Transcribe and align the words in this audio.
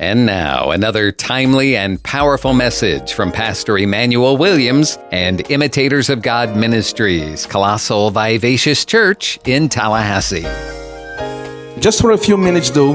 And 0.00 0.26
now, 0.26 0.72
another 0.72 1.12
timely 1.12 1.76
and 1.76 2.02
powerful 2.02 2.52
message 2.52 3.12
from 3.12 3.30
Pastor 3.30 3.78
Emmanuel 3.78 4.36
Williams 4.36 4.98
and 5.12 5.48
Imitators 5.52 6.10
of 6.10 6.20
God 6.20 6.56
Ministries, 6.56 7.46
Colossal 7.46 8.10
Vivacious 8.10 8.84
Church 8.84 9.38
in 9.44 9.68
Tallahassee. 9.68 10.42
Just 11.80 12.00
for 12.00 12.10
a 12.10 12.18
few 12.18 12.36
minutes, 12.36 12.70
though, 12.70 12.94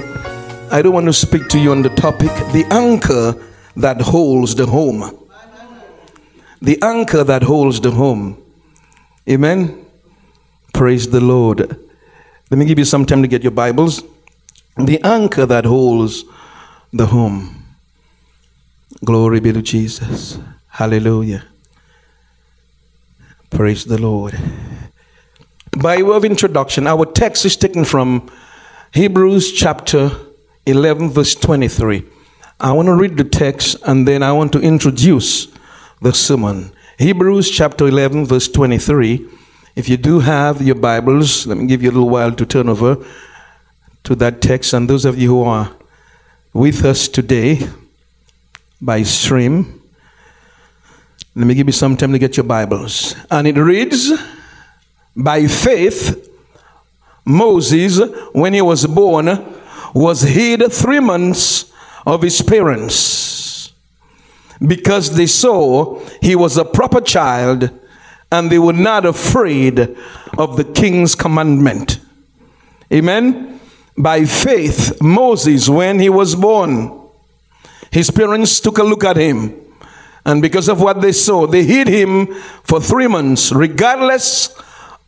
I 0.73 0.81
don't 0.81 0.91
want 0.91 1.05
to 1.05 1.13
speak 1.13 1.47
to 1.47 1.57
you 1.57 1.71
on 1.71 1.83
the 1.83 1.89
topic 1.89 2.31
the 2.51 2.65
anchor 2.69 3.33
that 3.77 4.01
holds 4.01 4.55
the 4.55 4.65
home. 4.65 5.25
The 6.61 6.81
anchor 6.81 7.23
that 7.23 7.43
holds 7.43 7.79
the 7.79 7.91
home. 7.91 8.43
Amen. 9.29 9.85
Praise 10.73 11.09
the 11.09 11.21
Lord. 11.21 11.61
Let 12.51 12.57
me 12.57 12.65
give 12.65 12.77
you 12.77 12.83
some 12.83 13.05
time 13.05 13.21
to 13.21 13.29
get 13.29 13.41
your 13.41 13.53
Bibles. 13.53 14.03
The 14.75 15.01
anchor 15.01 15.45
that 15.45 15.63
holds 15.63 16.25
the 16.91 17.07
home. 17.07 17.65
Glory 19.05 19.39
be 19.39 19.53
to 19.53 19.61
Jesus. 19.61 20.39
Hallelujah. 20.67 21.45
Praise 23.49 23.85
the 23.85 23.97
Lord. 23.97 24.37
By 25.77 26.01
way 26.01 26.15
of 26.15 26.25
introduction, 26.25 26.87
our 26.87 27.05
text 27.05 27.45
is 27.45 27.55
taken 27.55 27.85
from 27.85 28.29
Hebrews 28.93 29.51
chapter 29.51 30.11
11, 30.65 31.11
verse 31.11 31.35
23. 31.35 32.03
I 32.59 32.71
want 32.71 32.87
to 32.87 32.95
read 32.95 33.17
the 33.17 33.23
text 33.23 33.77
and 33.85 34.07
then 34.07 34.23
I 34.23 34.31
want 34.31 34.51
to 34.53 34.59
introduce 34.59 35.47
the 36.01 36.11
sermon. 36.11 36.73
Hebrews 36.97 37.49
chapter 37.49 37.87
11, 37.87 38.25
verse 38.25 38.47
23. 38.47 39.27
If 39.75 39.87
you 39.87 39.95
do 39.95 40.19
have 40.19 40.61
your 40.61 40.75
Bibles, 40.75 41.47
let 41.47 41.57
me 41.57 41.67
give 41.67 41.83
you 41.83 41.91
a 41.91 41.93
little 41.93 42.09
while 42.09 42.31
to 42.33 42.45
turn 42.45 42.67
over 42.67 42.97
to 44.03 44.15
that 44.15 44.41
text. 44.41 44.73
And 44.73 44.89
those 44.89 45.05
of 45.05 45.17
you 45.17 45.29
who 45.29 45.43
are 45.43 45.73
with 46.53 46.83
us 46.83 47.07
today 47.07 47.59
by 48.81 49.03
stream, 49.03 49.81
let 51.35 51.45
me 51.45 51.53
give 51.53 51.67
you 51.67 51.73
some 51.73 51.95
time 51.95 52.11
to 52.11 52.19
get 52.19 52.37
your 52.37 52.45
Bibles. 52.45 53.15
And 53.29 53.47
it 53.47 53.57
reads 53.57 54.11
By 55.15 55.47
faith, 55.47 56.29
Moses, 57.25 57.99
when 58.33 58.53
he 58.53 58.61
was 58.61 58.85
born, 58.85 59.27
was 59.93 60.21
hid 60.21 60.71
three 60.71 60.99
months 60.99 61.71
of 62.05 62.21
his 62.21 62.41
parents 62.41 63.71
because 64.65 65.15
they 65.15 65.27
saw 65.27 65.99
he 66.21 66.35
was 66.35 66.57
a 66.57 66.65
proper 66.65 67.01
child 67.01 67.69
and 68.31 68.51
they 68.51 68.59
were 68.59 68.73
not 68.73 69.05
afraid 69.05 69.95
of 70.37 70.57
the 70.57 70.63
king's 70.63 71.15
commandment. 71.15 71.99
Amen. 72.91 73.58
By 73.99 74.23
faith, 74.23 75.01
Moses, 75.01 75.67
when 75.67 75.99
he 75.99 76.07
was 76.07 76.33
born, 76.33 77.01
his 77.91 78.09
parents 78.09 78.61
took 78.61 78.77
a 78.77 78.83
look 78.83 79.03
at 79.03 79.17
him. 79.17 79.53
And 80.25 80.41
because 80.41 80.69
of 80.69 80.79
what 80.79 81.01
they 81.01 81.11
saw, 81.11 81.47
they 81.47 81.65
hid 81.65 81.89
him 81.89 82.27
for 82.63 82.79
three 82.79 83.07
months, 83.07 83.51
regardless 83.51 84.55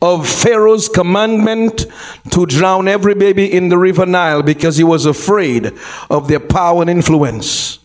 of 0.02 0.28
Pharaoh's 0.28 0.90
commandment 0.90 1.86
to 2.32 2.44
drown 2.44 2.86
every 2.86 3.14
baby 3.14 3.50
in 3.50 3.70
the 3.70 3.78
river 3.78 4.04
Nile 4.04 4.42
because 4.42 4.76
he 4.76 4.84
was 4.84 5.06
afraid 5.06 5.72
of 6.10 6.28
their 6.28 6.40
power 6.40 6.82
and 6.82 6.90
influence. 6.90 7.78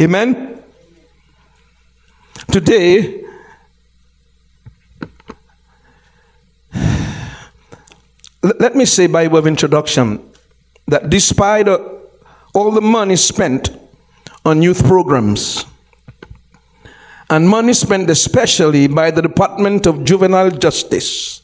Amen? 0.00 0.62
Today, 2.50 3.24
let 8.42 8.74
me 8.74 8.86
say 8.86 9.06
by 9.06 9.26
way 9.26 9.38
of 9.38 9.46
introduction 9.46 10.29
that 10.90 11.08
despite 11.08 11.68
uh, 11.68 11.78
all 12.52 12.70
the 12.72 12.80
money 12.80 13.16
spent 13.16 13.70
on 14.44 14.60
youth 14.60 14.84
programs, 14.84 15.64
and 17.30 17.48
money 17.48 17.72
spent 17.72 18.10
especially 18.10 18.88
by 18.88 19.10
the 19.10 19.22
Department 19.22 19.86
of 19.86 20.04
Juvenile 20.04 20.50
Justice 20.50 21.42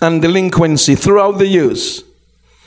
and 0.00 0.22
Delinquency 0.22 0.94
throughout 0.94 1.38
the 1.38 1.46
years, 1.46 2.04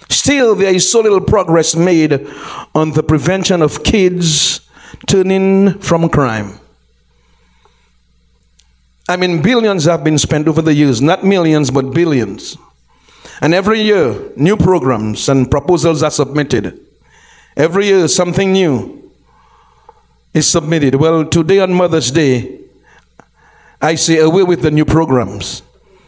still 0.09 0.53
there 0.53 0.73
is 0.73 0.91
so 0.91 0.99
little 0.99 1.21
progress 1.21 1.75
made 1.75 2.27
on 2.75 2.91
the 2.91 3.03
prevention 3.03 3.61
of 3.61 3.83
kids 3.83 4.59
turning 5.07 5.79
from 5.79 6.09
crime. 6.09 6.59
I 9.07 9.15
mean, 9.15 9.41
billions 9.41 9.85
have 9.85 10.03
been 10.03 10.17
spent 10.17 10.47
over 10.47 10.61
the 10.61 10.73
years, 10.73 11.01
not 11.01 11.23
millions, 11.23 11.71
but 11.71 11.93
billions. 11.93 12.57
And 13.41 13.53
every 13.53 13.81
year, 13.81 14.31
new 14.35 14.57
programs 14.57 15.29
and 15.29 15.49
proposals 15.49 16.03
are 16.03 16.11
submitted. 16.11 16.79
Every 17.57 17.87
year, 17.87 18.07
something 18.07 18.53
new 18.53 19.11
is 20.33 20.47
submitted. 20.47 20.95
Well, 20.95 21.25
today 21.25 21.59
on 21.59 21.73
Mother's 21.73 22.11
Day, 22.11 22.59
I 23.81 23.95
say 23.95 24.19
away 24.19 24.43
with 24.43 24.61
the 24.61 24.71
new 24.71 24.85
programs 24.85 25.61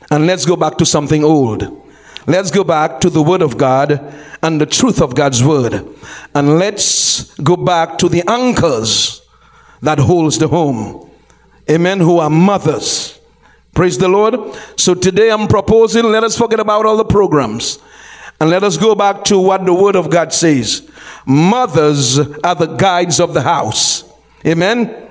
and 0.09 0.25
let's 0.25 0.45
go 0.45 0.55
back 0.55 0.77
to 0.77 0.85
something 0.85 1.23
old. 1.23 1.83
Let's 2.25 2.51
go 2.51 2.63
back 2.63 2.99
to 3.01 3.09
the 3.09 3.21
Word 3.21 3.41
of 3.41 3.57
God 3.57 4.13
and 4.43 4.59
the 4.59 4.65
truth 4.65 5.01
of 5.01 5.15
God's 5.15 5.43
Word. 5.43 5.85
And 6.35 6.59
let's 6.59 7.33
go 7.35 7.55
back 7.55 7.97
to 7.99 8.09
the 8.09 8.23
anchors 8.29 9.21
that 9.81 9.99
holds 9.99 10.37
the 10.37 10.47
home. 10.47 11.09
Amen. 11.69 11.99
Who 11.99 12.19
are 12.19 12.29
mothers. 12.29 13.19
Praise 13.77 13.99
the 13.99 14.07
Lord. 14.07 14.55
So 14.75 14.95
today 14.95 15.29
I'm 15.29 15.47
proposing 15.47 16.05
let 16.05 16.23
us 16.23 16.35
forget 16.35 16.59
about 16.59 16.87
all 16.87 16.97
the 16.97 17.05
programs 17.05 17.77
and 18.39 18.49
let 18.49 18.63
us 18.63 18.75
go 18.75 18.95
back 18.95 19.23
to 19.25 19.37
what 19.37 19.67
the 19.67 19.73
Word 19.75 19.95
of 19.95 20.09
God 20.09 20.33
says. 20.33 20.89
Mothers 21.27 22.17
are 22.17 22.55
the 22.55 22.75
guides 22.75 23.19
of 23.19 23.35
the 23.35 23.43
house. 23.43 24.03
Amen. 24.43 25.07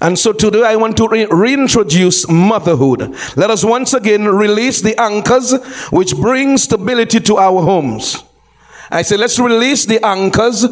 And 0.00 0.18
so 0.18 0.32
today 0.32 0.62
I 0.62 0.76
want 0.76 0.96
to 0.96 1.06
re- 1.06 1.26
reintroduce 1.26 2.26
motherhood. 2.26 3.14
Let 3.36 3.50
us 3.50 3.62
once 3.62 3.92
again 3.92 4.24
release 4.24 4.80
the 4.80 4.98
anchors 4.98 5.52
which 5.90 6.16
bring 6.16 6.56
stability 6.56 7.20
to 7.20 7.36
our 7.36 7.62
homes. 7.62 8.24
I 8.90 9.02
say, 9.02 9.18
let's 9.18 9.38
release 9.38 9.84
the 9.84 10.02
anchors 10.02 10.62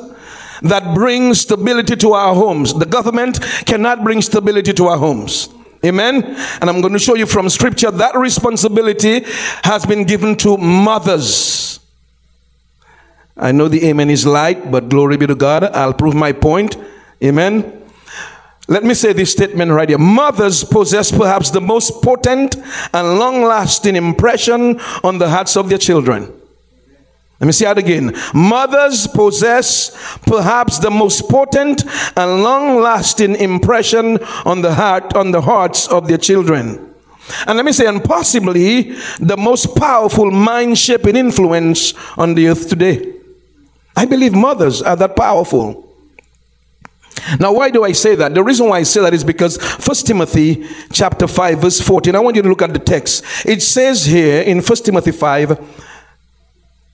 that 0.62 0.94
bring 0.94 1.34
stability 1.34 1.97
to 1.97 2.14
our 2.14 2.34
homes. 2.34 2.72
The 2.72 2.86
government 2.86 3.38
cannot 3.66 4.02
bring 4.02 4.22
stability 4.22 4.72
to 4.72 4.86
our 4.86 4.97
homes. 4.97 5.50
Amen. 5.84 6.22
And 6.60 6.68
I'm 6.68 6.80
going 6.80 6.92
to 6.92 6.98
show 6.98 7.14
you 7.14 7.26
from 7.26 7.48
scripture 7.48 7.91
that 7.91 8.16
responsibility 8.16 9.24
has 9.64 9.86
been 9.86 10.04
given 10.04 10.36
to 10.36 10.56
mothers. 10.58 11.80
I 13.36 13.52
know 13.52 13.68
the 13.68 13.86
amen 13.86 14.10
is 14.10 14.26
light, 14.26 14.70
but 14.70 14.91
glory 14.91 15.16
be 15.16 15.26
to 15.26 15.34
God. 15.34 15.64
I'll 15.64 15.94
prove 15.94 16.14
my 16.14 16.32
point. 16.32 16.76
Amen. 17.24 17.80
Let 18.68 18.84
me 18.84 18.94
say 18.94 19.12
this 19.12 19.32
statement 19.32 19.72
right 19.72 19.88
here. 19.88 19.98
Mothers 19.98 20.62
possess 20.62 21.10
perhaps 21.10 21.50
the 21.50 21.60
most 21.60 22.02
potent 22.02 22.56
and 22.92 23.18
long 23.18 23.42
lasting 23.42 23.97
impression 23.97 24.78
on 25.02 25.18
the 25.18 25.28
hearts 25.28 25.56
of 25.56 25.68
their 25.68 25.78
children. 25.78 26.40
Let 27.41 27.47
me 27.47 27.53
say 27.53 27.65
that 27.65 27.78
again. 27.78 28.15
Mothers 28.34 29.06
possess 29.06 29.97
perhaps 30.27 30.78
the 30.78 30.91
most 30.91 31.27
potent 31.31 31.84
and 32.15 32.43
long 32.43 32.83
lasting 32.83 33.37
impression 33.37 34.23
on 34.45 34.61
the 34.61 34.75
heart, 34.75 35.15
on 35.17 35.31
the 35.31 35.41
hearts 35.41 35.89
of 35.89 36.06
their 36.06 36.19
children. 36.19 36.95
And 37.47 37.56
let 37.56 37.65
me 37.65 37.73
say, 37.73 37.87
and 37.87 38.05
possibly 38.05 38.93
the 39.19 39.39
most 39.39 39.75
powerful 39.75 40.31
mind 40.31 40.78
shaping 40.78 41.17
influence 41.17 41.95
on 42.19 42.34
the 42.34 42.49
earth 42.49 42.69
today. 42.69 43.15
I 43.97 44.05
believe 44.05 44.34
mothers 44.34 44.83
are 44.83 44.97
that 44.97 45.17
powerful. 45.17 45.87
Now, 47.39 47.53
why 47.53 47.71
do 47.71 47.84
I 47.84 47.93
say 47.93 48.15
that? 48.17 48.34
The 48.34 48.43
reason 48.43 48.69
why 48.69 48.78
I 48.78 48.83
say 48.83 49.01
that 49.01 49.15
is 49.15 49.25
because 49.25 49.57
First 49.57 50.07
Timothy 50.07 50.67
chapter 50.93 51.27
5, 51.27 51.59
verse 51.59 51.81
14. 51.81 52.15
I 52.15 52.21
want 52.21 52.37
you 52.37 52.43
to 52.43 52.49
look 52.49 52.62
at 52.62 52.72
the 52.72 52.78
text. 52.78 53.25
It 53.47 53.62
says 53.62 54.05
here 54.05 54.43
in 54.43 54.61
First 54.61 54.84
Timothy 54.84 55.12
5, 55.12 55.89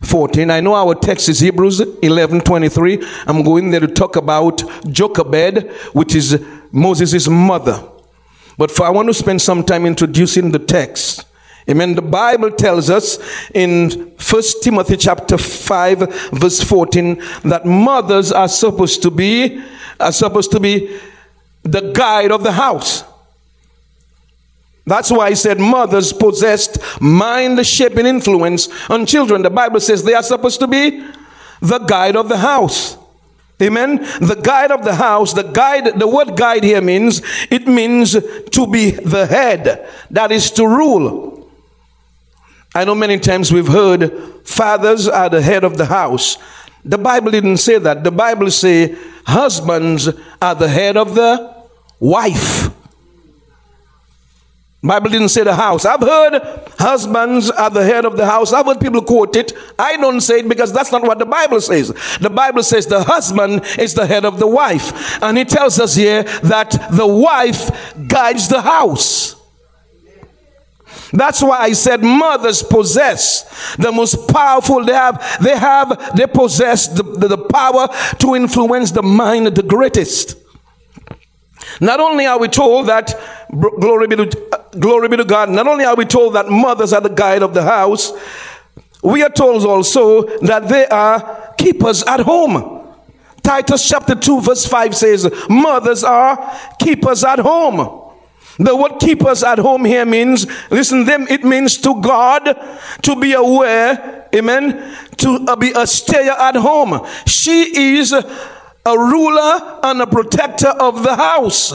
14. 0.02 0.50
I 0.50 0.60
know 0.60 0.74
our 0.74 0.94
text 0.94 1.28
is 1.28 1.40
Hebrews 1.40 1.80
11, 1.80 2.42
23. 2.42 3.02
I'm 3.26 3.42
going 3.42 3.70
there 3.70 3.80
to 3.80 3.88
talk 3.88 4.16
about 4.16 4.62
Jochebed, 4.90 5.70
which 5.92 6.14
is 6.14 6.42
Moses' 6.70 7.28
mother. 7.28 7.82
But 8.58 8.70
for, 8.70 8.86
I 8.86 8.90
want 8.90 9.08
to 9.08 9.14
spend 9.14 9.42
some 9.42 9.64
time 9.64 9.86
introducing 9.86 10.50
the 10.50 10.58
text. 10.58 11.24
Amen. 11.68 11.94
The 11.94 12.02
Bible 12.02 12.52
tells 12.52 12.90
us 12.90 13.18
in 13.52 14.14
First 14.16 14.62
Timothy 14.62 14.96
chapter 14.96 15.36
5 15.36 16.30
verse 16.32 16.62
14 16.62 17.20
that 17.44 17.66
mothers 17.66 18.30
are 18.30 18.46
supposed 18.46 19.02
to 19.02 19.10
be 19.10 19.60
are 19.98 20.12
supposed 20.12 20.52
to 20.52 20.60
be 20.60 20.96
the 21.64 21.92
guide 21.92 22.30
of 22.30 22.44
the 22.44 22.52
house. 22.52 23.02
That's 24.86 25.10
why 25.10 25.26
I 25.26 25.34
said 25.34 25.58
mothers 25.58 26.12
possessed 26.12 26.78
mind 27.00 27.66
shaping 27.66 28.06
influence 28.06 28.68
on 28.88 29.04
children. 29.04 29.42
The 29.42 29.50
Bible 29.50 29.80
says 29.80 30.04
they 30.04 30.14
are 30.14 30.22
supposed 30.22 30.60
to 30.60 30.68
be 30.68 31.04
the 31.60 31.78
guide 31.80 32.14
of 32.14 32.28
the 32.28 32.36
house. 32.36 32.96
Amen. 33.60 33.96
The 34.20 34.38
guide 34.40 34.70
of 34.70 34.84
the 34.84 34.94
house, 34.94 35.32
the 35.32 35.42
guide, 35.42 35.98
the 35.98 36.06
word 36.06 36.36
guide 36.36 36.62
here 36.62 36.82
means, 36.82 37.22
it 37.50 37.66
means 37.66 38.12
to 38.12 38.66
be 38.66 38.90
the 38.90 39.26
head. 39.26 39.88
That 40.10 40.30
is 40.30 40.50
to 40.52 40.66
rule. 40.66 41.50
I 42.74 42.84
know 42.84 42.94
many 42.94 43.18
times 43.18 43.50
we've 43.50 43.66
heard 43.66 44.12
fathers 44.44 45.08
are 45.08 45.30
the 45.30 45.40
head 45.40 45.64
of 45.64 45.78
the 45.78 45.86
house. 45.86 46.36
The 46.84 46.98
Bible 46.98 47.30
didn't 47.30 47.56
say 47.56 47.78
that. 47.78 48.04
The 48.04 48.10
Bible 48.10 48.50
say 48.50 48.94
husbands 49.26 50.10
are 50.40 50.54
the 50.54 50.68
head 50.68 50.96
of 50.98 51.14
the 51.14 51.54
wife. 51.98 52.75
Bible 54.86 55.10
didn't 55.10 55.30
say 55.30 55.42
the 55.42 55.54
house. 55.54 55.84
I've 55.84 56.00
heard 56.00 56.40
husbands 56.78 57.50
are 57.50 57.70
the 57.70 57.84
head 57.84 58.04
of 58.04 58.16
the 58.16 58.26
house. 58.26 58.52
I've 58.52 58.66
heard 58.66 58.80
people 58.80 59.02
quote 59.02 59.34
it. 59.36 59.52
I 59.78 59.96
don't 59.96 60.20
say 60.20 60.40
it 60.40 60.48
because 60.48 60.72
that's 60.72 60.92
not 60.92 61.02
what 61.02 61.18
the 61.18 61.26
Bible 61.26 61.60
says. 61.60 61.88
The 62.20 62.30
Bible 62.30 62.62
says 62.62 62.86
the 62.86 63.02
husband 63.02 63.64
is 63.78 63.94
the 63.94 64.06
head 64.06 64.24
of 64.24 64.38
the 64.38 64.46
wife. 64.46 65.22
And 65.22 65.38
it 65.38 65.48
tells 65.48 65.80
us 65.80 65.94
here 65.94 66.22
that 66.22 66.70
the 66.92 67.06
wife 67.06 67.70
guides 68.06 68.48
the 68.48 68.62
house. 68.62 69.34
That's 71.12 71.42
why 71.42 71.58
I 71.58 71.72
said 71.72 72.02
mothers 72.02 72.62
possess 72.62 73.76
the 73.76 73.92
most 73.92 74.28
powerful. 74.28 74.84
They 74.84 74.92
have, 74.92 75.38
they 75.42 75.56
have, 75.56 76.16
they 76.16 76.26
possess 76.26 76.88
the, 76.88 77.02
the, 77.02 77.28
the 77.28 77.38
power 77.38 77.88
to 78.18 78.34
influence 78.34 78.90
the 78.90 79.02
mind 79.02 79.46
the 79.48 79.62
greatest. 79.62 80.36
Not 81.80 82.00
only 82.00 82.26
are 82.26 82.38
we 82.38 82.48
told 82.48 82.86
that, 82.88 83.14
glory 83.50 84.06
be 84.06 84.16
to, 84.16 84.60
glory 84.78 85.08
be 85.08 85.16
to 85.16 85.24
God, 85.24 85.50
not 85.50 85.66
only 85.66 85.84
are 85.84 85.96
we 85.96 86.04
told 86.04 86.34
that 86.34 86.48
mothers 86.48 86.92
are 86.92 87.00
the 87.00 87.08
guide 87.08 87.42
of 87.42 87.54
the 87.54 87.62
house, 87.62 88.12
we 89.02 89.22
are 89.22 89.30
told 89.30 89.64
also 89.64 90.22
that 90.38 90.68
they 90.68 90.86
are 90.86 91.54
keepers 91.58 92.02
at 92.04 92.20
home. 92.20 92.94
Titus 93.42 93.88
chapter 93.88 94.14
2 94.14 94.40
verse 94.40 94.66
5 94.66 94.96
says, 94.96 95.30
mothers 95.48 96.02
are 96.02 96.58
keepers 96.80 97.22
at 97.22 97.38
home. 97.38 98.02
The 98.58 98.74
word 98.74 98.98
keepers 98.98 99.42
at 99.42 99.58
home 99.58 99.84
here 99.84 100.06
means, 100.06 100.46
listen, 100.70 101.04
them, 101.04 101.26
it 101.28 101.44
means 101.44 101.76
to 101.78 102.00
God 102.00 102.44
to 103.02 103.16
be 103.16 103.34
aware, 103.34 104.28
amen, 104.34 104.96
to 105.18 105.44
uh, 105.46 105.56
be 105.56 105.72
a 105.76 105.86
stayer 105.86 106.32
at 106.32 106.56
home. 106.56 107.06
She 107.26 107.98
is 107.98 108.14
a 108.86 108.96
ruler 108.96 109.80
and 109.82 110.00
a 110.00 110.06
protector 110.06 110.68
of 110.68 111.02
the 111.02 111.16
house. 111.16 111.74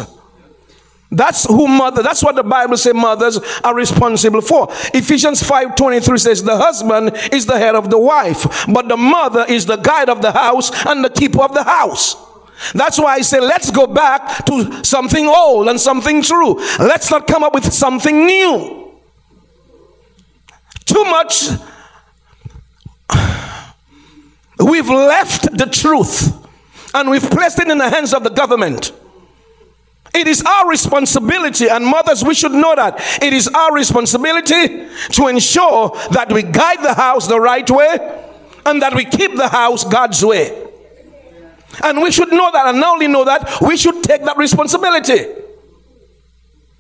That's 1.12 1.46
who 1.46 1.68
mother, 1.68 2.02
that's 2.02 2.24
what 2.24 2.36
the 2.36 2.44
Bible 2.44 2.78
says 2.78 2.94
mothers 2.94 3.38
are 3.66 3.76
responsible 3.76 4.40
for. 4.40 4.70
Ephesians 4.94 5.44
5:23 5.44 6.18
says 6.18 6.42
the 6.42 6.56
husband 6.56 7.12
is 7.34 7.46
the 7.46 7.60
head 7.60 7.76
of 7.76 7.90
the 7.90 8.00
wife, 8.00 8.66
but 8.68 8.88
the 8.88 8.96
mother 8.96 9.46
is 9.50 9.66
the 9.66 9.76
guide 9.76 10.10
of 10.10 10.22
the 10.22 10.32
house 10.32 10.72
and 10.86 11.04
the 11.04 11.10
keeper 11.10 11.42
of 11.42 11.54
the 11.54 11.64
house. 11.64 12.16
That's 12.74 12.98
why 12.98 13.16
I 13.16 13.22
say 13.22 13.42
let's 13.42 13.72
go 13.72 13.88
back 13.88 14.46
to 14.46 14.84
something 14.86 15.28
old 15.28 15.68
and 15.68 15.82
something 15.82 16.22
true. 16.22 16.56
Let's 16.80 17.12
not 17.12 17.28
come 17.28 17.44
up 17.44 17.54
with 17.54 17.74
something 17.74 18.26
new. 18.26 18.94
Too 20.86 21.04
much 21.04 21.50
we've 24.60 24.90
left 24.90 25.58
the 25.58 25.66
truth 25.66 26.41
and 26.94 27.10
we've 27.10 27.30
placed 27.30 27.60
it 27.60 27.70
in 27.70 27.78
the 27.78 27.90
hands 27.90 28.14
of 28.14 28.24
the 28.24 28.30
government. 28.30 28.92
It 30.14 30.28
is 30.28 30.44
our 30.44 30.70
responsibility, 30.70 31.70
and 31.70 31.86
mothers, 31.86 32.24
we 32.24 32.34
should 32.34 32.52
know 32.52 32.76
that. 32.76 33.00
It 33.22 33.32
is 33.34 33.48
our 33.48 33.74
responsibility 33.74 34.88
to 35.12 35.28
ensure 35.28 35.92
that 36.12 36.32
we 36.32 36.44
guide 36.44 36.84
the 36.84 36.94
house 36.94 37.28
the 37.28 37.40
right 37.40 37.70
way 37.70 38.28
and 38.66 38.82
that 38.82 38.94
we 38.94 39.06
keep 39.06 39.36
the 39.36 39.48
house 39.48 39.86
God's 39.86 40.24
way. 40.24 40.68
And 41.84 42.02
we 42.02 42.12
should 42.12 42.32
know 42.32 42.52
that, 42.52 42.68
and 42.68 42.80
not 42.80 42.96
only 42.96 43.08
know 43.08 43.24
that, 43.24 43.62
we 43.62 43.78
should 43.78 44.04
take 44.04 44.24
that 44.26 44.36
responsibility. 44.36 45.41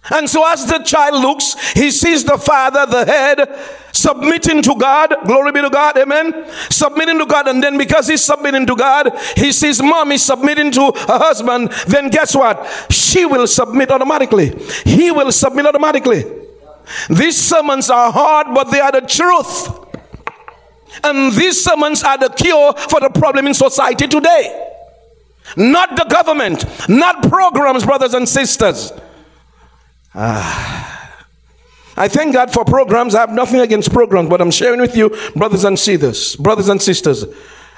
And 0.09 0.27
so, 0.27 0.43
as 0.51 0.65
the 0.65 0.79
child 0.79 1.21
looks, 1.21 1.73
he 1.73 1.91
sees 1.91 2.23
the 2.23 2.37
father, 2.37 2.87
the 2.87 3.05
head, 3.05 3.47
submitting 3.91 4.63
to 4.63 4.75
God. 4.75 5.13
Glory 5.27 5.51
be 5.51 5.61
to 5.61 5.69
God. 5.69 5.95
Amen. 5.95 6.47
Submitting 6.71 7.19
to 7.19 7.25
God. 7.27 7.47
And 7.47 7.61
then, 7.61 7.77
because 7.77 8.07
he's 8.07 8.23
submitting 8.23 8.65
to 8.65 8.75
God, 8.75 9.15
he 9.37 9.51
sees 9.51 9.81
mommy 9.81 10.17
submitting 10.17 10.71
to 10.71 10.91
her 10.91 11.19
husband. 11.19 11.71
Then, 11.87 12.09
guess 12.09 12.35
what? 12.35 12.67
She 12.89 13.25
will 13.25 13.45
submit 13.45 13.91
automatically. 13.91 14.57
He 14.85 15.11
will 15.11 15.31
submit 15.31 15.67
automatically. 15.67 16.23
These 17.09 17.37
sermons 17.37 17.91
are 17.91 18.11
hard, 18.11 18.47
but 18.55 18.71
they 18.71 18.79
are 18.79 18.91
the 18.91 19.01
truth. 19.01 19.69
And 21.03 21.31
these 21.33 21.63
sermons 21.63 22.03
are 22.03 22.17
the 22.17 22.29
cure 22.29 22.73
for 22.73 22.99
the 22.99 23.09
problem 23.09 23.45
in 23.45 23.53
society 23.53 24.07
today. 24.07 24.69
Not 25.55 25.95
the 25.95 26.05
government, 26.05 26.65
not 26.89 27.29
programs, 27.29 27.85
brothers 27.85 28.15
and 28.15 28.27
sisters. 28.27 28.91
Ah. 30.13 31.25
I 31.97 32.07
thank 32.07 32.33
God 32.33 32.51
for 32.51 32.65
programs. 32.65 33.15
I 33.15 33.19
have 33.21 33.31
nothing 33.31 33.59
against 33.59 33.91
programs, 33.91 34.29
but 34.29 34.41
I'm 34.41 34.51
sharing 34.51 34.79
with 34.79 34.95
you, 34.95 35.09
brothers 35.35 35.63
and 35.63 35.77
sisters, 35.77 36.35
brothers 36.35 36.69
and 36.69 36.81
sisters. 36.81 37.25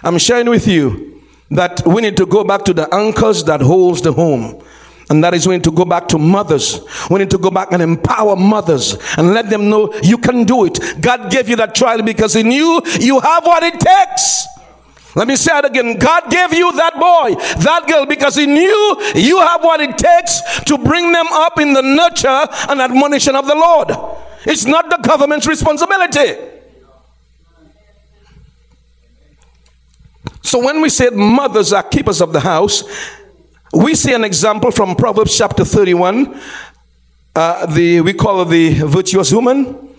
I'm 0.04 0.18
sharing 0.18 0.50
with 0.50 0.68
you 0.68 1.22
that 1.52 1.86
we 1.86 2.02
need 2.02 2.18
to 2.18 2.26
go 2.26 2.44
back 2.44 2.64
to 2.66 2.74
the 2.74 2.94
anchors 2.94 3.44
that 3.46 3.62
holds 3.62 4.02
the 4.02 4.14
home. 4.14 4.62
And 5.10 5.24
that 5.24 5.34
is 5.34 5.48
we 5.48 5.56
need 5.56 5.64
to 5.66 5.72
go 5.72 5.86
back 5.86 6.08
to 6.10 6.18
mothers. 6.18 6.80
We 7.10 7.20
need 7.20 7.30
to 7.32 7.38
go 7.38 7.52
back 7.52 7.72
and 7.72 7.82
empower 7.82 8.36
mothers 8.36 8.98
and 9.18 9.34
let 9.34 9.50
them 9.50 9.70
know 9.70 9.94
you 10.02 10.18
can 10.18 10.46
do 10.46 10.66
it. 10.66 10.80
God 11.02 11.30
gave 11.30 11.50
you 11.50 11.56
that 11.58 11.76
child 11.76 12.06
because 12.06 12.34
He 12.34 12.44
knew 12.44 12.82
you 13.00 13.20
have 13.20 13.46
what 13.46 13.64
it 13.64 13.80
takes. 13.80 14.48
Let 15.16 15.28
me 15.28 15.36
say 15.36 15.58
it 15.60 15.66
again. 15.66 15.98
God 15.98 16.32
gave 16.32 16.54
you 16.54 16.72
that 16.74 16.94
boy, 16.96 17.36
that 17.62 17.86
girl, 17.88 18.06
because 18.06 18.36
He 18.36 18.48
knew 18.48 18.98
you 19.16 19.40
have 19.40 19.64
what 19.64 19.80
it 19.80 19.98
takes 19.98 20.42
to 20.66 20.78
bring 20.78 21.12
them 21.12 21.28
up 21.32 21.60
in 21.60 21.74
the 21.74 21.82
nurture 21.82 22.48
and 22.70 22.82
admonition 22.82 23.36
of 23.36 23.46
the 23.46 23.56
Lord. 23.56 23.92
It's 24.46 24.66
not 24.66 24.90
the 24.90 24.98
government's 24.98 25.48
responsibility. 25.48 26.52
So 30.42 30.64
when 30.64 30.82
we 30.82 30.90
said 30.90 31.14
mothers 31.14 31.74
are 31.74 31.84
keepers 31.84 32.20
of 32.22 32.34
the 32.34 32.40
house, 32.40 32.84
we 33.72 33.96
see 33.96 34.14
an 34.14 34.24
example 34.24 34.72
from 34.72 34.96
Proverbs 34.96 35.38
chapter 35.38 35.64
31. 35.64 36.40
Uh, 37.36 37.66
the 37.68 38.02
we 38.02 38.14
call 38.14 38.44
her 38.44 38.50
the 38.50 38.74
virtuous 38.82 39.32
woman. 39.32 39.90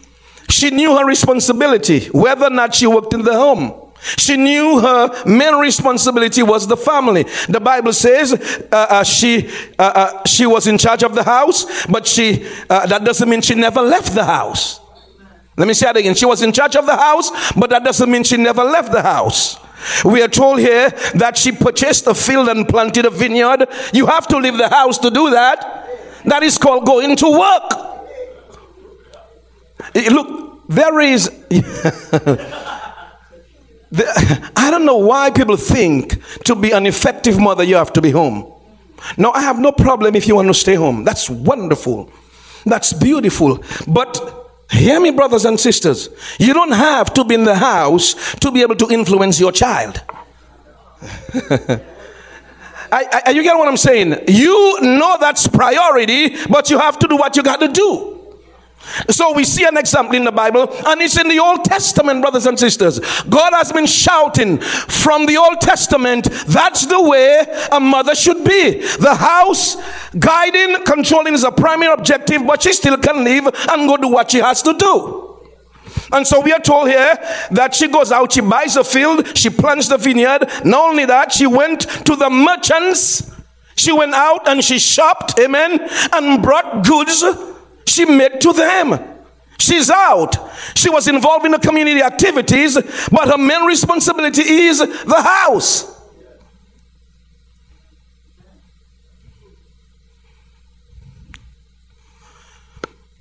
She 0.49 0.71
knew 0.71 0.97
her 0.97 1.05
responsibility, 1.05 2.07
whether 2.09 2.47
or 2.47 2.51
not 2.51 2.75
she 2.75 2.87
worked 2.87 3.15
in 3.15 3.23
the 3.23 3.33
home. 3.33 3.84
She 4.19 4.37
knew 4.37 4.81
her 4.81 5.25
main 5.25 5.55
responsibility 5.55 6.43
was 6.43 6.67
the 6.67 6.77
family. 6.77 7.25
The 7.49 7.61
Bible 7.61 7.93
says 7.93 8.33
uh, 8.71 8.77
uh, 8.91 9.05
she 9.05 9.49
uh, 9.79 9.83
uh 9.83 10.27
she 10.27 10.47
was 10.47 10.67
in 10.67 10.77
charge 10.77 11.03
of 11.03 11.15
the 11.15 11.23
house, 11.23 11.87
but 11.87 12.07
she 12.07 12.47
uh, 12.69 12.87
that 12.87 13.05
doesn't 13.05 13.29
mean 13.29 13.41
she 13.41 13.55
never 13.55 13.81
left 13.81 14.15
the 14.15 14.25
house. 14.25 14.81
Let 15.57 15.69
me 15.69 15.75
say 15.75 15.87
that 15.87 15.97
again. 15.97 16.15
She 16.15 16.27
was 16.27 16.43
in 16.43 16.53
charge 16.53 16.77
of 16.77 16.85
the 16.85 16.97
house, 16.97 17.31
but 17.55 17.71
that 17.71 17.85
doesn't 17.85 18.11
mean 18.11 18.25
she 18.25 18.37
never 18.37 18.65
left 18.65 18.93
the 18.93 19.03
house. 19.03 19.59
We 20.05 20.23
are 20.23 20.29
told 20.29 20.59
here 20.59 20.91
that 21.15 21.39
she 21.39 21.53
purchased 21.53 22.07
a 22.07 22.15
field 22.15 22.49
and 22.49 22.69
planted 22.69 23.07
a 23.07 23.11
vineyard. 23.11 23.69
You 23.93 24.07
have 24.07 24.27
to 24.29 24.39
leave 24.39 24.57
the 24.57 24.69
house 24.69 24.99
to 24.99 25.11
do 25.11 25.31
that. 25.31 25.89
That 26.25 26.43
is 26.43 26.59
called 26.59 26.87
going 26.87 27.17
to 27.17 27.31
work. 27.31 27.95
Look, 29.95 30.69
there 30.69 31.01
is. 31.01 31.31
The, 33.95 34.51
I 34.57 34.71
don't 34.71 34.85
know 34.85 34.97
why 34.97 35.31
people 35.31 35.57
think 35.57 36.23
to 36.45 36.55
be 36.55 36.73
an 36.73 36.87
effective 36.87 37.39
mother, 37.39 37.63
you 37.63 37.77
have 37.77 37.93
to 37.95 38.01
be 38.01 38.11
home. 38.11 38.53
No, 39.17 39.31
I 39.33 39.43
have 39.43 39.59
no 39.59 39.71
problem 39.73 40.17
if 40.17 40.27
you 40.27 40.35
want 40.35 40.49
to 40.49 40.55
stay 40.55 40.75
home. 40.75 41.05
That's 41.05 41.31
wonderful. 41.31 42.11
That's 42.65 42.93
beautiful. 42.93 43.63
But 43.87 44.19
hear 44.71 44.99
me, 45.01 45.11
brothers 45.11 45.45
and 45.45 45.61
sisters. 45.61 46.09
You 46.39 46.55
don't 46.55 46.73
have 46.73 47.13
to 47.15 47.25
be 47.25 47.35
in 47.35 47.45
the 47.45 47.55
house 47.55 48.35
to 48.37 48.51
be 48.51 48.63
able 48.63 48.77
to 48.77 48.89
influence 48.91 49.39
your 49.39 49.53
child. 49.53 50.03
I, 52.91 53.23
I, 53.27 53.31
you 53.31 53.43
get 53.43 53.57
what 53.57 53.69
I'm 53.69 53.77
saying? 53.77 54.25
You 54.29 54.79
know 54.81 55.17
that's 55.21 55.47
priority, 55.49 56.37
but 56.49 56.71
you 56.71 56.79
have 56.79 56.99
to 57.01 57.09
do 57.09 57.17
what 57.17 57.37
you 57.37 57.43
got 57.43 57.61
to 57.61 57.69
do. 57.69 58.14
So 59.09 59.33
we 59.33 59.45
see 59.45 59.65
an 59.65 59.77
example 59.77 60.15
in 60.15 60.25
the 60.25 60.33
Bible, 60.33 60.69
and 60.87 61.01
it's 61.01 61.19
in 61.19 61.29
the 61.29 61.39
Old 61.39 61.65
Testament, 61.65 62.21
brothers 62.21 62.47
and 62.47 62.59
sisters. 62.59 63.01
God 63.25 63.53
has 63.53 63.73
been 63.73 63.87
shouting 63.87 64.59
from 64.59 65.27
the 65.27 65.37
Old 65.37 65.61
Testament, 65.61 66.29
that's 66.47 66.87
the 66.87 67.03
way 67.03 67.45
a 67.73 67.81
mother 67.81 68.15
should 68.15 68.45
be. 68.45 68.81
The 68.99 69.15
house, 69.15 69.77
guiding, 70.19 70.85
controlling 70.85 71.35
is 71.35 71.45
a 71.45 71.53
primary 71.53 71.93
objective, 71.93 72.47
but 72.47 72.63
she 72.63 72.73
still 72.73 72.97
can 72.99 73.25
leave 73.25 73.47
and 73.47 73.89
go 73.89 73.97
do 73.97 74.09
what 74.09 74.31
she 74.31 74.39
has 74.39 74.63
to 74.63 74.75
do. 74.75 75.41
And 76.13 76.27
so 76.27 76.41
we 76.41 76.53
are 76.53 76.61
told 76.61 76.89
here 76.89 77.15
that 77.53 77.75
she 77.75 77.89
goes 77.89 78.13
out, 78.13 78.33
she 78.33 78.41
buys 78.41 78.77
a 78.77 78.85
field, 78.85 79.37
she 79.37 79.51
plants 79.51 79.89
the 79.89 79.97
vineyard. 79.97 80.49
Not 80.65 80.91
only 80.91 81.07
that, 81.07 81.33
she 81.33 81.47
went 81.47 81.81
to 81.81 82.17
the 82.17 82.31
merchants. 82.31 83.31
She 83.77 83.93
went 83.93 84.15
out 84.15 84.47
and 84.47 84.63
she 84.63 84.79
shopped, 84.79 85.39
amen, 85.41 85.81
and 86.13 86.43
brought 86.43 86.87
goods 86.87 87.25
she 87.87 88.05
made 88.05 88.41
to 88.41 88.53
them. 88.53 88.99
She's 89.59 89.89
out. 89.89 90.37
She 90.75 90.91
was 90.91 91.09
involved 91.09 91.47
in 91.47 91.53
the 91.53 91.59
community 91.59 92.03
activities, 92.03 92.75
but 93.11 93.29
her 93.29 93.39
main 93.39 93.65
responsibility 93.65 94.43
is 94.43 94.79
the 94.79 95.23
house. 95.23 95.95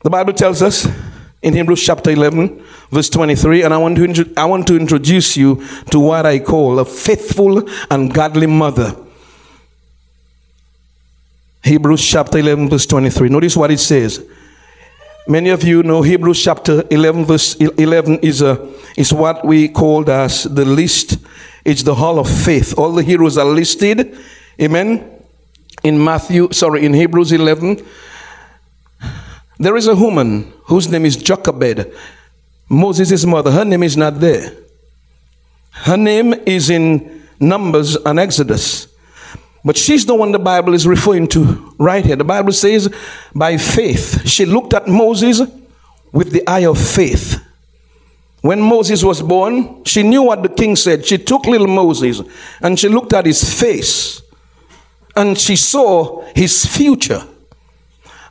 The 0.04 0.10
Bible 0.10 0.34
tells 0.34 0.62
us 0.62 0.86
in 1.42 1.54
Hebrews 1.54 1.82
chapter 1.82 2.12
11, 2.12 2.62
verse 2.92 3.10
23, 3.10 3.64
and 3.64 3.74
I 3.74 3.78
want, 3.78 3.96
to, 3.96 4.34
I 4.36 4.46
want 4.46 4.68
to 4.68 4.76
introduce 4.76 5.38
you 5.38 5.66
to 5.92 6.00
what 6.00 6.26
I 6.26 6.40
call 6.40 6.80
a 6.80 6.86
faithful 6.86 7.70
and 7.90 8.14
godly 8.14 8.48
mother. 8.48 8.96
Hebrews 11.64 12.06
chapter 12.06 12.38
11, 12.38 12.70
verse 12.70 12.86
23. 12.86 13.30
Notice 13.30 13.56
what 13.56 13.72
it 13.72 13.80
says. 13.80 14.26
Many 15.26 15.52
of 15.52 15.64
you 15.64 15.84
know 15.84 16.02
Hebrews 16.02 16.44
chapter 16.44 16.84
11, 16.92 17.24
verse 17.24 17.56
11 17.56 18.20
is, 18.20 18.42
a, 18.42 18.70
is 18.98 19.14
what 19.14 19.46
we 19.46 19.70
called 19.70 20.10
as 20.10 20.44
the 20.44 20.66
list. 20.66 21.18
It's 21.64 21.84
the 21.84 21.96
hall 21.96 22.20
of 22.20 22.30
faith. 22.30 22.78
All 22.78 22.92
the 22.92 23.04
heroes 23.04 23.38
are 23.38 23.46
listed. 23.46 24.18
Amen. 24.62 25.10
In 25.82 26.04
Matthew, 26.04 26.52
sorry, 26.52 26.86
in 26.86 26.94
Hebrews 26.94 27.32
11, 27.32 27.86
there 29.60 29.78
is 29.78 29.88
a 29.88 29.96
woman 29.96 30.52
whose 30.66 30.90
name 30.90 31.06
is 31.06 31.16
Jochebed, 31.16 31.94
Moses' 32.68 33.26
mother. 33.26 33.52
Her 33.52 33.64
name 33.64 33.84
is 33.84 33.96
not 33.96 34.20
there. 34.20 34.52
Her 35.72 35.96
name 35.96 36.34
is 36.46 36.70
in 36.70 37.24
Numbers 37.40 37.96
and 37.96 38.20
Exodus. 38.20 38.93
But 39.66 39.78
she's 39.78 40.06
the 40.06 40.16
one 40.16 40.32
the 40.32 40.40
Bible 40.40 40.74
is 40.74 40.86
referring 40.86 41.28
to 41.30 41.74
right 41.78 42.06
here. 42.06 42.18
The 42.18 42.24
Bible 42.24 42.52
says, 42.52 42.94
by 43.34 43.58
faith, 43.58 44.28
she 44.28 44.46
looked 44.46 44.74
at 44.74 44.88
Moses 44.88 45.42
with 46.12 46.32
the 46.32 46.46
eye 46.48 46.66
of 46.66 46.78
faith. 46.78 47.42
When 48.42 48.62
Moses 48.62 49.04
was 49.04 49.22
born, 49.22 49.86
she 49.86 50.04
knew 50.04 50.24
what 50.24 50.44
the 50.44 50.50
king 50.50 50.76
said. 50.76 51.06
She 51.06 51.18
took 51.18 51.46
little 51.46 51.68
Moses 51.68 52.22
and 52.62 52.78
she 52.78 52.90
looked 52.90 53.14
at 53.14 53.26
his 53.26 53.58
face 53.58 54.22
and 55.16 55.38
she 55.38 55.56
saw 55.56 56.22
his 56.36 56.66
future. 56.66 57.24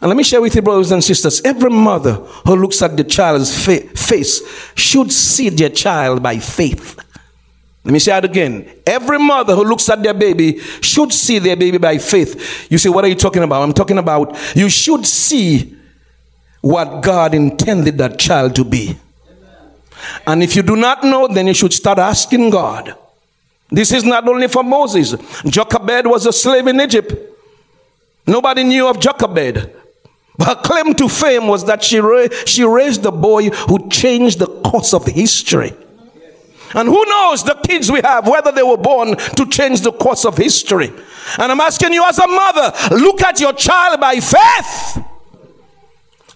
And 0.03 0.09
let 0.09 0.17
me 0.17 0.25
share 0.25 0.43
with 0.43 0.55
you, 0.55 0.63
brothers 0.63 0.91
and 0.91 1.03
sisters, 1.03 1.41
every 1.43 1.71
mother 1.71 2.15
who 2.45 2.57
looks 2.57 2.83
at 2.83 2.97
the 2.97 3.05
child's 3.05 3.65
fa- 3.65 3.87
face 3.97 4.43
should 4.75 5.13
see 5.13 5.49
their 5.49 5.71
child 5.71 6.23
by 6.23 6.39
faith. 6.39 6.99
Let 7.85 7.93
me 7.93 7.99
say 7.99 8.17
it 8.17 8.25
again. 8.25 8.71
Every 8.87 9.19
mother 9.19 9.57
who 9.57 9.65
looks 9.65 9.89
at 9.89 10.03
their 10.03 10.15
baby 10.15 10.59
should 10.81 11.13
see 11.13 11.39
their 11.41 11.57
baby 11.57 11.79
by 11.79 11.99
faith. 11.99 12.71
You 12.71 12.79
say, 12.79 12.89
what 12.89 13.05
are 13.05 13.09
you 13.09 13.17
talking 13.17 13.43
about? 13.43 13.63
I'm 13.63 13.73
talking 13.73 13.99
about 13.99 14.37
you 14.55 14.69
should 14.69 15.05
see 15.05 15.77
what 16.61 17.03
God 17.03 17.35
intended 17.35 17.99
that 17.99 18.19
child 18.21 18.55
to 18.57 18.65
be. 18.65 18.97
And 20.27 20.43
if 20.43 20.55
you 20.55 20.63
do 20.63 20.77
not 20.77 21.03
know, 21.03 21.27
then 21.27 21.49
you 21.49 21.55
should 21.55 21.73
start 21.73 21.99
asking 21.99 22.51
God. 22.51 22.97
This 23.71 23.93
is 23.93 24.05
not 24.05 24.29
only 24.29 24.49
for 24.49 24.63
Moses. 24.63 25.17
Jochebed 25.45 26.07
was 26.07 26.27
a 26.27 26.33
slave 26.33 26.67
in 26.69 26.81
Egypt. 26.81 27.15
Nobody 28.27 28.63
knew 28.63 28.87
of 28.87 29.01
Jochebed. 29.01 29.75
Her 30.39 30.55
claim 30.57 30.95
to 30.95 31.09
fame 31.09 31.49
was 31.49 31.65
that 31.67 31.83
she, 31.83 31.99
ra- 31.99 32.29
she 32.47 32.65
raised 32.65 33.05
a 33.07 33.13
boy 33.13 33.51
who 33.51 33.89
changed 33.89 34.39
the 34.39 34.47
course 34.47 34.95
of 34.95 35.07
history. 35.07 35.73
And 36.75 36.89
who 36.89 37.05
knows 37.05 37.45
the 37.45 37.55
kids 37.67 37.91
we 37.91 38.01
have, 38.01 38.27
whether 38.27 38.53
they 38.53 38.63
were 38.63 38.77
born 38.77 39.17
to 39.17 39.47
change 39.47 39.81
the 39.83 39.93
course 39.93 40.25
of 40.25 40.37
history. 40.37 40.91
And 41.39 41.53
I'm 41.53 41.61
asking 41.61 41.93
you 41.93 42.05
as 42.05 42.19
a 42.19 42.27
mother, 42.27 42.73
look 42.97 43.23
at 43.23 43.41
your 43.41 43.53
child 43.53 44.01
by 44.01 44.17
faith. 44.17 45.05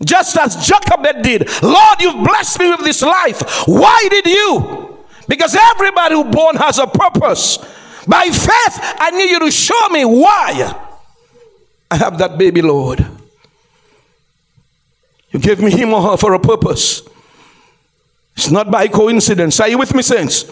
Just 0.05 0.37
as 0.37 0.67
Jochebed 0.67 1.23
did. 1.23 1.49
Lord, 1.63 2.01
you've 2.01 2.23
blessed 2.23 2.59
me 2.61 2.71
with 2.71 2.81
this 2.81 3.03
life. 3.03 3.67
Why 3.67 4.07
did 4.11 4.27
you? 4.27 4.99
Because 5.27 5.57
everybody 5.57 6.15
who 6.15 6.25
born 6.25 6.57
has 6.57 6.79
a 6.79 6.87
purpose. 6.87 7.59
By 8.07 8.25
faith, 8.27 8.79
I 8.99 9.11
need 9.11 9.31
you 9.31 9.41
to 9.41 9.51
show 9.51 9.89
me 9.91 10.05
why 10.05 10.83
I 11.91 11.97
have 11.97 12.19
that 12.19 12.39
baby, 12.39 12.63
Lord. 12.63 13.05
You 15.31 15.41
gave 15.41 15.61
me 15.61 15.71
him 15.71 15.93
or 15.93 16.03
her 16.03 16.17
for 16.17 16.35
a 16.35 16.41
purpose. 16.41 17.03
It's 18.37 18.51
not 18.51 18.71
by 18.71 18.89
coincidence. 18.89 19.59
Are 19.61 19.69
you 19.69 19.79
with 19.79 19.95
me, 19.95 20.03
saints? 20.03 20.45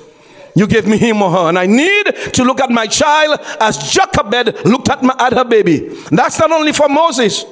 You 0.57 0.67
gave 0.67 0.87
me 0.87 0.97
him 0.97 1.21
or 1.21 1.31
her, 1.31 1.49
and 1.49 1.59
I 1.59 1.67
need 1.67 2.05
to 2.33 2.45
look 2.45 2.61
at 2.61 2.71
my 2.71 2.87
child 2.87 3.41
as 3.61 3.77
Jochebed 3.93 4.65
looked 4.65 4.89
at, 4.89 5.03
my, 5.03 5.15
at 5.19 5.33
her 5.33 5.45
baby. 5.45 5.89
That's 6.11 6.39
not 6.39 6.53
only 6.53 6.73
for 6.73 6.89
Moses. 6.89 7.45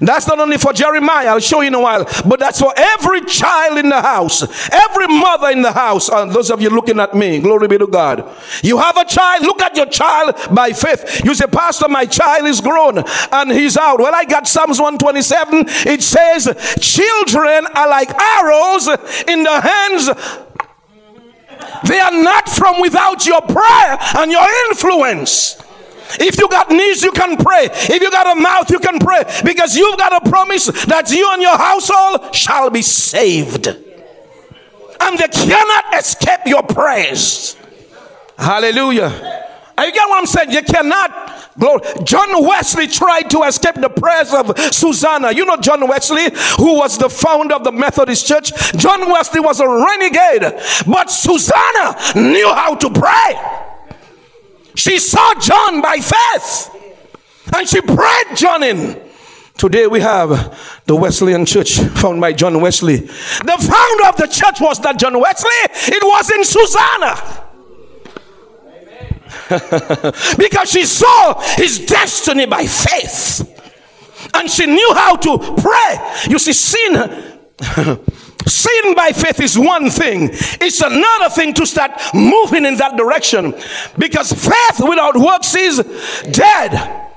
That's 0.00 0.26
not 0.26 0.38
only 0.38 0.58
for 0.58 0.72
Jeremiah, 0.72 1.28
I'll 1.28 1.40
show 1.40 1.60
you 1.60 1.68
in 1.68 1.74
a 1.74 1.80
while, 1.80 2.04
but 2.26 2.40
that's 2.40 2.60
for 2.60 2.72
every 2.76 3.22
child 3.22 3.78
in 3.78 3.88
the 3.88 4.00
house, 4.00 4.42
every 4.70 5.06
mother 5.06 5.50
in 5.50 5.62
the 5.62 5.72
house. 5.72 6.08
And 6.08 6.32
those 6.32 6.50
of 6.50 6.60
you 6.60 6.70
looking 6.70 7.00
at 7.00 7.14
me, 7.14 7.40
glory 7.40 7.68
be 7.68 7.78
to 7.78 7.86
God. 7.86 8.28
You 8.62 8.78
have 8.78 8.96
a 8.96 9.04
child, 9.04 9.42
look 9.42 9.60
at 9.62 9.76
your 9.76 9.86
child 9.86 10.36
by 10.54 10.72
faith. 10.72 11.22
You 11.24 11.34
say, 11.34 11.46
Pastor, 11.46 11.88
my 11.88 12.06
child 12.06 12.46
is 12.46 12.60
grown 12.60 13.02
and 13.32 13.50
he's 13.52 13.76
out. 13.76 14.00
Well, 14.00 14.14
I 14.14 14.24
got 14.24 14.46
Psalms 14.46 14.80
127. 14.80 15.64
It 15.90 16.02
says, 16.02 16.44
Children 16.80 17.66
are 17.74 17.88
like 17.88 18.10
arrows 18.10 18.88
in 19.28 19.42
the 19.42 19.60
hands 19.60 20.10
they 21.84 21.98
are 21.98 22.22
not 22.22 22.48
from 22.48 22.80
without 22.80 23.26
your 23.26 23.40
prayer 23.42 23.98
and 24.16 24.30
your 24.30 24.46
influence. 24.68 25.62
If 26.18 26.38
you 26.38 26.48
got 26.48 26.70
knees, 26.70 27.02
you 27.02 27.12
can 27.12 27.36
pray. 27.36 27.68
If 27.70 28.00
you 28.00 28.10
got 28.10 28.36
a 28.36 28.40
mouth, 28.40 28.70
you 28.70 28.78
can 28.78 28.98
pray. 28.98 29.22
Because 29.44 29.76
you've 29.76 29.98
got 29.98 30.24
a 30.24 30.28
promise 30.28 30.66
that 30.86 31.10
you 31.10 31.28
and 31.32 31.42
your 31.42 31.56
household 31.56 32.34
shall 32.34 32.70
be 32.70 32.82
saved. 32.82 33.66
And 33.66 35.18
they 35.18 35.28
cannot 35.28 35.98
escape 35.98 36.40
your 36.46 36.62
prayers. 36.62 37.56
Hallelujah. 38.36 39.46
Are 39.80 39.86
you 39.86 39.92
get 39.92 40.08
what 40.10 40.18
I'm 40.18 40.26
saying? 40.26 40.50
You 40.50 40.62
cannot. 40.62 41.54
Glory. 41.58 41.80
John 42.04 42.46
Wesley 42.46 42.86
tried 42.86 43.30
to 43.30 43.44
escape 43.44 43.76
the 43.76 43.88
prayers 43.88 44.32
of 44.34 44.58
Susanna. 44.74 45.32
You 45.32 45.46
know 45.46 45.56
John 45.56 45.86
Wesley, 45.88 46.28
who 46.58 46.76
was 46.76 46.98
the 46.98 47.08
founder 47.08 47.54
of 47.54 47.64
the 47.64 47.72
Methodist 47.72 48.26
Church. 48.26 48.52
John 48.76 49.10
Wesley 49.10 49.40
was 49.40 49.58
a 49.60 49.66
renegade, 49.66 50.42
but 50.86 51.10
Susanna 51.10 51.96
knew 52.14 52.52
how 52.52 52.74
to 52.74 52.90
pray. 52.90 53.69
She 54.74 54.98
saw 54.98 55.34
John 55.34 55.80
by 55.82 55.98
faith 55.98 56.70
and 57.54 57.68
she 57.68 57.80
prayed 57.80 58.36
John 58.36 58.62
in. 58.62 59.00
Today 59.56 59.86
we 59.86 60.00
have 60.00 60.58
the 60.86 60.96
Wesleyan 60.96 61.44
church 61.44 61.78
founded 61.78 62.20
by 62.20 62.32
John 62.32 62.60
Wesley. 62.60 62.96
The 62.96 63.56
founder 63.58 64.08
of 64.08 64.16
the 64.16 64.26
church 64.26 64.60
was 64.60 64.80
not 64.80 64.98
John 64.98 65.20
Wesley, 65.20 65.50
it 65.62 66.02
was 66.02 66.30
in 66.30 66.44
Susanna. 66.44 67.46
because 70.38 70.70
she 70.70 70.84
saw 70.84 71.40
his 71.56 71.80
destiny 71.80 72.46
by 72.46 72.66
faith 72.66 73.42
and 74.34 74.50
she 74.50 74.66
knew 74.66 74.94
how 74.94 75.16
to 75.16 75.38
pray. 75.60 76.14
You 76.28 76.38
see, 76.38 76.52
sin 76.52 76.94
Sin 78.46 78.94
by 78.94 79.12
faith 79.12 79.40
is 79.40 79.58
one 79.58 79.90
thing, 79.90 80.30
it's 80.32 80.80
another 80.80 81.28
thing 81.30 81.52
to 81.54 81.66
start 81.66 81.92
moving 82.14 82.64
in 82.64 82.76
that 82.76 82.96
direction 82.96 83.54
because 83.98 84.32
faith 84.32 84.80
without 84.80 85.16
works 85.16 85.54
is 85.54 85.78
dead. 86.30 87.08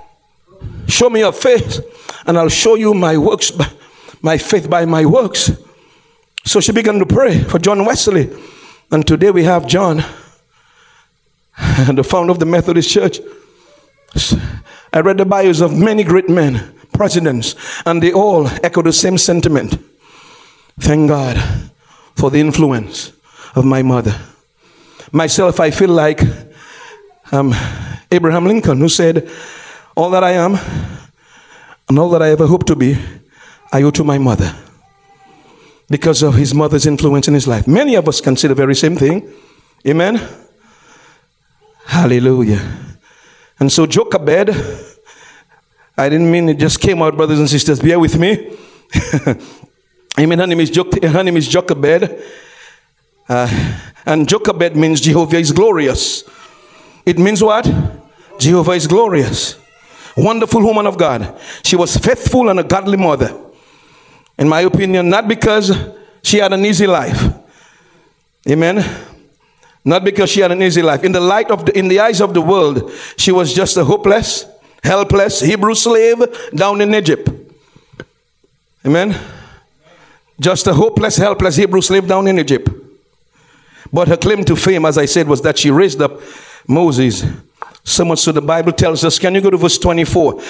Show 0.88 1.10
me 1.10 1.22
your 1.22 1.32
faith, 1.32 1.80
and 2.26 2.38
I'll 2.38 2.50
show 2.50 2.76
you 2.76 2.94
my 2.94 3.18
works, 3.18 3.52
my 4.22 4.38
faith 4.38 4.70
by 4.70 4.86
my 4.86 5.06
works. 5.06 5.52
So 6.46 6.60
she 6.60 6.74
began 6.74 7.00
to 7.00 7.06
pray 7.06 7.42
for 7.44 7.58
John 7.58 7.86
Wesley, 7.86 8.30
and 8.92 9.08
today 9.08 9.32
we 9.32 9.46
have 9.46 9.66
John, 9.66 9.98
the 11.88 12.04
founder 12.04 12.32
of 12.32 12.40
the 12.40 12.46
Methodist 12.46 12.90
Church. 12.90 13.20
I 14.92 15.00
read 15.00 15.18
the 15.18 15.26
bios 15.26 15.62
of 15.62 15.76
many 15.76 16.04
great 16.04 16.30
men, 16.30 16.76
presidents, 16.94 17.56
and 17.86 18.04
they 18.04 18.12
all 18.12 18.48
echo 18.62 18.82
the 18.82 18.94
same 18.94 19.18
sentiment. 19.18 19.80
Thank 20.80 21.10
God 21.10 21.38
for 22.16 22.32
the 22.32 22.40
influence 22.40 23.12
of 23.56 23.66
my 23.66 23.82
mother. 23.84 24.16
Myself, 25.12 25.60
I 25.60 25.72
feel 25.72 25.90
like 25.90 26.22
um, 27.32 27.54
Abraham 28.12 28.46
Lincoln, 28.46 28.80
who 28.80 28.90
said, 28.90 29.30
All 29.96 30.10
that 30.12 30.24
I 30.24 30.32
am 30.32 30.58
and 31.90 32.00
all 32.00 32.10
that 32.10 32.22
I 32.22 32.32
ever 32.32 32.48
hope 32.48 32.66
to 32.66 32.76
be, 32.76 32.98
I 33.72 33.84
owe 33.84 33.92
to 33.92 34.04
my 34.04 34.18
mother 34.18 34.56
because 35.90 36.24
of 36.24 36.36
his 36.36 36.54
mother's 36.54 36.86
influence 36.86 37.28
in 37.28 37.34
his 37.34 37.48
life. 37.48 37.68
Many 37.68 37.96
of 37.96 38.08
us 38.08 38.22
can 38.22 38.36
say 38.36 38.48
the 38.48 38.56
very 38.56 38.76
same 38.76 38.96
thing. 38.96 39.32
Amen. 39.88 40.20
Hallelujah. 41.86 42.62
And 43.60 43.72
so, 43.72 43.86
Jochebed, 43.86 44.50
I 45.98 46.10
didn't 46.10 46.32
mean 46.32 46.50
it 46.50 46.58
just 46.58 46.80
came 46.80 47.02
out, 47.02 47.16
brothers 47.16 47.40
and 47.40 47.50
sisters. 47.50 47.80
Bear 47.80 48.00
with 48.00 48.18
me. 48.18 48.58
Amen. 50.20 50.40
Her 50.40 50.48
name 50.48 50.60
is, 50.60 50.70
jo- 50.70 50.90
her 51.02 51.24
name 51.24 51.38
is 51.38 51.48
Jochebed. 51.48 52.24
Uh, 53.28 53.80
and 54.06 54.28
Jochebed 54.28 54.76
means 54.76 55.02
Jehovah 55.02 55.38
is 55.38 55.52
glorious. 55.52 56.24
It 57.06 57.18
means 57.18 57.44
what? 57.44 57.70
Jehovah 58.38 58.72
is 58.72 58.88
glorious. 58.88 59.58
Wonderful 60.16 60.62
woman 60.62 60.86
of 60.86 60.98
God. 60.98 61.40
She 61.64 61.76
was 61.76 61.98
faithful 61.98 62.50
and 62.50 62.60
a 62.60 62.64
godly 62.64 62.98
mother. 62.98 63.36
In 64.38 64.48
my 64.48 64.62
opinion, 64.62 65.10
not 65.10 65.28
because 65.28 65.76
she 66.22 66.38
had 66.38 66.54
an 66.54 66.66
easy 66.66 66.86
life. 66.86 67.34
Amen. 68.48 68.84
Not 69.84 70.04
because 70.04 70.30
she 70.30 70.42
had 70.42 70.52
an 70.52 70.62
easy 70.62 70.82
life. 70.82 71.04
In 71.04 71.12
the 71.12 71.20
light 71.20 71.50
of 71.50 71.66
the, 71.66 71.78
in 71.78 71.88
the 71.88 72.00
eyes 72.00 72.22
of 72.22 72.34
the 72.34 72.42
world, 72.42 72.92
she 73.18 73.32
was 73.32 73.54
just 73.54 73.78
a 73.78 73.84
hopeless, 73.84 74.46
helpless 74.84 75.42
Hebrew 75.42 75.76
slave 75.76 76.24
down 76.54 76.82
in 76.82 76.94
Egypt. 76.94 77.30
Amen. 78.86 79.20
Just 80.40 80.68
a 80.68 80.74
hopeless, 80.74 81.18
helpless 81.18 81.56
Hebrew 81.56 81.82
slave 81.82 82.08
down 82.08 82.28
in 82.28 82.40
Egypt. 82.40 82.70
But 83.92 84.08
her 84.08 84.18
claim 84.18 84.44
to 84.46 84.56
fame, 84.56 84.86
as 84.86 84.98
I 84.98 85.06
said, 85.06 85.28
was 85.28 85.42
that 85.42 85.58
she 85.58 85.70
raised 85.70 86.02
up 86.02 86.20
Moses. 86.68 87.24
So 87.84 88.06
much 88.06 88.20
so 88.20 88.32
the 88.32 88.42
Bible 88.42 88.72
tells 88.72 89.04
us. 89.04 89.20
Can 89.20 89.36
you 89.36 89.42
go 89.42 89.52
to 89.52 89.58
verse 89.58 89.78
24? 89.78 90.42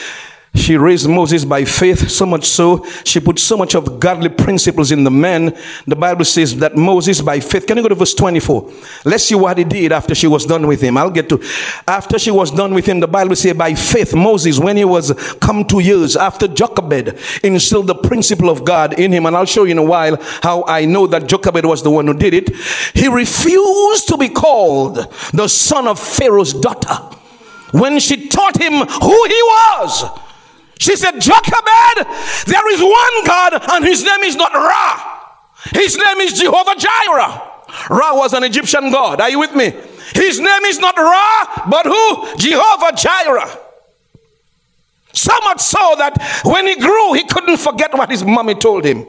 She 0.55 0.77
raised 0.77 1.09
Moses 1.09 1.45
by 1.45 1.65
faith, 1.65 2.11
so 2.11 2.27
much 2.27 2.45
so 2.45 2.85
she 3.03 3.19
put 3.19 3.39
so 3.39 3.57
much 3.57 3.73
of 3.73 3.99
godly 3.99 4.29
principles 4.29 4.91
in 4.91 5.03
the 5.03 5.09
man. 5.09 5.57
The 5.87 5.95
Bible 5.95 6.25
says 6.25 6.55
that 6.57 6.75
Moses 6.75 7.21
by 7.21 7.39
faith. 7.39 7.65
Can 7.65 7.77
you 7.77 7.83
go 7.83 7.89
to 7.89 7.95
verse 7.95 8.13
24? 8.13 8.71
Let's 9.03 9.23
see 9.25 9.35
what 9.35 9.57
he 9.57 9.63
did 9.63 9.91
after 9.91 10.13
she 10.13 10.27
was 10.27 10.45
done 10.45 10.67
with 10.67 10.79
him. 10.79 10.95
I'll 10.95 11.09
get 11.09 11.27
to 11.29 11.43
after 11.87 12.19
she 12.19 12.29
was 12.29 12.51
done 12.51 12.75
with 12.75 12.85
him. 12.85 12.99
The 12.99 13.07
Bible 13.07 13.35
says 13.35 13.55
by 13.55 13.73
faith 13.73 14.13
Moses, 14.13 14.59
when 14.59 14.77
he 14.77 14.85
was 14.85 15.11
come 15.41 15.65
two 15.65 15.79
years 15.79 16.15
after 16.15 16.47
Jochebed, 16.47 17.19
instilled 17.43 17.87
the 17.87 17.95
principle 17.95 18.51
of 18.51 18.63
God 18.63 18.99
in 18.99 19.11
him. 19.11 19.25
And 19.25 19.35
I'll 19.35 19.45
show 19.45 19.63
you 19.63 19.71
in 19.71 19.79
a 19.79 19.83
while 19.83 20.17
how 20.43 20.65
I 20.67 20.85
know 20.85 21.07
that 21.07 21.27
Jochebed 21.27 21.65
was 21.65 21.81
the 21.81 21.89
one 21.89 22.05
who 22.05 22.13
did 22.13 22.35
it. 22.35 22.55
He 22.93 23.07
refused 23.07 24.07
to 24.09 24.17
be 24.17 24.29
called 24.29 24.97
the 25.33 25.47
son 25.47 25.87
of 25.87 25.99
Pharaoh's 25.99 26.53
daughter 26.53 27.17
when 27.71 27.99
she 27.99 28.27
taught 28.29 28.61
him 28.61 28.73
who 28.73 29.25
he 29.25 29.41
was. 29.41 30.19
She 30.83 30.97
said, 30.97 31.17
Jochebed, 31.17 32.45
there 32.45 32.73
is 32.73 32.81
one 32.81 33.25
God, 33.25 33.53
and 33.71 33.85
his 33.85 34.03
name 34.03 34.21
is 34.23 34.35
not 34.35 34.51
Ra. 34.51 35.21
His 35.71 35.97
name 35.97 36.17
is 36.17 36.33
Jehovah 36.33 36.75
Jireh. 36.77 37.41
Ra 37.89 38.17
was 38.17 38.33
an 38.33 38.43
Egyptian 38.43 38.91
god. 38.91 39.21
Are 39.21 39.29
you 39.29 39.39
with 39.39 39.55
me? 39.55 39.73
His 40.13 40.41
name 40.41 40.65
is 40.65 40.79
not 40.79 40.97
Ra, 40.97 41.69
but 41.69 41.85
who? 41.85 42.37
Jehovah 42.37 42.97
Jireh. 42.97 43.59
So 45.13 45.31
much 45.45 45.61
so 45.61 45.95
that 45.99 46.21
when 46.43 46.67
he 46.67 46.75
grew, 46.75 47.13
he 47.13 47.23
couldn't 47.23 47.59
forget 47.59 47.93
what 47.93 48.11
his 48.11 48.25
mommy 48.25 48.55
told 48.55 48.83
him. 48.83 49.05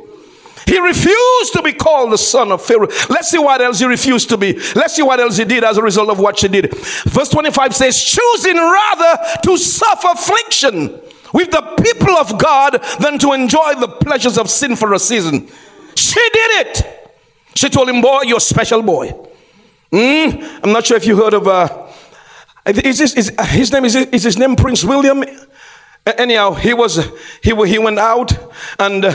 He 0.68 0.78
refused 0.78 1.54
to 1.54 1.62
be 1.64 1.72
called 1.72 2.12
the 2.12 2.18
son 2.18 2.52
of 2.52 2.62
Pharaoh. 2.62 2.86
Let's 3.10 3.30
see 3.30 3.38
what 3.38 3.60
else 3.60 3.80
he 3.80 3.86
refused 3.86 4.28
to 4.28 4.36
be. 4.36 4.52
Let's 4.76 4.94
see 4.94 5.02
what 5.02 5.18
else 5.18 5.38
he 5.38 5.44
did 5.44 5.64
as 5.64 5.76
a 5.76 5.82
result 5.82 6.08
of 6.08 6.20
what 6.20 6.38
she 6.38 6.46
did. 6.46 6.72
Verse 6.76 7.30
25 7.30 7.74
says, 7.74 8.00
choosing 8.00 8.58
rather 8.58 9.18
to 9.42 9.56
suffer 9.56 10.08
affliction 10.12 11.00
with 11.34 11.50
the 11.50 11.60
people 11.82 12.16
of 12.16 12.38
God 12.38 12.80
than 13.00 13.18
to 13.18 13.32
enjoy 13.32 13.74
the 13.74 13.88
pleasures 13.88 14.38
of 14.38 14.48
sin 14.48 14.76
for 14.76 14.94
a 14.94 14.98
season. 15.00 15.48
She 15.96 16.20
did 16.32 16.66
it. 16.66 17.10
She 17.56 17.68
told 17.68 17.88
him, 17.88 18.00
Boy, 18.00 18.22
you're 18.22 18.38
a 18.38 18.40
special 18.40 18.82
boy. 18.82 19.12
Mm, 19.92 20.60
I'm 20.62 20.72
not 20.72 20.86
sure 20.86 20.96
if 20.96 21.06
you 21.06 21.16
heard 21.16 21.34
of, 21.34 21.46
uh, 21.48 21.86
is 22.66 22.98
this, 22.98 23.14
is, 23.14 23.32
uh, 23.36 23.44
his 23.46 23.72
name 23.72 23.84
is, 23.84 23.96
is 23.96 24.22
his 24.22 24.38
name 24.38 24.54
Prince 24.54 24.84
William? 24.84 25.24
Anyhow, 26.06 26.52
he 26.52 26.74
was 26.74 26.96
he 27.42 27.54
he 27.66 27.78
went 27.78 27.98
out 27.98 28.30
and 28.78 29.06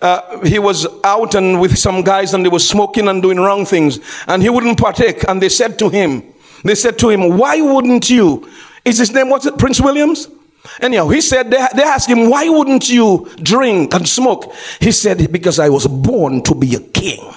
uh, 0.00 0.40
he 0.44 0.60
was 0.60 0.86
out 1.02 1.34
and 1.34 1.60
with 1.60 1.76
some 1.76 2.02
guys 2.02 2.34
and 2.34 2.44
they 2.44 2.48
were 2.48 2.60
smoking 2.60 3.08
and 3.08 3.20
doing 3.20 3.38
wrong 3.38 3.66
things 3.66 3.98
and 4.28 4.42
he 4.42 4.48
wouldn't 4.48 4.78
partake 4.78 5.28
and 5.28 5.42
they 5.42 5.48
said 5.48 5.76
to 5.80 5.88
him 5.88 6.22
they 6.62 6.76
said 6.76 7.00
to 7.00 7.08
him 7.08 7.36
why 7.36 7.60
wouldn't 7.60 8.08
you 8.08 8.48
is 8.84 8.98
his 8.98 9.12
name 9.12 9.28
what's 9.28 9.44
it 9.46 9.58
Prince 9.58 9.80
Williams 9.80 10.28
Anyhow, 10.80 11.08
he 11.08 11.20
said, 11.20 11.50
they, 11.50 11.66
they 11.74 11.82
asked 11.82 12.08
him, 12.08 12.30
why 12.30 12.48
wouldn't 12.48 12.88
you 12.88 13.30
drink 13.36 13.94
and 13.94 14.08
smoke? 14.08 14.52
He 14.80 14.92
said, 14.92 15.30
because 15.32 15.58
I 15.58 15.68
was 15.68 15.86
born 15.86 16.42
to 16.44 16.54
be 16.54 16.74
a 16.74 16.80
king. 16.80 17.32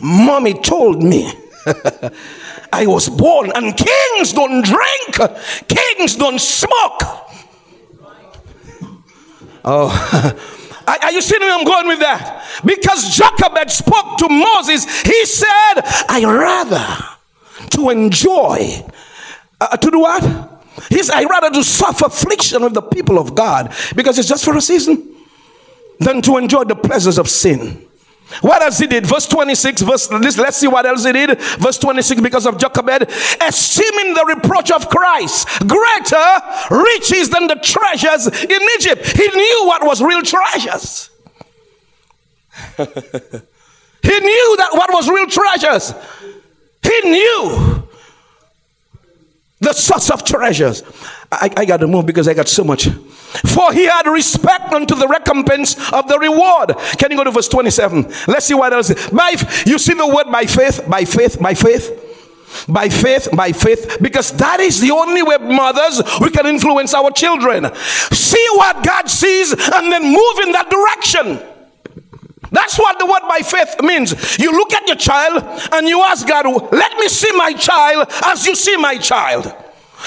Mommy 0.00 0.54
told 0.54 1.02
me. 1.02 1.32
I 2.72 2.86
was 2.86 3.08
born, 3.08 3.52
and 3.54 3.76
kings 3.76 4.32
don't 4.32 4.64
drink, 4.64 5.68
kings 5.68 6.16
don't 6.16 6.40
smoke. 6.40 7.02
Oh, 9.64 10.34
are 10.86 11.12
you 11.12 11.20
seeing 11.20 11.42
where 11.42 11.56
I'm 11.56 11.64
going 11.64 11.86
with 11.86 12.00
that? 12.00 12.44
Because 12.64 13.14
Jochebed 13.16 13.70
spoke 13.70 14.16
to 14.18 14.28
Moses, 14.28 15.02
he 15.02 15.24
said, 15.26 15.82
I 16.08 16.24
rather 16.24 17.68
to 17.70 17.90
enjoy, 17.90 18.84
uh, 19.60 19.76
to 19.76 19.90
do 19.90 20.00
what? 20.00 20.51
He's, 20.88 21.10
I 21.10 21.24
rather 21.24 21.50
to 21.50 21.64
suffer 21.64 22.06
affliction 22.06 22.62
with 22.62 22.74
the 22.74 22.82
people 22.82 23.18
of 23.18 23.34
God 23.34 23.74
because 23.94 24.18
it's 24.18 24.28
just 24.28 24.44
for 24.44 24.56
a 24.56 24.60
season 24.60 25.14
than 25.98 26.22
to 26.22 26.36
enjoy 26.36 26.64
the 26.64 26.74
pleasures 26.74 27.18
of 27.18 27.28
sin. 27.28 27.86
What 28.40 28.62
else 28.62 28.78
he 28.78 28.86
did? 28.86 29.04
Verse 29.04 29.26
26, 29.26 29.82
verse 29.82 30.06
this, 30.06 30.38
let's 30.38 30.56
see 30.56 30.66
what 30.66 30.86
else 30.86 31.04
he 31.04 31.12
did. 31.12 31.38
Verse 31.38 31.78
26, 31.78 32.22
because 32.22 32.46
of 32.46 32.56
Jochebed, 32.56 33.10
esteeming 33.46 34.14
the 34.14 34.24
reproach 34.34 34.70
of 34.70 34.88
Christ 34.88 35.48
greater 35.66 36.26
riches 36.70 37.28
than 37.28 37.46
the 37.46 37.60
treasures 37.62 38.26
in 38.26 38.62
Egypt. 38.78 39.06
He 39.06 39.28
knew 39.28 39.62
what 39.66 39.84
was 39.84 40.00
real 40.00 40.22
treasures. 40.22 41.10
he 42.76 44.20
knew 44.20 44.56
that 44.56 44.70
what 44.72 44.92
was 44.92 45.08
real 45.08 45.26
treasures. 45.26 45.94
He 46.82 47.10
knew 47.10 47.88
the 49.62 49.72
source 49.72 50.10
of 50.10 50.24
treasures. 50.24 50.82
I, 51.30 51.50
I 51.56 51.64
got 51.64 51.78
to 51.78 51.86
move 51.86 52.04
because 52.04 52.26
I 52.26 52.34
got 52.34 52.48
so 52.48 52.64
much. 52.64 52.88
For 52.88 53.72
he 53.72 53.86
had 53.86 54.06
respect 54.06 54.72
unto 54.72 54.94
the 54.94 55.06
recompense 55.06 55.76
of 55.92 56.08
the 56.08 56.18
reward. 56.18 56.76
Can 56.98 57.12
you 57.12 57.16
go 57.16 57.24
to 57.24 57.30
verse 57.30 57.48
27? 57.48 58.02
Let's 58.26 58.46
see 58.46 58.54
what 58.54 58.72
else. 58.72 58.92
By, 59.10 59.34
you 59.64 59.78
see 59.78 59.94
the 59.94 60.06
word 60.06 60.30
by 60.30 60.44
faith, 60.44 60.84
by 60.88 61.04
faith, 61.04 61.40
by 61.40 61.54
faith. 61.54 62.08
By 62.68 62.90
faith, 62.90 63.28
by 63.34 63.52
faith, 63.52 63.96
because 64.02 64.30
that 64.32 64.60
is 64.60 64.78
the 64.78 64.90
only 64.90 65.22
way, 65.22 65.38
mothers, 65.38 66.02
we 66.20 66.28
can 66.28 66.44
influence 66.44 66.92
our 66.92 67.10
children. 67.10 67.74
See 68.12 68.46
what 68.56 68.84
God 68.84 69.08
sees 69.08 69.52
and 69.52 69.90
then 69.90 70.02
move 70.02 70.38
in 70.44 70.52
that 70.52 70.68
direction. 70.68 71.40
That's 72.52 72.78
what 72.78 72.98
the 72.98 73.06
word 73.06 73.22
by 73.26 73.38
faith 73.38 73.76
means. 73.82 74.38
You 74.38 74.52
look 74.52 74.74
at 74.74 74.86
your 74.86 74.96
child 74.96 75.42
and 75.72 75.88
you 75.88 76.02
ask 76.02 76.28
God, 76.28 76.44
let 76.70 76.96
me 76.98 77.08
see 77.08 77.32
my 77.34 77.54
child 77.54 78.06
as 78.26 78.46
you 78.46 78.54
see 78.54 78.76
my 78.76 78.98
child. 78.98 79.46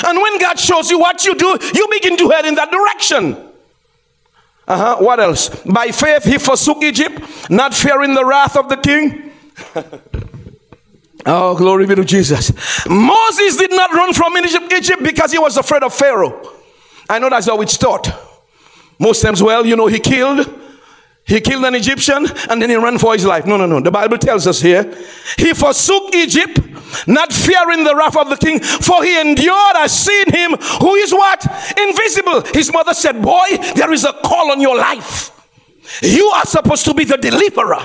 And 0.06 0.22
when 0.22 0.38
God 0.38 0.60
shows 0.60 0.92
you 0.92 1.00
what 1.00 1.26
you 1.26 1.34
do, 1.34 1.58
you 1.74 1.88
begin 1.92 2.18
to 2.18 2.30
head 2.30 2.46
in 2.46 2.56
that 2.56 2.70
direction. 2.70 3.36
Uh 4.68 4.78
huh. 4.78 4.98
What 5.00 5.20
else? 5.20 5.50
By 5.64 5.88
faith, 5.88 6.24
he 6.24 6.38
forsook 6.38 6.84
Egypt, 6.84 7.50
not 7.50 7.74
fearing 7.74 8.14
the 8.14 8.24
wrath 8.26 8.56
of 8.56 8.70
the 8.70 8.78
king. 8.78 9.32
oh, 11.26 11.56
glory 11.58 11.88
be 11.88 11.96
to 11.96 12.06
Jesus. 12.06 12.52
Moses 12.88 13.58
did 13.58 13.72
not 13.72 13.92
run 13.92 14.14
from 14.14 14.38
Egypt 14.38 15.02
because 15.04 15.32
he 15.32 15.40
was 15.40 15.58
afraid 15.58 15.82
of 15.82 15.94
Pharaoh. 15.94 16.52
I 17.10 17.18
know 17.18 17.30
that's 17.30 17.48
how 17.48 17.60
it's 17.62 17.78
taught. 17.78 18.10
Most 19.00 19.22
times, 19.22 19.42
well, 19.42 19.66
you 19.66 19.76
know, 19.76 19.88
he 19.88 20.00
killed 20.00 20.62
he 21.26 21.42
killed 21.42 21.66
an 21.66 21.74
Egyptian 21.74 22.28
and 22.50 22.62
then 22.62 22.70
he 22.70 22.76
ran 22.76 23.00
for 23.00 23.14
his 23.14 23.26
life. 23.26 23.48
No, 23.48 23.58
no, 23.58 23.66
no. 23.66 23.80
The 23.80 23.90
Bible 23.90 24.20
tells 24.20 24.46
us 24.46 24.62
here. 24.62 24.84
He 25.38 25.54
forsook 25.54 26.14
Egypt, 26.14 26.60
not 27.08 27.34
fearing 27.34 27.84
the 27.84 27.96
wrath 27.96 28.16
of 28.16 28.30
the 28.30 28.38
king, 28.38 28.60
for 28.60 29.04
he 29.04 29.20
endured 29.20 29.76
as 29.78 30.06
seeing 30.06 30.32
him 30.32 30.52
who 30.52 30.94
is 30.96 31.12
what? 31.12 31.44
Invisible. 31.80 32.42
His 32.54 32.72
mother 32.72 32.94
said, 32.94 33.24
Boy, 33.24 33.58
there 33.76 33.92
is 33.92 34.06
a 34.06 34.14
call 34.14 34.52
on 34.52 34.62
your 34.62 34.78
life. 34.78 35.32
You 36.04 36.28
are 36.28 36.46
supposed 36.46 36.86
to 36.86 36.94
be 36.94 37.06
the 37.06 37.18
deliverer. 37.18 37.82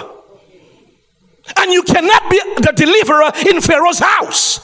And 1.59 1.73
you 1.73 1.83
cannot 1.83 2.31
be 2.31 2.41
the 2.57 2.73
deliverer 2.77 3.33
in 3.49 3.63
Pharaoh's 3.63 4.01
house. 4.01 4.61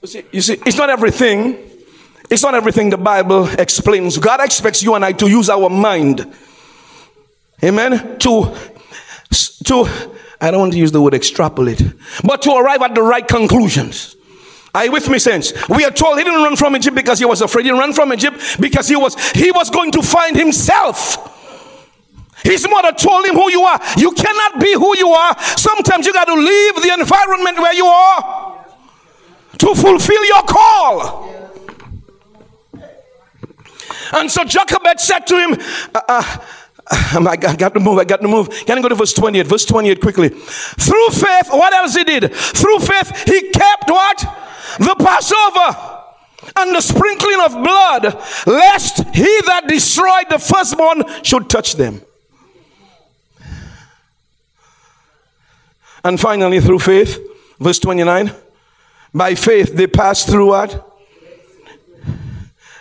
You 0.00 0.08
see, 0.08 0.24
you 0.30 0.40
see 0.40 0.58
it's 0.64 0.76
not 0.76 0.90
everything 0.90 1.71
it's 2.32 2.42
not 2.42 2.54
everything 2.54 2.88
the 2.88 2.96
Bible 2.96 3.46
explains. 3.58 4.16
God 4.16 4.40
expects 4.40 4.82
you 4.82 4.94
and 4.94 5.04
I 5.04 5.12
to 5.12 5.28
use 5.28 5.50
our 5.50 5.68
mind. 5.68 6.34
Amen. 7.62 8.18
To, 8.20 8.56
to, 9.64 10.10
I 10.40 10.50
don't 10.50 10.60
want 10.60 10.72
to 10.72 10.78
use 10.78 10.92
the 10.92 11.02
word 11.02 11.12
extrapolate, 11.12 11.82
but 12.24 12.40
to 12.42 12.52
arrive 12.52 12.80
at 12.80 12.94
the 12.94 13.02
right 13.02 13.28
conclusions. 13.28 14.16
Are 14.74 14.86
you 14.86 14.92
with 14.92 15.10
me, 15.10 15.18
saints? 15.18 15.52
We 15.68 15.84
are 15.84 15.90
told 15.90 16.16
he 16.16 16.24
didn't 16.24 16.42
run 16.42 16.56
from 16.56 16.74
Egypt 16.74 16.96
because 16.96 17.18
he 17.18 17.26
was 17.26 17.42
afraid. 17.42 17.66
He 17.66 17.72
ran 17.72 17.92
from 17.92 18.10
Egypt 18.14 18.56
because 18.58 18.88
he 18.88 18.96
was 18.96 19.14
he 19.32 19.50
was 19.52 19.68
going 19.68 19.92
to 19.92 20.00
find 20.00 20.34
himself. 20.34 21.28
His 22.42 22.66
mother 22.66 22.92
told 22.92 23.26
him 23.26 23.34
who 23.34 23.50
you 23.50 23.62
are. 23.62 23.78
You 23.98 24.10
cannot 24.12 24.58
be 24.58 24.72
who 24.72 24.96
you 24.96 25.10
are. 25.10 25.38
Sometimes 25.58 26.06
you 26.06 26.14
got 26.14 26.24
to 26.24 26.34
leave 26.34 26.74
the 26.76 26.96
environment 26.98 27.58
where 27.58 27.74
you 27.74 27.84
are 27.84 28.66
to 29.58 29.74
fulfill 29.74 30.24
your 30.24 30.42
call. 30.44 31.41
And 34.12 34.30
so 34.30 34.44
Jochebed 34.44 35.00
said 35.00 35.26
to 35.26 35.38
him, 35.38 35.56
uh, 35.94 36.00
uh, 36.06 36.46
I 37.28 37.36
got 37.36 37.74
to 37.74 37.80
move, 37.80 37.98
I 37.98 38.04
got 38.04 38.20
to 38.20 38.28
move. 38.28 38.50
Can 38.66 38.78
I 38.78 38.82
go 38.82 38.88
to 38.88 38.94
verse 38.94 39.12
28? 39.12 39.46
Verse 39.46 39.64
28 39.64 40.00
quickly. 40.00 40.28
Through 40.28 41.08
faith, 41.08 41.48
what 41.50 41.72
else 41.72 41.94
he 41.94 42.04
did? 42.04 42.32
Through 42.34 42.80
faith, 42.80 43.24
he 43.26 43.50
kept 43.50 43.88
what? 43.88 44.18
The 44.78 44.94
Passover 44.98 45.98
and 46.56 46.74
the 46.74 46.80
sprinkling 46.80 47.40
of 47.44 47.52
blood, 47.52 48.04
lest 48.46 49.04
he 49.14 49.40
that 49.46 49.64
destroyed 49.68 50.26
the 50.28 50.38
firstborn 50.38 51.04
should 51.22 51.48
touch 51.48 51.74
them. 51.74 52.02
And 56.04 56.18
finally, 56.20 56.60
through 56.60 56.80
faith, 56.80 57.18
verse 57.60 57.78
29, 57.78 58.32
by 59.14 59.34
faith 59.34 59.74
they 59.74 59.86
passed 59.86 60.28
through 60.28 60.48
what? 60.48 60.88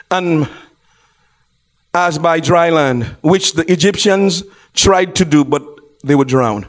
And 0.09 0.49
as 1.93 2.17
by 2.17 2.39
dry 2.39 2.69
land, 2.69 3.03
which 3.21 3.53
the 3.53 3.69
Egyptians 3.71 4.43
tried 4.73 5.15
to 5.15 5.25
do, 5.25 5.43
but 5.43 5.63
they 6.03 6.15
were 6.15 6.25
drowned. 6.25 6.67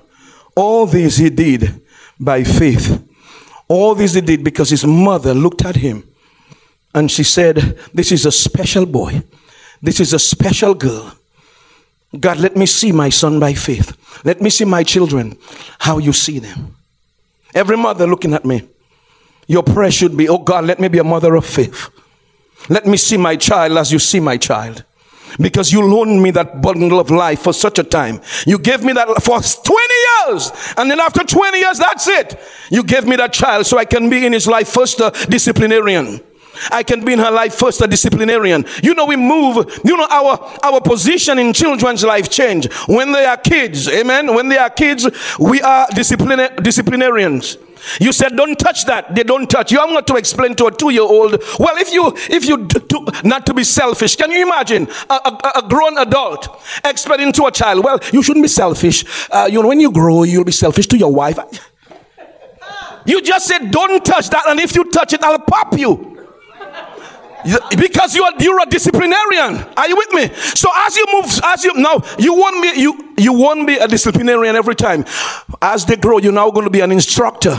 All 0.56 0.86
this 0.86 1.16
he 1.16 1.30
did 1.30 1.80
by 2.18 2.44
faith. 2.44 3.02
All 3.68 3.94
this 3.94 4.14
he 4.14 4.20
did 4.20 4.44
because 4.44 4.70
his 4.70 4.84
mother 4.84 5.32
looked 5.34 5.64
at 5.64 5.76
him 5.76 6.04
and 6.94 7.10
she 7.10 7.22
said, 7.22 7.78
This 7.94 8.12
is 8.12 8.26
a 8.26 8.32
special 8.32 8.84
boy. 8.84 9.22
This 9.80 10.00
is 10.00 10.12
a 10.12 10.18
special 10.18 10.74
girl. 10.74 11.14
God, 12.18 12.38
let 12.38 12.56
me 12.56 12.66
see 12.66 12.92
my 12.92 13.08
son 13.08 13.40
by 13.40 13.54
faith. 13.54 13.96
Let 14.24 14.42
me 14.42 14.50
see 14.50 14.66
my 14.66 14.82
children 14.82 15.38
how 15.78 15.98
you 15.98 16.12
see 16.12 16.38
them. 16.38 16.76
Every 17.54 17.76
mother 17.76 18.06
looking 18.06 18.34
at 18.34 18.44
me, 18.44 18.68
your 19.46 19.62
prayer 19.62 19.90
should 19.90 20.16
be, 20.16 20.28
Oh 20.28 20.38
God, 20.38 20.64
let 20.64 20.78
me 20.78 20.88
be 20.88 20.98
a 20.98 21.04
mother 21.04 21.34
of 21.34 21.46
faith. 21.46 21.88
Let 22.68 22.86
me 22.86 22.96
see 22.96 23.16
my 23.16 23.36
child 23.36 23.78
as 23.78 23.90
you 23.90 23.98
see 23.98 24.20
my 24.20 24.36
child. 24.36 24.84
Because 25.38 25.72
you 25.72 25.82
loaned 25.82 26.22
me 26.22 26.30
that 26.32 26.60
bundle 26.60 27.00
of 27.00 27.10
life 27.10 27.40
for 27.40 27.52
such 27.52 27.78
a 27.78 27.84
time. 27.84 28.20
You 28.46 28.58
gave 28.58 28.84
me 28.84 28.92
that 28.92 29.22
for 29.22 29.40
20 29.40 29.82
years. 30.28 30.50
And 30.76 30.90
then 30.90 31.00
after 31.00 31.24
20 31.24 31.58
years, 31.58 31.78
that's 31.78 32.06
it. 32.08 32.38
You 32.70 32.82
gave 32.82 33.06
me 33.06 33.16
that 33.16 33.32
child 33.32 33.66
so 33.66 33.78
I 33.78 33.84
can 33.84 34.08
be 34.10 34.24
in 34.24 34.32
his 34.32 34.46
life 34.46 34.68
first 34.68 35.00
a 35.00 35.10
disciplinarian. 35.28 36.20
I 36.70 36.82
can 36.82 37.04
be 37.04 37.12
in 37.12 37.18
her 37.18 37.30
life 37.30 37.54
first 37.54 37.80
a 37.80 37.86
disciplinarian. 37.86 38.64
You 38.82 38.94
know, 38.94 39.06
we 39.06 39.16
move, 39.16 39.80
you 39.84 39.96
know, 39.96 40.06
our, 40.10 40.58
our 40.62 40.80
position 40.80 41.38
in 41.38 41.52
children's 41.52 42.04
life 42.04 42.30
change. 42.30 42.72
When 42.86 43.12
they 43.12 43.24
are 43.24 43.36
kids, 43.36 43.88
amen. 43.88 44.34
When 44.34 44.48
they 44.48 44.58
are 44.58 44.70
kids, 44.70 45.08
we 45.38 45.60
are 45.60 45.86
discipline, 45.94 46.62
disciplinarians. 46.62 47.58
You 48.00 48.12
said, 48.12 48.36
don't 48.36 48.58
touch 48.58 48.84
that. 48.86 49.14
They 49.14 49.24
don't 49.24 49.50
touch 49.50 49.72
you. 49.72 49.80
I'm 49.80 49.88
going 49.88 50.04
to 50.04 50.16
explain 50.16 50.54
to 50.56 50.66
a 50.66 50.70
two-year-old. 50.70 51.42
Well, 51.58 51.76
if 51.78 51.92
you, 51.92 52.12
if 52.30 52.44
you, 52.44 52.66
do, 52.66 53.06
not 53.24 53.44
to 53.46 53.54
be 53.54 53.64
selfish, 53.64 54.16
can 54.16 54.30
you 54.30 54.42
imagine 54.42 54.88
a, 55.10 55.14
a, 55.14 55.52
a, 55.56 55.68
grown 55.68 55.98
adult 55.98 56.62
explaining 56.84 57.32
to 57.32 57.46
a 57.46 57.50
child, 57.50 57.84
well, 57.84 57.98
you 58.12 58.22
shouldn't 58.22 58.44
be 58.44 58.48
selfish. 58.48 59.04
Uh, 59.30 59.48
you 59.50 59.60
know, 59.60 59.68
when 59.68 59.80
you 59.80 59.90
grow, 59.90 60.22
you'll 60.22 60.44
be 60.44 60.52
selfish 60.52 60.86
to 60.88 60.96
your 60.96 61.12
wife. 61.12 61.38
You 63.04 63.20
just 63.20 63.48
said, 63.48 63.70
don't 63.72 64.04
touch 64.04 64.30
that. 64.30 64.46
And 64.46 64.60
if 64.60 64.76
you 64.76 64.84
touch 64.84 65.12
it, 65.12 65.22
I'll 65.24 65.40
pop 65.40 65.76
you 65.76 66.11
because 67.76 68.14
you 68.14 68.24
are 68.24 68.32
you're 68.38 68.60
a 68.60 68.66
disciplinarian. 68.66 69.56
Are 69.76 69.88
you 69.88 69.96
with 69.96 70.12
me? 70.12 70.34
So 70.34 70.68
as 70.74 70.96
you 70.96 71.06
move, 71.12 71.40
as 71.44 71.64
you 71.64 71.74
now 71.74 72.02
you 72.18 72.34
won't 72.34 72.62
be 72.62 72.80
you 72.80 73.14
you 73.18 73.32
won't 73.32 73.66
be 73.66 73.76
a 73.76 73.88
disciplinarian 73.88 74.56
every 74.56 74.74
time. 74.74 75.04
As 75.60 75.84
they 75.84 75.96
grow, 75.96 76.18
you're 76.18 76.32
now 76.32 76.50
going 76.50 76.64
to 76.64 76.70
be 76.70 76.80
an 76.80 76.92
instructor. 76.92 77.56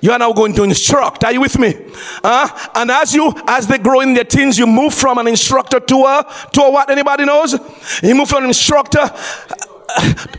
You 0.00 0.10
are 0.10 0.18
now 0.18 0.32
going 0.32 0.52
to 0.54 0.64
instruct. 0.64 1.22
Are 1.24 1.32
you 1.32 1.40
with 1.40 1.58
me? 1.58 1.76
Uh, 2.24 2.48
and 2.74 2.90
as 2.90 3.14
you 3.14 3.32
as 3.46 3.68
they 3.68 3.78
grow 3.78 4.00
in 4.00 4.14
their 4.14 4.24
teens, 4.24 4.58
you 4.58 4.66
move 4.66 4.92
from 4.92 5.18
an 5.18 5.28
instructor 5.28 5.78
to 5.78 5.94
a 5.94 6.48
to 6.52 6.62
a 6.62 6.70
what? 6.70 6.90
Anybody 6.90 7.24
knows? 7.24 7.54
You 8.02 8.14
move 8.14 8.28
from 8.28 8.42
an 8.42 8.50
instructor. 8.50 9.08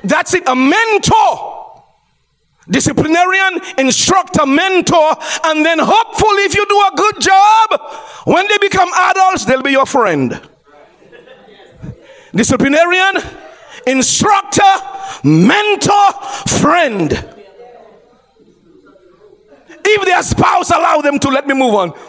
That's 0.03 0.33
it. 0.33 0.47
A 0.47 0.55
mentor 0.55 1.62
disciplinarian, 2.69 3.61
instructor, 3.77 4.45
mentor, 4.45 5.15
and 5.45 5.65
then 5.65 5.79
hopefully, 5.79 6.43
if 6.43 6.55
you 6.55 6.65
do 6.65 6.75
a 6.75 6.91
good 6.95 7.21
job, 7.21 7.81
when 8.25 8.47
they 8.47 8.57
become 8.57 8.89
adults, 8.93 9.45
they'll 9.45 9.61
be 9.61 9.71
your 9.71 9.85
friend. 9.85 10.41
Disciplinarian, 12.33 13.15
instructor, 13.85 14.61
mentor, 15.23 16.11
friend. 16.47 17.11
If 19.85 20.05
their 20.05 20.23
spouse 20.23 20.71
allow 20.71 21.01
them 21.01 21.19
to, 21.19 21.29
let 21.29 21.45
me 21.45 21.53
move 21.53 21.75
on. 21.75 21.93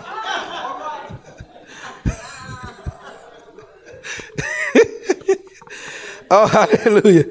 oh, 6.30 6.46
hallelujah. 6.46 7.24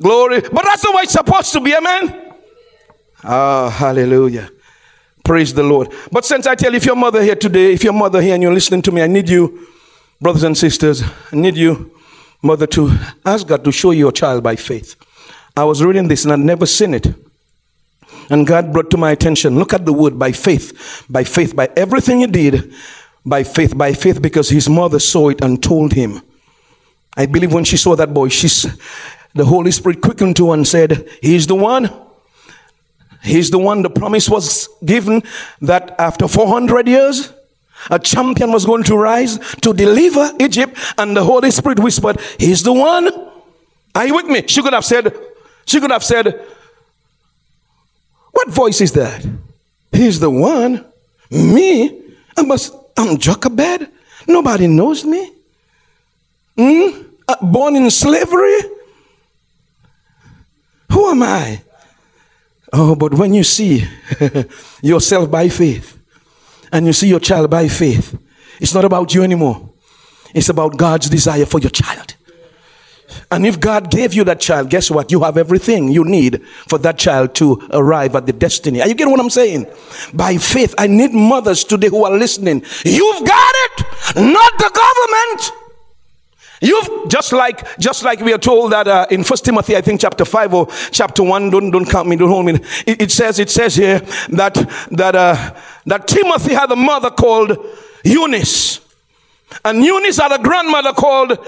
Glory. 0.00 0.40
But 0.40 0.64
that's 0.64 0.82
the 0.82 0.90
way 0.92 1.02
it's 1.02 1.12
supposed 1.12 1.52
to 1.52 1.60
be, 1.60 1.72
amen. 1.74 2.25
Ah, 3.24 3.70
hallelujah. 3.70 4.50
Praise 5.24 5.52
the 5.52 5.62
Lord. 5.62 5.92
But 6.12 6.24
since 6.24 6.46
I 6.46 6.54
tell 6.54 6.70
you, 6.70 6.76
if 6.76 6.86
your 6.86 6.96
mother 6.96 7.22
here 7.22 7.34
today, 7.34 7.72
if 7.72 7.82
your 7.82 7.92
mother 7.92 8.22
here 8.22 8.34
and 8.34 8.42
you're 8.42 8.52
listening 8.52 8.82
to 8.82 8.92
me, 8.92 9.02
I 9.02 9.06
need 9.06 9.28
you, 9.28 9.66
brothers 10.20 10.44
and 10.44 10.56
sisters, 10.56 11.02
I 11.02 11.36
need 11.36 11.56
you, 11.56 11.90
mother, 12.42 12.66
to 12.68 12.96
ask 13.24 13.46
God 13.46 13.64
to 13.64 13.72
show 13.72 13.90
you 13.90 13.98
your 13.98 14.12
child 14.12 14.42
by 14.42 14.56
faith. 14.56 14.94
I 15.56 15.64
was 15.64 15.82
reading 15.82 16.06
this 16.06 16.24
and 16.24 16.32
I'd 16.32 16.38
never 16.38 16.66
seen 16.66 16.94
it. 16.94 17.08
And 18.30 18.46
God 18.46 18.72
brought 18.72 18.90
to 18.90 18.96
my 18.96 19.12
attention, 19.12 19.58
look 19.58 19.72
at 19.72 19.84
the 19.84 19.92
word 19.92 20.18
by 20.18 20.32
faith, 20.32 21.04
by 21.08 21.24
faith, 21.24 21.56
by 21.56 21.70
everything 21.76 22.20
he 22.20 22.26
did, 22.26 22.72
by 23.24 23.42
faith, 23.42 23.76
by 23.76 23.92
faith, 23.92 24.20
because 24.20 24.48
his 24.48 24.68
mother 24.68 24.98
saw 24.98 25.30
it 25.30 25.40
and 25.40 25.62
told 25.62 25.92
him. 25.92 26.22
I 27.16 27.26
believe 27.26 27.52
when 27.52 27.64
she 27.64 27.76
saw 27.76 27.96
that 27.96 28.12
boy, 28.12 28.28
she's, 28.28 28.66
the 29.34 29.44
Holy 29.44 29.70
Spirit 29.70 30.02
quickened 30.02 30.36
to 30.36 30.48
her 30.48 30.54
and 30.54 30.66
said, 30.66 31.08
He's 31.22 31.46
the 31.46 31.54
one. 31.54 31.90
He's 33.26 33.50
the 33.50 33.58
one 33.58 33.82
the 33.82 33.90
promise 33.90 34.28
was 34.28 34.68
given 34.84 35.22
that 35.60 35.94
after 35.98 36.28
400 36.28 36.86
years, 36.86 37.32
a 37.90 37.98
champion 37.98 38.52
was 38.52 38.64
going 38.64 38.84
to 38.84 38.96
rise 38.96 39.38
to 39.62 39.74
deliver 39.74 40.30
Egypt, 40.40 40.78
and 40.96 41.16
the 41.16 41.24
Holy 41.24 41.50
Spirit 41.50 41.80
whispered, 41.80 42.20
He's 42.38 42.62
the 42.62 42.72
one. 42.72 43.10
Are 43.94 44.06
you 44.06 44.14
with 44.14 44.26
me? 44.26 44.44
She 44.46 44.62
could 44.62 44.72
have 44.72 44.84
said, 44.84 45.12
She 45.66 45.80
could 45.80 45.90
have 45.90 46.04
said, 46.04 46.40
What 48.30 48.48
voice 48.48 48.80
is 48.80 48.92
that? 48.92 49.26
He's 49.92 50.20
the 50.20 50.30
one. 50.30 50.84
Me? 51.30 52.02
I 52.36 52.42
must, 52.42 52.74
I'm 52.96 53.18
Jochebed. 53.18 53.88
Nobody 54.28 54.68
knows 54.68 55.04
me. 55.04 55.32
Hmm? 56.56 57.02
Uh, 57.28 57.36
born 57.42 57.74
in 57.76 57.90
slavery? 57.90 58.58
Who 60.92 61.10
am 61.10 61.22
I? 61.22 61.60
Oh, 62.78 62.94
but 62.94 63.14
when 63.14 63.32
you 63.32 63.42
see 63.42 63.84
yourself 64.82 65.30
by 65.30 65.48
faith 65.48 65.98
and 66.70 66.84
you 66.84 66.92
see 66.92 67.08
your 67.08 67.20
child 67.20 67.48
by 67.48 67.68
faith, 67.68 68.18
it's 68.60 68.74
not 68.74 68.84
about 68.84 69.14
you 69.14 69.22
anymore. 69.22 69.70
It's 70.34 70.50
about 70.50 70.76
God's 70.76 71.08
desire 71.08 71.46
for 71.46 71.58
your 71.58 71.70
child. 71.70 72.16
And 73.30 73.46
if 73.46 73.58
God 73.58 73.90
gave 73.90 74.12
you 74.12 74.24
that 74.24 74.40
child, 74.40 74.68
guess 74.68 74.90
what? 74.90 75.10
You 75.10 75.22
have 75.22 75.38
everything 75.38 75.88
you 75.88 76.04
need 76.04 76.44
for 76.68 76.76
that 76.80 76.98
child 76.98 77.34
to 77.36 77.66
arrive 77.70 78.14
at 78.14 78.26
the 78.26 78.34
destiny. 78.34 78.82
Are 78.82 78.88
you 78.88 78.94
getting 78.94 79.10
what 79.10 79.20
I'm 79.20 79.30
saying? 79.30 79.66
By 80.12 80.36
faith, 80.36 80.74
I 80.76 80.86
need 80.86 81.14
mothers 81.14 81.64
today 81.64 81.88
who 81.88 82.04
are 82.04 82.12
listening. 82.12 82.62
You've 82.84 83.26
got 83.26 83.54
it, 83.54 83.86
not 84.16 84.58
the 84.58 84.70
government. 84.70 85.65
You've 86.60 87.08
just 87.08 87.32
like 87.32 87.78
just 87.78 88.02
like 88.02 88.20
we 88.20 88.32
are 88.32 88.38
told 88.38 88.72
that 88.72 88.88
uh, 88.88 89.06
in 89.10 89.24
First 89.24 89.44
Timothy, 89.44 89.76
I 89.76 89.82
think 89.82 90.00
chapter 90.00 90.24
five 90.24 90.54
or 90.54 90.68
chapter 90.90 91.22
one. 91.22 91.50
Don't 91.50 91.70
don't 91.70 91.84
count 91.84 92.08
me. 92.08 92.16
Don't 92.16 92.30
hold 92.30 92.46
me. 92.46 92.54
It, 92.86 93.02
it 93.02 93.10
says 93.10 93.38
it 93.38 93.50
says 93.50 93.76
here 93.76 94.00
that 94.30 94.54
that 94.90 95.14
uh, 95.14 95.54
that 95.84 96.08
Timothy 96.08 96.54
had 96.54 96.70
a 96.72 96.76
mother 96.76 97.10
called 97.10 97.58
Eunice, 98.04 98.80
and 99.64 99.84
Eunice 99.84 100.16
had 100.16 100.32
a 100.32 100.42
grandmother 100.42 100.92
called 100.92 101.38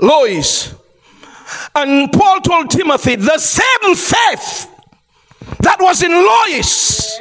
Lois. 0.00 0.74
And 1.76 2.12
Paul 2.12 2.40
told 2.40 2.70
Timothy 2.70 3.14
the 3.14 3.38
same 3.38 3.94
faith 3.94 4.68
that 5.60 5.76
was 5.80 6.02
in 6.02 6.10
Lois, 6.10 7.20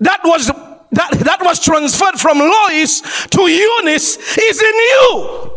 that 0.00 0.20
was 0.24 0.48
that 0.48 1.12
that 1.12 1.38
was 1.42 1.64
transferred 1.64 2.18
from 2.18 2.38
Lois 2.38 3.26
to 3.28 3.42
Eunice 3.42 4.16
is 4.36 4.60
in 4.60 4.74
you. 4.74 5.52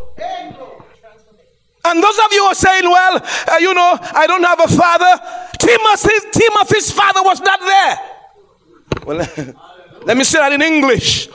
And 1.84 2.04
those 2.04 2.18
of 2.20 2.32
you 2.32 2.44
who 2.44 2.50
are 2.52 2.56
saying, 2.56 2.84
well, 2.84 3.18
uh, 3.18 3.58
you 3.60 3.74
know, 3.74 3.98
I 4.02 4.28
don't 4.28 4.44
have 4.44 4.60
a 4.60 4.68
father, 4.68 5.22
Timothy, 5.58 6.14
Timothy's 6.32 6.92
father 6.92 7.22
was 7.24 7.40
not 7.42 7.60
there. 7.60 8.00
Well, 9.06 9.56
let 10.06 10.18
me 10.18 10.24
say 10.24 10.40
that 10.40 10.54
in 10.54 10.62
English. 10.62 11.28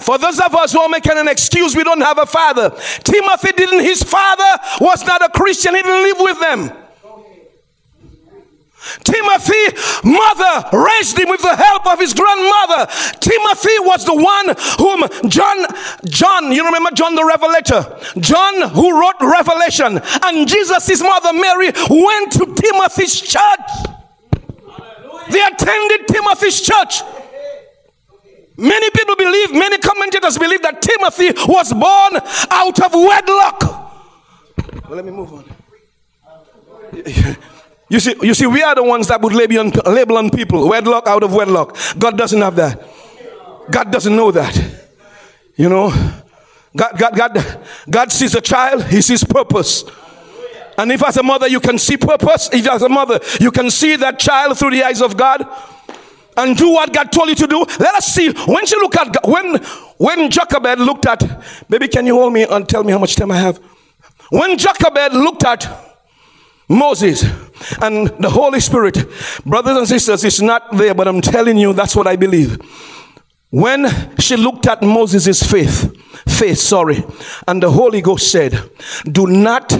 For 0.00 0.16
those 0.16 0.38
of 0.40 0.54
us 0.54 0.72
who 0.72 0.80
are 0.80 0.88
making 0.88 1.18
an 1.18 1.26
excuse, 1.26 1.74
we 1.74 1.82
don't 1.82 2.00
have 2.00 2.18
a 2.18 2.26
father. 2.26 2.70
Timothy 3.02 3.52
didn't, 3.56 3.80
his 3.80 4.02
father 4.02 4.62
was 4.80 5.04
not 5.04 5.22
a 5.22 5.28
Christian, 5.30 5.74
he 5.74 5.82
didn't 5.82 6.02
live 6.02 6.16
with 6.20 6.40
them. 6.40 6.87
Timothy, 9.04 9.64
mother 10.04 10.68
raised 10.72 11.18
him 11.18 11.28
with 11.28 11.42
the 11.42 11.56
help 11.56 11.86
of 11.86 11.98
his 11.98 12.14
grandmother. 12.14 12.86
Timothy 13.20 13.78
was 13.80 14.04
the 14.04 14.14
one 14.14 14.54
whom 14.78 15.30
John, 15.30 15.66
John, 16.04 16.52
you 16.52 16.64
remember 16.64 16.90
John 16.92 17.14
the 17.14 17.24
Revelator? 17.24 17.98
John 18.20 18.70
who 18.70 18.98
wrote 18.98 19.20
Revelation. 19.20 20.00
And 20.24 20.48
Jesus, 20.48 20.86
his 20.86 21.02
mother 21.02 21.32
Mary, 21.32 21.72
went 21.88 22.32
to 22.32 22.54
Timothy's 22.54 23.20
church. 23.20 23.68
They 25.30 25.42
attended 25.42 26.08
Timothy's 26.08 26.60
church. 26.60 27.02
Many 28.56 28.90
people 28.90 29.14
believe, 29.14 29.52
many 29.52 29.78
commentators 29.78 30.36
believe 30.36 30.62
that 30.62 30.82
Timothy 30.82 31.30
was 31.46 31.72
born 31.72 32.20
out 32.50 32.80
of 32.80 32.92
wedlock. 32.92 33.62
Well, 34.88 34.96
let 34.96 35.04
me 35.04 35.12
move 35.12 35.32
on. 35.32 35.44
You 37.88 38.00
see, 38.00 38.14
you 38.22 38.34
see, 38.34 38.46
we 38.46 38.62
are 38.62 38.74
the 38.74 38.82
ones 38.82 39.08
that 39.08 39.20
would 39.22 39.32
label 39.32 39.60
on, 39.60 39.70
label 39.92 40.18
on 40.18 40.30
people 40.30 40.68
wedlock 40.68 41.06
out 41.06 41.22
of 41.22 41.32
wedlock. 41.32 41.76
God 41.98 42.18
doesn't 42.18 42.40
have 42.40 42.56
that. 42.56 42.86
God 43.70 43.90
doesn't 43.90 44.14
know 44.14 44.30
that. 44.30 44.54
You 45.56 45.68
know, 45.68 45.90
God, 46.76 46.98
God, 46.98 47.16
God, 47.16 47.64
God 47.88 48.12
sees 48.12 48.34
a 48.34 48.40
child, 48.40 48.84
He 48.84 49.00
sees 49.00 49.24
purpose. 49.24 49.84
And 50.76 50.92
if 50.92 51.02
as 51.04 51.16
a 51.16 51.22
mother 51.22 51.48
you 51.48 51.60
can 51.60 51.78
see 51.78 51.96
purpose, 51.96 52.50
if 52.52 52.66
as 52.68 52.82
a 52.82 52.88
mother 52.88 53.18
you 53.40 53.50
can 53.50 53.70
see 53.70 53.96
that 53.96 54.18
child 54.18 54.58
through 54.58 54.70
the 54.70 54.84
eyes 54.84 55.02
of 55.02 55.16
God 55.16 55.44
and 56.36 56.56
do 56.56 56.70
what 56.70 56.92
God 56.92 57.10
told 57.10 57.28
you 57.30 57.34
to 57.34 57.46
do, 57.48 57.58
let 57.80 57.94
us 57.96 58.06
see. 58.06 58.32
When 58.46 58.64
she 58.64 58.76
look 58.76 58.96
at 58.96 59.26
when 59.26 59.56
when 59.96 60.30
Jochebed 60.30 60.78
looked 60.78 61.06
at, 61.06 61.42
baby, 61.68 61.88
can 61.88 62.06
you 62.06 62.14
hold 62.14 62.32
me 62.32 62.44
and 62.44 62.68
tell 62.68 62.84
me 62.84 62.92
how 62.92 62.98
much 62.98 63.16
time 63.16 63.32
I 63.32 63.38
have? 63.38 63.58
When 64.30 64.56
Jochebed 64.56 65.14
looked 65.14 65.44
at 65.44 65.87
Moses 66.68 67.24
and 67.80 68.08
the 68.18 68.30
Holy 68.30 68.60
Spirit, 68.60 68.98
brothers 69.44 69.76
and 69.78 69.88
sisters, 69.88 70.24
it's 70.24 70.40
not 70.40 70.76
there, 70.76 70.94
but 70.94 71.08
I'm 71.08 71.20
telling 71.20 71.56
you, 71.56 71.72
that's 71.72 71.96
what 71.96 72.06
I 72.06 72.16
believe. 72.16 72.58
When 73.50 73.86
she 74.18 74.36
looked 74.36 74.66
at 74.66 74.82
Moses' 74.82 75.42
faith, 75.42 75.96
face, 76.28 76.62
sorry, 76.62 77.02
and 77.46 77.62
the 77.62 77.70
Holy 77.70 78.02
Ghost 78.02 78.30
said, 78.30 78.70
Do 79.04 79.26
not 79.26 79.72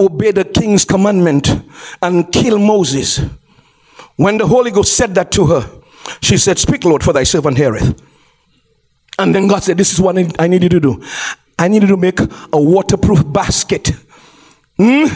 obey 0.00 0.32
the 0.32 0.44
king's 0.44 0.84
commandment 0.84 1.48
and 2.02 2.32
kill 2.32 2.58
Moses. 2.58 3.20
When 4.16 4.38
the 4.38 4.46
Holy 4.46 4.72
Ghost 4.72 4.96
said 4.96 5.14
that 5.14 5.30
to 5.32 5.46
her, 5.46 5.70
she 6.20 6.36
said, 6.36 6.58
Speak, 6.58 6.84
Lord, 6.84 7.04
for 7.04 7.12
thy 7.12 7.22
servant 7.22 7.56
heareth. 7.56 8.02
And 9.18 9.32
then 9.32 9.46
God 9.46 9.62
said, 9.62 9.78
This 9.78 9.92
is 9.92 10.00
what 10.00 10.16
I 10.40 10.48
need 10.48 10.64
you 10.64 10.68
to 10.68 10.80
do. 10.80 11.02
I 11.58 11.68
need 11.68 11.82
you 11.82 11.88
to 11.88 11.96
make 11.96 12.18
a 12.18 12.60
waterproof 12.60 13.22
basket. 13.32 13.92
Hmm? 14.78 15.06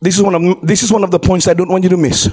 This 0.00 0.16
is 0.16 0.22
one 0.22 0.34
of 0.34 0.66
this 0.66 0.82
is 0.82 0.92
one 0.92 1.04
of 1.04 1.10
the 1.10 1.18
points 1.18 1.46
I 1.46 1.54
don't 1.54 1.68
want 1.68 1.84
you 1.84 1.90
to 1.90 1.96
miss. 1.96 2.30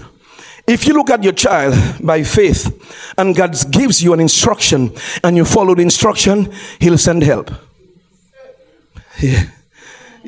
If 0.66 0.86
you 0.86 0.94
look 0.94 1.10
at 1.10 1.24
your 1.24 1.34
child 1.34 1.76
by 2.02 2.24
faith 2.24 3.14
and 3.18 3.36
God 3.36 3.56
gives 3.72 4.04
you 4.04 4.14
an 4.14 4.20
instruction 4.20 4.94
and 5.24 5.38
you 5.38 5.46
follow 5.46 5.76
the 5.76 5.82
instruction, 5.82 6.52
He'll 6.80 6.98
send 6.98 7.24
help. 7.24 7.52
Yeah. 9.20 9.44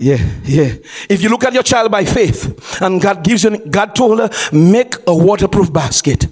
Yeah, 0.02 0.26
yeah. 0.46 0.76
If 1.10 1.22
you 1.22 1.28
look 1.28 1.44
at 1.44 1.54
your 1.54 1.64
child 1.64 1.92
by 1.92 2.06
faith 2.06 2.82
and 2.82 3.02
God 3.02 3.22
gives 3.22 3.44
you, 3.44 3.58
God 3.58 3.96
told 3.96 4.20
her, 4.20 4.30
make 4.54 4.96
a 5.06 5.14
waterproof 5.14 5.74
basket. 5.74 6.26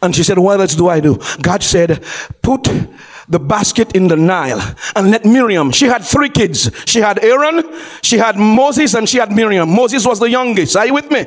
And 0.00 0.14
she 0.14 0.22
said, 0.22 0.38
What 0.38 0.60
else 0.60 0.76
do 0.76 0.88
I 0.88 1.00
do? 1.00 1.18
God 1.40 1.64
said, 1.64 2.02
Put 2.42 2.68
the 3.28 3.38
basket 3.38 3.94
in 3.94 4.08
the 4.08 4.16
Nile 4.16 4.60
and 4.96 5.10
let 5.10 5.24
Miriam, 5.24 5.70
she 5.70 5.86
had 5.86 6.04
three 6.04 6.28
kids. 6.28 6.70
She 6.86 7.00
had 7.00 7.22
Aaron, 7.22 7.64
she 8.02 8.18
had 8.18 8.36
Moses, 8.36 8.94
and 8.94 9.08
she 9.08 9.18
had 9.18 9.32
Miriam. 9.32 9.68
Moses 9.70 10.06
was 10.06 10.18
the 10.18 10.30
youngest. 10.30 10.76
Are 10.76 10.86
you 10.86 10.94
with 10.94 11.10
me? 11.10 11.26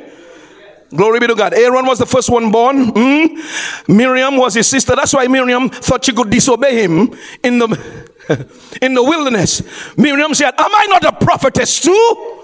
Glory 0.90 1.20
be 1.20 1.28
to 1.28 1.36
God. 1.36 1.54
Aaron 1.54 1.86
was 1.86 2.00
the 2.00 2.06
first 2.06 2.30
one 2.30 2.52
born. 2.52 2.92
Mm. 2.92 3.88
Miriam 3.90 4.38
was 4.38 4.54
his 4.54 4.68
sister. 4.68 4.96
That's 4.96 5.14
why 5.14 5.28
Miriam 5.28 5.70
thought 5.70 6.06
she 6.06 6.14
could 6.14 6.30
disobey 6.30 6.84
him 6.84 7.14
in 7.44 7.60
the 7.60 8.06
in 8.82 8.94
the 8.94 9.04
wilderness. 9.04 9.62
Miriam 9.98 10.34
said, 10.34 10.54
Am 10.58 10.74
I 10.74 10.86
not 10.90 11.04
a 11.06 11.12
prophetess 11.12 11.82
too? 11.82 12.42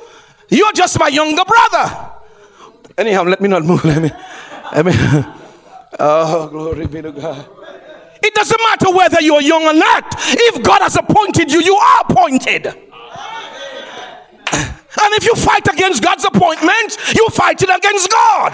You're 0.50 0.74
just 0.74 1.00
my 1.00 1.08
younger 1.08 1.44
brother. 1.46 2.12
Anyhow, 2.98 3.24
let 3.24 3.42
me 3.42 3.48
not 3.48 3.64
move. 3.64 3.84
Let 3.86 4.02
me, 4.02 4.12
let 4.74 4.86
me. 4.86 4.94
Oh, 6.00 6.48
glory 6.48 6.88
be 6.88 7.02
to 7.02 7.12
God. 7.12 7.46
It 8.24 8.34
doesn't 8.36 8.62
matter 8.62 8.96
whether 8.96 9.22
you're 9.22 9.42
young 9.42 9.64
or 9.64 9.74
not. 9.74 10.16
If 10.18 10.64
God 10.64 10.82
has 10.82 10.96
appointed 10.96 11.52
you, 11.52 11.62
you 11.62 11.76
are 11.76 12.06
appointed. 12.10 12.68
And 15.04 15.14
if 15.14 15.26
you 15.26 15.36
fight 15.36 15.68
against 15.72 16.04
God's 16.04 16.26
appointment, 16.26 16.98
you 17.16 17.28
fight 17.30 17.62
it 17.62 17.70
against 17.70 18.10
God. 18.12 18.54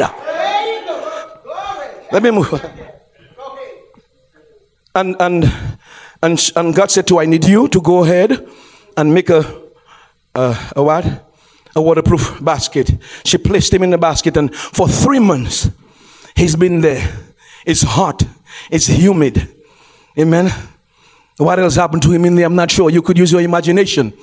Let 2.12 2.24
me 2.24 2.32
move. 2.32 2.54
And 4.96 5.16
and 5.20 5.52
and 6.24 6.52
and 6.56 6.76
God 6.76 6.90
said 6.92 7.08
to 7.08 7.20
I 7.20 7.26
need 7.26 7.46
you 7.46 7.68
to 7.68 7.82
go 7.82 8.04
ahead 8.04 8.48
and 8.96 9.14
make 9.14 9.30
a 9.30 9.62
a, 10.36 10.58
a 10.76 10.84
what? 10.84 11.06
A 11.76 11.82
waterproof 11.82 12.38
basket. 12.42 12.92
She 13.26 13.38
placed 13.38 13.74
him 13.74 13.84
in 13.84 13.90
the 13.90 13.98
basket, 13.98 14.38
and 14.38 14.56
for 14.56 14.88
three 14.88 15.20
months 15.20 15.70
he's 16.36 16.56
been 16.56 16.82
there. 16.82 17.12
It's 17.66 17.82
hot. 17.82 18.24
It's 18.72 18.88
humid. 18.88 19.56
Amen. 20.20 20.52
What 21.38 21.60
else 21.60 21.76
happened 21.76 22.02
to 22.04 22.12
him 22.12 22.26
in 22.26 22.36
there? 22.36 22.46
I'm 22.46 22.56
not 22.56 22.72
sure. 22.72 22.90
You 22.90 23.02
could 23.02 23.18
use 23.18 23.32
your 23.32 23.42
imagination. 23.42 24.14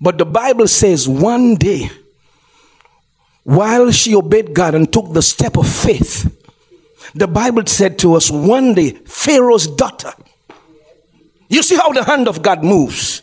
But 0.00 0.18
the 0.18 0.24
Bible 0.24 0.66
says 0.66 1.08
one 1.08 1.54
day, 1.54 1.90
while 3.44 3.90
she 3.90 4.14
obeyed 4.14 4.54
God 4.54 4.74
and 4.74 4.92
took 4.92 5.12
the 5.12 5.22
step 5.22 5.56
of 5.56 5.68
faith, 5.68 6.36
the 7.14 7.28
Bible 7.28 7.66
said 7.66 7.98
to 8.00 8.14
us 8.14 8.30
one 8.30 8.74
day, 8.74 8.90
Pharaoh's 8.90 9.66
daughter. 9.66 10.12
You 11.48 11.62
see 11.62 11.76
how 11.76 11.90
the 11.92 12.04
hand 12.04 12.28
of 12.28 12.42
God 12.42 12.64
moves. 12.64 13.20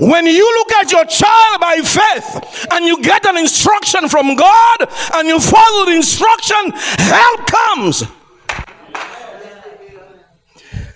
When 0.00 0.26
you 0.26 0.54
look 0.58 0.72
at 0.72 0.92
your 0.92 1.04
child 1.04 1.60
by 1.60 1.76
faith 1.84 2.66
and 2.72 2.86
you 2.86 3.02
get 3.02 3.26
an 3.26 3.36
instruction 3.36 4.08
from 4.08 4.36
God 4.36 4.88
and 5.14 5.28
you 5.28 5.40
follow 5.40 5.86
the 5.86 5.96
instruction, 5.96 6.72
help 6.72 7.46
comes. 7.46 8.04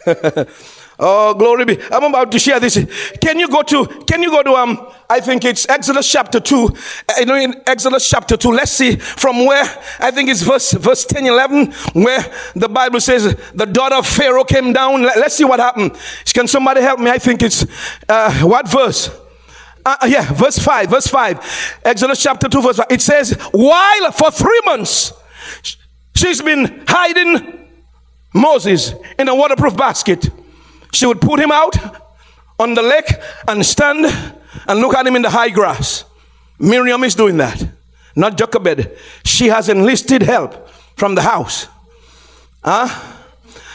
Oh, 1.05 1.35
glory 1.35 1.65
be. 1.65 1.83
I'm 1.91 2.05
about 2.05 2.31
to 2.31 2.39
share 2.39 2.61
this. 2.61 2.79
Can 3.21 3.39
you 3.39 3.49
go 3.49 3.63
to, 3.63 3.87
can 4.07 4.23
you 4.23 4.31
go 4.31 4.43
to, 4.45 4.53
um, 4.53 4.87
I 5.11 5.19
think 5.19 5.45
it's 5.45 5.69
Exodus 5.69 6.11
chapter 6.11 6.39
2. 6.39 6.65
Uh, 6.65 7.15
you 7.19 7.27
know, 7.27 7.35
in 7.35 7.61
Exodus 7.67 8.09
chapter 8.09 8.37
2, 8.37 8.53
let's 8.53 8.71
see 8.71 8.95
from 8.95 9.45
where, 9.45 9.65
I 9.99 10.13
think 10.13 10.29
it's 10.29 10.43
verse, 10.43 10.71
verse 10.73 11.05
10, 11.05 11.27
11, 11.27 11.73
where 11.95 12.25
the 12.55 12.69
Bible 12.69 13.01
says 13.01 13.35
the 13.53 13.67
daughter 13.67 13.97
of 13.97 14.07
Pharaoh 14.07 14.45
came 14.45 14.73
down. 14.73 15.03
Let, 15.03 15.17
us 15.17 15.35
see 15.35 15.45
what 15.45 15.59
happened. 15.59 15.97
Can 16.33 16.47
somebody 16.47 16.83
help 16.83 17.01
me? 17.01 17.11
I 17.11 17.19
think 17.19 17.43
it's, 17.43 17.67
uh, 18.09 18.33
what 18.43 18.71
verse? 18.71 19.09
Uh, 19.85 19.97
uh 20.03 20.07
yeah, 20.07 20.33
verse 20.33 20.59
5, 20.59 20.89
verse 20.89 21.09
5. 21.09 21.81
Exodus 21.85 22.23
chapter 22.23 22.49
2, 22.49 22.63
verse 22.63 22.77
5. 22.77 22.87
It 22.91 23.01
says, 23.01 23.33
while 23.51 24.13
for 24.13 24.31
three 24.31 24.61
months, 24.67 25.13
she's 26.15 26.43
been 26.43 26.85
hiding 26.87 27.62
Moses 28.33 28.95
in 29.19 29.29
a 29.29 29.35
waterproof 29.35 29.77
basket. 29.77 30.31
She 30.93 31.07
would 31.07 31.21
put 31.21 31.41
him 31.41 31.51
out 31.51 31.77
on 32.59 32.75
the 32.75 32.83
lake 32.83 33.11
and 33.49 33.65
stand 33.65 34.07
and 34.67 34.81
look 34.81 34.95
at 34.95 35.07
him 35.07 35.17
in 35.17 35.23
the 35.23 35.31
high 35.31 35.51
grass. 35.51 36.05
Miriam 36.59 37.03
is 37.05 37.15
doing 37.15 37.37
that, 37.39 37.67
not 38.15 38.37
Jochebed. 38.37 38.97
She 39.25 39.49
has 39.49 39.69
enlisted 39.69 40.23
help 40.23 40.69
from 40.97 41.15
the 41.15 41.23
house. 41.23 41.67
Huh? 42.63 42.89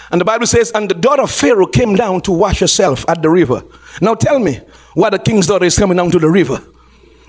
And 0.09 0.21
the 0.21 0.25
Bible 0.25 0.47
says, 0.47 0.71
and 0.73 0.89
the 0.89 0.95
daughter 0.95 1.23
of 1.23 1.31
Pharaoh 1.31 1.67
came 1.67 1.95
down 1.95 2.21
to 2.21 2.31
wash 2.31 2.59
herself 2.59 3.03
at 3.09 3.21
the 3.21 3.29
river. 3.29 3.61
Now 3.99 4.15
tell 4.15 4.39
me 4.39 4.61
why 4.93 5.09
the 5.09 5.19
king's 5.19 5.47
daughter 5.47 5.65
is 5.65 5.77
coming 5.77 5.97
down 5.97 6.11
to 6.11 6.19
the 6.19 6.29
river, 6.29 6.63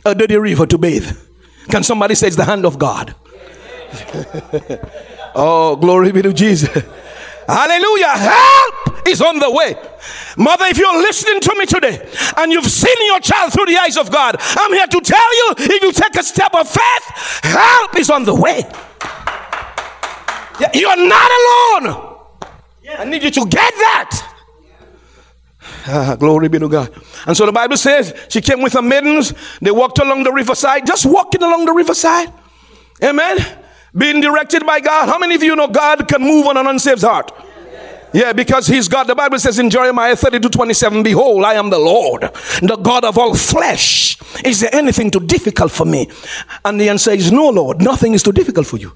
a 0.05 0.15
dirty 0.15 0.37
river 0.37 0.67
to 0.67 0.79
bathe. 0.79 1.11
Can 1.71 1.83
somebody 1.83 2.15
say 2.15 2.29
it's 2.29 2.37
the 2.37 2.45
hand 2.45 2.65
of 2.65 2.79
God? 2.79 3.15
oh, 5.35 5.77
glory 5.77 6.13
be 6.13 6.23
to 6.23 6.33
Jesus. 6.33 6.85
Hallelujah. 7.49 8.09
Help 8.09 9.09
is 9.09 9.23
on 9.23 9.39
the 9.39 9.51
way. 9.51 9.75
Mother, 10.37 10.67
if 10.67 10.77
you're 10.77 10.99
listening 10.99 11.41
to 11.41 11.55
me 11.57 11.65
today 11.65 12.07
and 12.37 12.53
you've 12.53 12.67
seen 12.67 12.97
your 13.07 13.21
child 13.21 13.55
through 13.55 13.65
the 13.65 13.79
eyes 13.79 13.97
of 13.97 14.11
God, 14.13 14.37
I'm 14.39 14.73
here 14.75 14.87
to 14.87 15.01
tell 15.01 15.35
you 15.35 15.55
if 15.57 15.83
you 15.83 15.93
take 15.93 16.15
a 16.17 16.23
step 16.23 16.55
of 16.55 16.69
faith, 16.69 17.43
help 17.43 17.97
is 17.97 18.11
on 18.11 18.25
the 18.25 18.35
way. 18.35 18.63
You're 20.75 21.09
not 21.09 21.31
alone. 21.41 22.17
I 22.99 23.05
need 23.07 23.23
you 23.23 23.31
to 23.31 23.47
get 23.47 23.75
that. 23.75 24.35
Ah, 25.87 26.17
glory 26.17 26.49
be 26.49 26.59
to 26.59 26.69
God. 26.69 26.93
And 27.27 27.35
so 27.35 27.47
the 27.47 27.53
Bible 27.53 27.79
says 27.79 28.15
she 28.29 28.43
came 28.43 28.61
with 28.61 28.75
her 28.75 28.83
maidens. 28.83 29.33
They 29.63 29.71
walked 29.71 29.99
along 29.99 30.25
the 30.25 30.33
riverside, 30.33 30.87
just 30.87 31.07
walking 31.07 31.43
along 31.43 31.65
the 31.65 31.73
riverside. 31.73 32.31
Amen 33.03 33.39
being 33.99 34.21
directed 34.21 34.65
by 34.65 34.81
God. 34.81 35.09
How 35.09 35.19
many 35.19 35.35
of 35.35 35.43
you 35.43 35.57
know 35.57 35.69
God 35.69 36.09
can 36.09 36.23
move 36.23 36.47
on 36.47 36.57
an 36.57 36.67
unsaved 36.67 37.03
heart? 37.03 37.33
Yeah, 38.13 38.33
because 38.33 38.67
he's 38.67 38.89
God. 38.89 39.05
The 39.05 39.15
Bible 39.15 39.39
says 39.39 39.59
in 39.59 39.69
Jeremiah 39.69 40.17
32 40.17 40.49
27, 40.49 41.03
Behold, 41.03 41.45
I 41.45 41.55
am 41.55 41.69
the 41.69 41.79
Lord, 41.79 42.23
the 42.63 42.79
God 42.81 43.05
of 43.05 43.19
all 43.19 43.35
flesh. 43.35 44.17
Is 44.45 44.61
there 44.61 44.75
anything 44.75 45.11
too 45.11 45.21
difficult 45.21 45.71
for 45.73 45.85
me? 45.85 46.09
And 46.65 46.81
the 46.81 46.89
answer 46.89 47.11
is 47.11 47.31
no, 47.31 47.51
Lord, 47.51 47.83
nothing 47.83 48.15
is 48.15 48.23
too 48.23 48.33
difficult 48.33 48.67
for 48.67 48.79
you. 48.79 48.95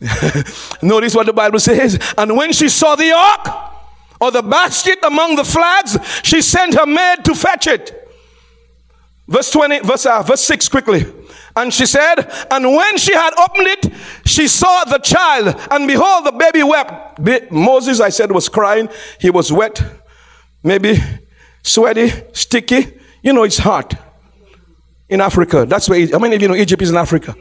Notice 0.82 1.14
what 1.14 1.26
the 1.26 1.34
Bible 1.34 1.58
says. 1.58 1.98
And 2.16 2.34
when 2.34 2.52
she 2.52 2.70
saw 2.70 2.96
the 2.96 3.12
ark 3.12 3.74
or 4.20 4.30
the 4.30 4.42
basket 4.42 4.98
among 5.02 5.36
the 5.36 5.44
flags, 5.44 5.98
she 6.22 6.40
sent 6.40 6.74
her 6.74 6.86
maid 6.86 7.24
to 7.26 7.34
fetch 7.34 7.66
it. 7.66 7.99
Verse 9.30 9.48
20, 9.52 9.80
verse, 9.80 10.06
uh, 10.06 10.22
verse 10.22 10.40
6 10.40 10.68
quickly. 10.68 11.06
And 11.54 11.72
she 11.72 11.86
said, 11.86 12.16
and 12.50 12.66
when 12.66 12.98
she 12.98 13.14
had 13.14 13.32
opened 13.38 13.68
it, 13.68 13.92
she 14.24 14.48
saw 14.48 14.82
the 14.84 14.98
child, 14.98 15.54
and 15.70 15.86
behold, 15.86 16.26
the 16.26 16.32
baby 16.32 16.64
wept. 16.64 17.20
Moses, 17.52 18.00
I 18.00 18.08
said, 18.08 18.32
was 18.32 18.48
crying. 18.48 18.88
He 19.20 19.30
was 19.30 19.52
wet, 19.52 19.80
maybe 20.64 20.98
sweaty, 21.62 22.10
sticky. 22.32 22.98
You 23.22 23.32
know, 23.32 23.44
it's 23.44 23.58
hot 23.58 23.94
in 25.08 25.20
Africa. 25.20 25.64
That's 25.64 25.88
where, 25.88 26.04
how 26.08 26.18
many 26.18 26.34
of 26.34 26.42
you 26.42 26.48
know 26.48 26.56
Egypt 26.56 26.82
is 26.82 26.90
in 26.90 26.96
Africa? 26.96 27.36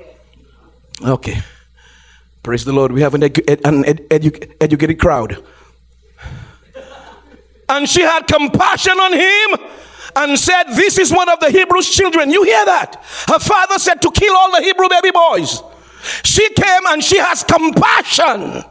Okay. 1.04 1.42
Praise 2.44 2.66
the 2.66 2.74
Lord. 2.74 2.92
We 2.92 3.02
have 3.02 3.16
an, 3.16 3.22
edu- 3.22 3.66
an 3.66 3.86
ed- 3.86 4.10
edu- 4.10 4.52
educated 4.62 5.00
crowd. 5.00 5.44
And 7.68 7.90
she 7.90 8.02
had 8.02 8.28
compassion 8.28 8.94
on 8.94 9.14
him 9.14 9.70
and 10.16 10.38
said, 10.38 10.64
This 10.70 10.98
is 10.98 11.12
one 11.12 11.30
of 11.30 11.40
the 11.40 11.50
Hebrews' 11.50 11.90
children. 11.90 12.32
You 12.32 12.44
hear 12.44 12.66
that? 12.66 12.96
Her 13.28 13.40
father 13.40 13.80
said 13.80 14.02
to 14.02 14.12
kill 14.12 14.36
all 14.36 14.52
the 14.52 14.62
Hebrew 14.64 14.90
baby 14.90 15.12
boys. 15.12 15.62
She 16.24 16.50
came 16.54 16.86
and 16.88 17.04
she 17.04 17.18
has 17.18 17.44
compassion 17.44 18.42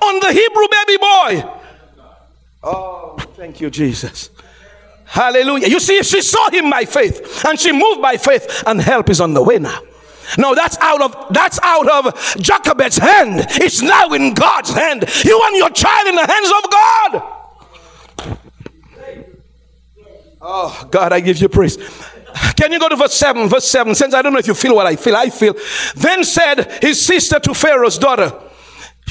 on 0.00 0.20
the 0.20 0.32
Hebrew 0.32 0.68
baby 0.70 0.96
boy. 0.98 1.58
Oh, 2.62 3.16
thank 3.34 3.60
you, 3.60 3.70
Jesus. 3.70 4.30
Hallelujah. 5.04 5.68
You 5.68 5.80
see, 5.80 6.02
she 6.02 6.20
saw 6.20 6.50
him 6.50 6.70
by 6.70 6.84
faith 6.84 7.44
and 7.44 7.58
she 7.58 7.72
moved 7.72 8.02
by 8.02 8.16
faith, 8.16 8.62
and 8.66 8.80
help 8.80 9.08
is 9.08 9.20
on 9.20 9.34
the 9.34 9.42
way 9.42 9.58
now. 9.58 9.80
No, 10.36 10.54
that's 10.54 10.76
out 10.78 11.00
of 11.00 11.32
that's 11.32 11.58
out 11.62 11.88
of 11.88 12.36
Jochebed's 12.36 12.98
hand. 12.98 13.46
It's 13.52 13.80
now 13.80 14.12
in 14.12 14.34
God's 14.34 14.70
hand. 14.70 15.04
You 15.24 15.40
and 15.42 15.56
your 15.56 15.70
child 15.70 16.08
in 16.08 16.14
the 16.16 16.26
hands 16.26 16.52
of 16.62 16.70
God. 16.70 17.37
Oh 20.40 20.88
God, 20.90 21.12
I 21.12 21.20
give 21.20 21.38
you 21.38 21.48
praise. 21.48 21.76
Can 22.56 22.72
you 22.72 22.78
go 22.78 22.88
to 22.88 22.96
verse 22.96 23.14
7? 23.14 23.48
Verse 23.48 23.68
7 23.68 23.94
since 23.94 24.14
I 24.14 24.22
don't 24.22 24.32
know 24.32 24.38
if 24.38 24.46
you 24.46 24.54
feel 24.54 24.74
what 24.74 24.86
I 24.86 24.96
feel. 24.96 25.16
I 25.16 25.30
feel. 25.30 25.54
Then 25.96 26.24
said 26.24 26.78
his 26.82 27.04
sister 27.04 27.40
to 27.40 27.54
Pharaoh's 27.54 27.98
daughter, 27.98 28.32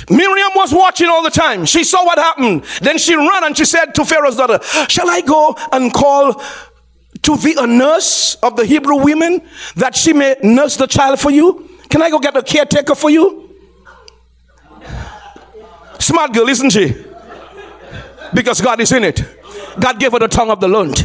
Miriam 0.09 0.51
was 0.55 0.73
watching 0.73 1.07
all 1.07 1.23
the 1.23 1.29
time. 1.29 1.65
She 1.65 1.83
saw 1.83 2.05
what 2.05 2.17
happened. 2.19 2.63
Then 2.81 2.97
she 2.97 3.15
ran 3.15 3.43
and 3.43 3.57
she 3.57 3.65
said 3.65 3.95
to 3.95 4.05
Pharaoh's 4.05 4.37
daughter, 4.37 4.59
Shall 4.87 5.09
I 5.09 5.21
go 5.21 5.55
and 5.71 5.91
call 5.93 6.41
to 7.23 7.37
thee 7.37 7.55
a 7.57 7.65
nurse 7.65 8.35
of 8.35 8.55
the 8.55 8.65
Hebrew 8.65 9.03
women 9.03 9.41
that 9.75 9.95
she 9.95 10.13
may 10.13 10.35
nurse 10.43 10.77
the 10.77 10.87
child 10.87 11.19
for 11.19 11.31
you? 11.31 11.69
Can 11.89 12.01
I 12.01 12.09
go 12.09 12.19
get 12.19 12.37
a 12.37 12.43
caretaker 12.43 12.95
for 12.95 13.09
you? 13.09 13.55
Smart 15.99 16.33
girl, 16.33 16.47
isn't 16.47 16.69
she? 16.69 16.95
Because 18.33 18.61
God 18.61 18.79
is 18.79 18.91
in 18.91 19.03
it. 19.03 19.23
God 19.79 19.99
gave 19.99 20.11
her 20.11 20.19
the 20.19 20.27
tongue 20.27 20.49
of 20.49 20.59
the 20.59 20.67
learned. 20.67 20.99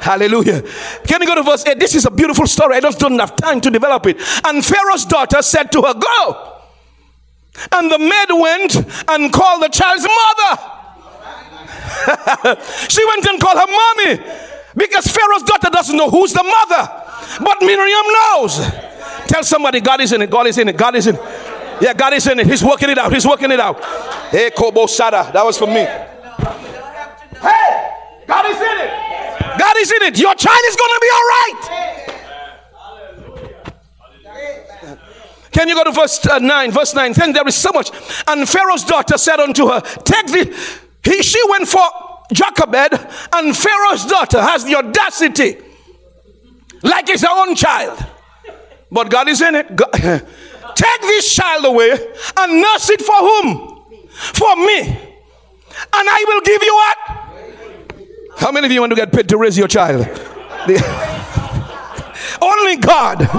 Hallelujah. 0.00 0.62
Can 1.06 1.20
you 1.20 1.26
go 1.26 1.34
to 1.34 1.42
verse 1.42 1.66
8? 1.66 1.80
This 1.80 1.94
is 1.94 2.04
a 2.04 2.10
beautiful 2.10 2.46
story. 2.46 2.76
I 2.76 2.80
just 2.80 2.98
don't 2.98 3.18
have 3.18 3.34
time 3.36 3.60
to 3.62 3.70
develop 3.70 4.06
it. 4.06 4.18
And 4.44 4.64
Pharaoh's 4.64 5.04
daughter 5.04 5.42
said 5.42 5.72
to 5.72 5.82
her, 5.82 5.94
Go. 5.94 6.52
And 7.72 7.90
the 7.90 7.98
maid 7.98 8.28
went 8.30 8.76
and 9.08 9.32
called 9.32 9.62
the 9.62 9.68
child's 9.68 10.04
mother. 10.04 10.72
she 12.88 13.04
went 13.06 13.26
and 13.26 13.40
called 13.40 13.58
her 13.58 13.66
mommy 13.66 14.20
because 14.76 15.06
Pharaoh's 15.06 15.42
daughter 15.42 15.70
doesn't 15.70 15.96
know 15.96 16.10
who's 16.10 16.32
the 16.32 16.42
mother, 16.42 16.88
but 17.42 17.60
Miriam 17.62 18.04
knows. 18.06 18.58
Tell 19.26 19.42
somebody, 19.42 19.80
God 19.80 20.00
is 20.00 20.12
in 20.12 20.22
it. 20.22 20.30
God 20.30 20.46
is 20.46 20.58
in 20.58 20.68
it. 20.68 20.76
God 20.76 20.94
is 20.94 21.06
in 21.06 21.16
it. 21.16 21.20
Yeah, 21.80 21.94
God 21.94 22.12
is 22.12 22.26
in 22.26 22.38
it. 22.38 22.46
He's 22.46 22.62
working 22.62 22.90
it 22.90 22.98
out. 22.98 23.12
He's 23.12 23.26
working 23.26 23.50
it 23.50 23.60
out. 23.60 23.82
Hey, 24.30 24.50
Kobo 24.56 24.86
Sada. 24.86 25.30
That 25.32 25.44
was 25.44 25.58
for 25.58 25.66
me. 25.66 25.86
God 28.26 28.46
is 28.46 28.56
in 28.56 28.78
it. 28.78 28.90
God 29.58 29.76
is 29.78 29.92
in 29.92 30.02
it. 30.02 30.18
Your 30.18 30.34
child 30.34 30.60
is 30.66 30.76
going 30.76 30.90
to 30.90 31.00
be 31.00 31.10
all 31.14 31.26
right. 31.36 32.16
Can 35.52 35.68
you 35.68 35.74
go 35.74 35.84
to 35.84 35.92
verse 35.92 36.26
uh, 36.26 36.38
9? 36.38 36.70
Verse 36.70 36.94
9. 36.94 37.12
Then 37.14 37.32
there 37.32 37.46
is 37.48 37.54
so 37.54 37.70
much. 37.72 37.90
And 38.26 38.46
Pharaoh's 38.46 38.84
daughter 38.84 39.16
said 39.16 39.40
unto 39.40 39.68
her, 39.68 39.80
Take 39.80 40.26
the. 40.26 40.54
He, 41.02 41.22
she 41.22 41.40
went 41.48 41.66
for 41.66 41.80
Jochebed, 42.32 42.92
and 43.32 43.56
Pharaoh's 43.56 44.04
daughter 44.04 44.42
has 44.42 44.64
the 44.64 44.74
audacity, 44.74 45.56
like 46.82 47.08
it's 47.08 47.22
her 47.22 47.28
own 47.30 47.54
child. 47.54 48.04
But 48.90 49.10
God 49.10 49.28
is 49.28 49.40
in 49.40 49.54
it. 49.54 49.74
God, 49.74 49.92
take 50.74 51.00
this 51.02 51.34
child 51.34 51.64
away 51.64 51.90
and 51.90 52.60
nurse 52.60 52.90
it 52.90 53.00
for 53.00 53.16
whom? 53.16 53.82
For 54.10 54.56
me. 54.56 54.80
And 54.80 56.08
I 56.08 56.24
will 56.28 56.40
give 56.40 56.62
you 56.62 56.74
what? 56.74 57.25
How 58.36 58.52
many 58.52 58.66
of 58.66 58.72
you 58.72 58.80
want 58.80 58.90
to 58.90 58.96
get 58.96 59.12
paid 59.12 59.28
to 59.30 59.38
raise 59.38 59.56
your 59.56 59.68
child? 59.68 60.06
Only 62.42 62.76
God. 62.76 63.20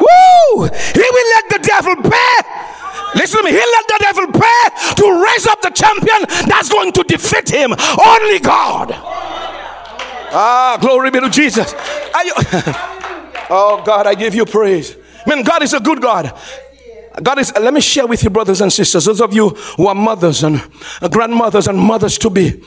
Woo! 0.00 0.64
He 0.64 1.06
will 1.14 1.28
let 1.34 1.48
the 1.50 1.60
devil 1.62 1.96
pay. 2.02 2.42
Listen 3.14 3.38
to 3.40 3.44
me. 3.44 3.50
He'll 3.50 3.72
let 3.72 3.88
the 3.88 3.98
devil 4.00 4.26
pay 4.32 4.94
to 4.96 5.24
raise 5.24 5.46
up 5.46 5.62
the 5.62 5.70
champion 5.70 6.26
that's 6.46 6.68
going 6.68 6.92
to 6.92 7.02
defeat 7.04 7.48
him. 7.48 7.72
Only 7.72 8.38
God. 8.38 8.92
Ah, 10.30 10.76
glory 10.80 11.10
be 11.10 11.20
to 11.20 11.30
Jesus. 11.30 11.72
You, 11.72 12.32
oh 13.50 13.82
God, 13.84 14.06
I 14.06 14.14
give 14.14 14.34
you 14.34 14.44
praise. 14.44 14.96
Man, 15.26 15.42
God 15.42 15.62
is 15.62 15.72
a 15.72 15.80
good 15.80 16.02
God. 16.02 16.32
God 17.22 17.38
is, 17.38 17.52
let 17.54 17.72
me 17.74 17.80
share 17.80 18.06
with 18.06 18.22
you, 18.22 18.30
brothers 18.30 18.60
and 18.60 18.72
sisters, 18.72 19.04
those 19.04 19.20
of 19.20 19.34
you 19.34 19.50
who 19.50 19.86
are 19.86 19.94
mothers 19.94 20.42
and 20.42 20.62
grandmothers 21.10 21.66
and 21.66 21.78
mothers 21.78 22.18
to 22.18 22.30
be. 22.30 22.62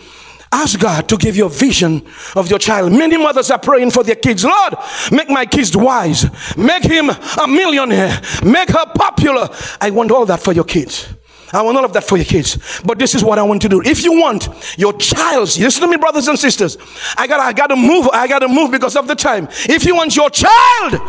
Ask 0.54 0.80
God 0.80 1.08
to 1.08 1.16
give 1.16 1.38
you 1.38 1.46
a 1.46 1.50
vision 1.50 2.06
of 2.36 2.50
your 2.50 2.60
child. 2.60 2.92
Many 2.92 3.18
mothers 3.18 3.50
are 3.52 3.60
praying 3.60 3.92
for 3.92 4.04
their 4.04 4.16
kids. 4.16 4.44
Lord, 4.44 4.74
make 5.10 5.30
my 5.30 5.46
kids 5.46 5.76
wise. 5.78 6.26
Make 6.58 6.84
him 6.84 7.10
a 7.10 7.48
millionaire. 7.48 8.22
Make 8.44 8.70
her 8.70 8.86
popular. 8.94 9.48
I 9.80 9.92
want 9.92 10.12
all 10.12 10.26
that 10.26 10.42
for 10.42 10.52
your 10.52 10.66
kids. 10.66 11.08
I 11.54 11.62
want 11.62 11.78
all 11.78 11.86
of 11.86 11.94
that 11.94 12.04
for 12.04 12.18
your 12.18 12.26
kids. 12.26 12.82
But 12.84 13.00
this 13.00 13.16
is 13.16 13.24
what 13.24 13.40
I 13.40 13.44
want 13.44 13.62
to 13.62 13.70
do. 13.70 13.82
If 13.82 14.04
you 14.04 14.20
want 14.20 14.50
your 14.78 14.94
child's, 14.94 15.60
listen 15.60 15.82
to 15.84 15.88
me, 15.88 15.98
brothers 15.98 16.28
and 16.28 16.38
sisters. 16.38 16.78
I 17.18 17.28
gotta, 17.28 17.44
I 17.44 17.54
gotta 17.54 17.76
move. 17.76 18.10
I 18.12 18.28
gotta 18.28 18.48
move 18.48 18.72
because 18.72 18.96
of 18.96 19.08
the 19.08 19.16
time. 19.16 19.48
If 19.52 19.86
you 19.86 19.96
want 19.96 20.16
your 20.16 20.30
child 20.30 21.02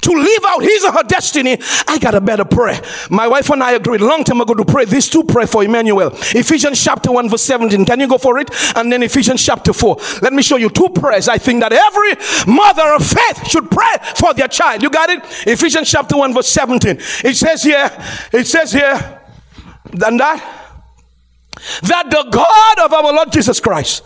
to 0.00 0.12
live 0.12 0.44
out 0.48 0.62
his 0.62 0.84
or 0.84 0.92
her 0.92 1.02
destiny, 1.02 1.58
I 1.86 1.98
got 1.98 2.14
a 2.14 2.20
better 2.20 2.44
prayer. 2.44 2.80
My 3.10 3.26
wife 3.26 3.50
and 3.50 3.62
I 3.62 3.72
agreed 3.72 4.00
long 4.00 4.24
time 4.24 4.40
ago 4.40 4.54
to 4.54 4.64
pray 4.64 4.84
these 4.84 5.08
two 5.08 5.24
pray 5.24 5.46
for 5.46 5.64
Emmanuel. 5.64 6.10
Ephesians 6.12 6.82
chapter 6.82 7.10
1 7.10 7.28
verse 7.28 7.42
17. 7.42 7.84
Can 7.84 8.00
you 8.00 8.08
go 8.08 8.18
for 8.18 8.38
it? 8.38 8.48
And 8.76 8.92
then 8.92 9.02
Ephesians 9.02 9.44
chapter 9.44 9.72
4. 9.72 9.96
Let 10.22 10.32
me 10.32 10.42
show 10.42 10.56
you 10.56 10.70
two 10.70 10.88
prayers 10.90 11.28
I 11.28 11.38
think 11.38 11.60
that 11.60 11.72
every 11.72 12.52
mother 12.52 12.94
of 12.94 13.06
faith 13.06 13.48
should 13.48 13.70
pray 13.70 13.96
for 14.16 14.34
their 14.34 14.48
child. 14.48 14.82
You 14.82 14.90
got 14.90 15.10
it? 15.10 15.22
Ephesians 15.46 15.90
chapter 15.90 16.16
1 16.16 16.34
verse 16.34 16.48
17. 16.48 16.98
It 17.24 17.36
says 17.36 17.62
here, 17.62 17.90
it 18.32 18.46
says 18.46 18.72
here, 18.72 19.22
than 19.92 20.16
that, 20.18 20.74
that 21.82 22.10
the 22.10 22.28
God 22.30 22.78
of 22.80 22.92
our 22.92 23.12
Lord 23.12 23.32
Jesus 23.32 23.58
Christ, 23.58 24.04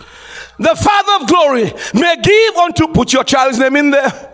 the 0.59 0.76
Father 0.76 1.24
of 1.24 1.28
glory, 1.28 1.72
may 1.94 2.16
give 2.22 2.57
unto, 2.57 2.88
put 2.88 3.12
your 3.12 3.24
child's 3.24 3.59
name 3.59 3.76
in 3.76 3.90
there 3.90 4.32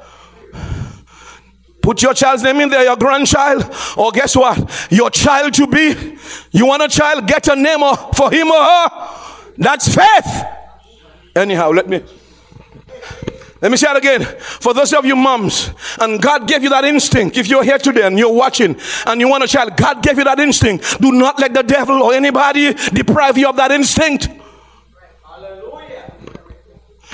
Put 1.88 2.02
your 2.02 2.12
child's 2.12 2.42
name 2.42 2.60
in 2.60 2.68
there, 2.68 2.84
your 2.84 2.98
grandchild, 2.98 3.64
or 3.96 4.12
guess 4.12 4.36
what? 4.36 4.88
Your 4.90 5.08
child 5.08 5.54
to 5.54 5.66
be. 5.66 6.18
You 6.50 6.66
want 6.66 6.82
a 6.82 6.88
child? 6.88 7.26
Get 7.26 7.48
a 7.48 7.56
name 7.56 7.80
for 8.12 8.30
him 8.30 8.48
or 8.48 8.62
her. 8.62 8.88
That's 9.56 9.94
faith. 9.94 10.44
Anyhow, 11.34 11.70
let 11.70 11.88
me 11.88 12.04
let 13.62 13.70
me 13.70 13.78
say 13.78 13.90
it 13.90 13.96
again. 13.96 14.22
For 14.22 14.74
those 14.74 14.92
of 14.92 15.06
you 15.06 15.16
moms, 15.16 15.70
and 15.98 16.20
God 16.20 16.46
gave 16.46 16.62
you 16.62 16.68
that 16.68 16.84
instinct. 16.84 17.38
If 17.38 17.48
you're 17.48 17.64
here 17.64 17.78
today 17.78 18.02
and 18.02 18.18
you're 18.18 18.34
watching 18.34 18.76
and 19.06 19.18
you 19.18 19.26
want 19.26 19.44
a 19.44 19.48
child, 19.48 19.74
God 19.78 20.02
gave 20.02 20.18
you 20.18 20.24
that 20.24 20.38
instinct. 20.38 21.00
Do 21.00 21.10
not 21.10 21.38
let 21.38 21.54
the 21.54 21.62
devil 21.62 22.02
or 22.02 22.12
anybody 22.12 22.74
deprive 22.92 23.38
you 23.38 23.48
of 23.48 23.56
that 23.56 23.72
instinct. 23.72 24.28
Hallelujah. 25.24 26.12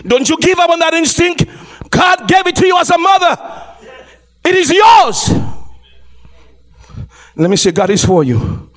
Don't 0.05 0.29
you 0.29 0.37
give 0.39 0.59
up 0.59 0.69
on 0.69 0.81
that 0.81 0.95
instinct. 0.95 1.45
God 1.91 2.27
gave 2.27 2.49
it 2.49 2.57
to 2.57 2.67
you 2.67 2.77
as 2.77 2.91
a 2.91 2.99
mother. 2.99 3.54
It 4.45 4.55
is 4.55 4.71
yours. 4.71 5.31
Let 7.37 7.51
me 7.51 7.57
say, 7.57 7.73
God 7.73 7.91
is 7.91 8.05
for 8.05 8.23
you 8.23 8.71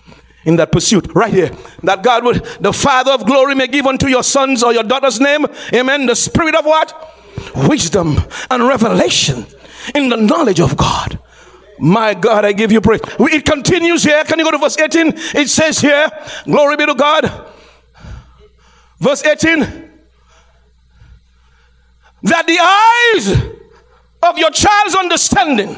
in 0.45 0.55
that 0.55 0.71
pursuit 0.71 1.13
right 1.13 1.31
here. 1.31 1.51
That 1.83 2.03
God 2.03 2.23
would, 2.23 2.43
the 2.59 2.73
Father 2.73 3.11
of 3.11 3.25
glory 3.25 3.53
may 3.53 3.67
give 3.67 3.85
unto 3.85 4.07
your 4.07 4.23
sons 4.23 4.63
or 4.63 4.73
your 4.73 4.83
daughter's 4.83 5.19
name, 5.19 5.45
amen, 5.73 6.05
the 6.05 6.15
spirit 6.15 6.55
of 6.55 6.65
what? 6.65 7.15
Wisdom 7.67 8.17
and 8.49 8.67
revelation 8.67 9.45
in 9.93 10.09
the 10.09 10.17
knowledge 10.17 10.59
of 10.59 10.75
God. 10.75 11.19
My 11.79 12.15
God, 12.15 12.45
I 12.45 12.53
give 12.53 12.71
you 12.71 12.81
praise. 12.81 13.01
It 13.19 13.45
continues 13.45 14.03
here. 14.03 14.23
Can 14.23 14.39
you 14.39 14.45
go 14.45 14.51
to 14.51 14.57
verse 14.57 14.77
18? 14.79 15.13
It 15.35 15.49
says 15.49 15.79
here, 15.79 16.07
Glory 16.45 16.75
be 16.75 16.87
to 16.87 16.95
God. 16.95 17.53
Verse 18.99 19.23
18 19.23 19.87
that 22.23 22.47
the 22.47 22.57
eyes 22.59 23.66
of 24.29 24.37
your 24.37 24.51
child's 24.51 24.95
understanding, 24.95 25.75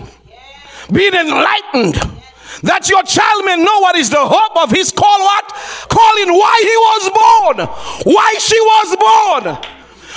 being 0.91 1.13
enlightened, 1.13 1.95
that 2.63 2.89
your 2.89 3.03
child 3.03 3.45
may 3.45 3.55
know 3.55 3.79
what 3.79 3.95
is 3.95 4.09
the 4.09 4.19
hope 4.19 4.57
of 4.57 4.71
his 4.71 4.91
call, 4.91 5.19
what? 5.19 5.47
Calling 5.87 6.33
why 6.33 6.57
he 6.59 6.75
was 6.75 7.03
born, 7.13 7.57
why 8.13 8.29
she 8.39 8.59
was 8.59 8.89
born. 8.97 9.43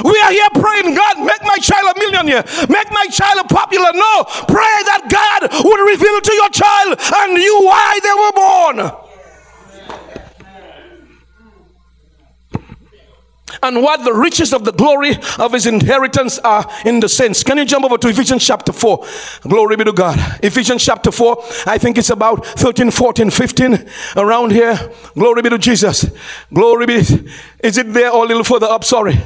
We 0.05 0.17
are 0.25 0.33
here 0.33 0.49
praying, 0.57 0.95
God, 0.97 1.21
make 1.21 1.43
my 1.45 1.59
child 1.61 1.95
a 1.95 1.99
millionaire, 2.01 2.43
make 2.69 2.91
my 2.91 3.07
child 3.13 3.45
a 3.45 3.47
popular. 3.47 3.93
No, 3.93 4.25
pray 4.49 4.77
that 4.89 5.05
God 5.13 5.53
would 5.53 5.83
reveal 5.85 6.19
to 6.21 6.33
your 6.33 6.49
child 6.49 6.97
and 6.97 7.37
you 7.37 7.61
why 7.61 8.01
they 8.01 8.17
were 8.17 8.33
born. 8.33 9.02
And 13.63 13.83
what 13.83 14.05
the 14.05 14.13
riches 14.13 14.53
of 14.53 14.65
the 14.65 14.73
glory 14.73 15.17
of 15.39 15.53
his 15.53 15.67
inheritance 15.67 16.39
are 16.39 16.69
in 16.85 17.01
the 17.01 17.09
saints. 17.09 17.43
Can 17.43 17.59
you 17.59 17.65
jump 17.65 17.85
over 17.85 17.99
to 17.99 18.09
Ephesians 18.09 18.47
chapter 18.47 18.73
4? 18.73 19.05
Glory 19.43 19.77
be 19.77 19.85
to 19.85 19.93
God. 19.93 20.19
Ephesians 20.43 20.85
chapter 20.85 21.11
4, 21.11 21.43
I 21.67 21.79
think 21.79 21.99
it's 21.99 22.11
about 22.11 22.47
13, 22.47 22.91
14, 22.91 23.31
15 23.31 23.89
around 24.17 24.53
here. 24.53 24.79
Glory 25.15 25.43
be 25.43 25.51
to 25.51 25.59
Jesus. 25.59 26.11
Glory 26.53 26.87
be. 26.87 26.95
Is 27.63 27.79
it 27.79 27.93
there 27.93 28.11
or 28.11 28.25
a 28.25 28.29
little 28.29 28.45
further 28.45 28.67
up? 28.67 28.85
Sorry. 28.85 29.19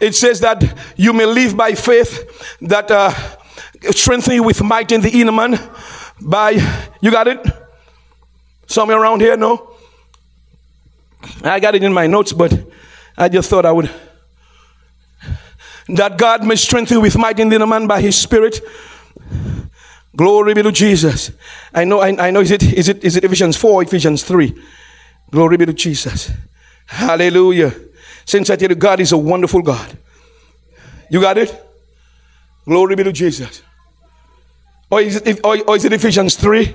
It 0.00 0.14
says 0.14 0.40
that 0.40 0.62
you 0.96 1.12
may 1.12 1.24
live 1.24 1.56
by 1.56 1.72
faith, 1.72 2.58
that 2.60 2.90
uh, 2.90 3.12
strengthen 3.92 4.34
you 4.34 4.42
with 4.42 4.62
might 4.62 4.92
in 4.92 5.00
the 5.00 5.20
inner 5.20 5.32
man. 5.32 5.58
By, 6.20 6.50
you 7.00 7.10
got 7.10 7.28
it? 7.28 7.46
Somewhere 8.66 9.00
around 9.00 9.20
here, 9.20 9.36
no? 9.36 9.74
I 11.42 11.60
got 11.60 11.74
it 11.74 11.82
in 11.82 11.92
my 11.92 12.06
notes, 12.06 12.32
but 12.32 12.52
I 13.16 13.28
just 13.28 13.48
thought 13.48 13.64
I 13.64 13.72
would. 13.72 13.90
That 15.88 16.18
God 16.18 16.44
may 16.44 16.56
strengthen 16.56 16.96
you 16.96 17.00
with 17.00 17.16
might 17.16 17.38
in 17.38 17.48
the 17.48 17.66
man 17.66 17.86
by 17.86 18.00
his 18.00 18.16
spirit. 18.16 18.60
Glory 20.16 20.54
be 20.54 20.62
to 20.62 20.72
Jesus. 20.72 21.30
I 21.74 21.84
know, 21.84 22.00
I, 22.00 22.28
I 22.28 22.30
know, 22.30 22.40
is 22.40 22.50
it, 22.50 22.62
is 22.62 22.88
it, 22.88 23.04
is 23.04 23.16
it 23.16 23.24
Ephesians 23.24 23.56
4, 23.56 23.82
Ephesians 23.82 24.24
3? 24.24 24.54
Glory 25.30 25.56
be 25.58 25.66
to 25.66 25.72
Jesus. 25.72 26.30
Hallelujah. 26.86 27.74
Since 28.24 28.50
I 28.50 28.56
tell 28.56 28.70
you, 28.70 28.74
God 28.76 29.00
is 29.00 29.12
a 29.12 29.18
wonderful 29.18 29.62
God. 29.62 29.96
You 31.10 31.20
got 31.20 31.38
it? 31.38 31.54
Glory 32.64 32.96
be 32.96 33.04
to 33.04 33.12
Jesus. 33.12 33.62
Or 34.90 35.00
is 35.00 35.16
it, 35.16 35.40
or, 35.44 35.58
or 35.68 35.76
is 35.76 35.84
it 35.84 35.92
Ephesians 35.92 36.36
3? 36.36 36.74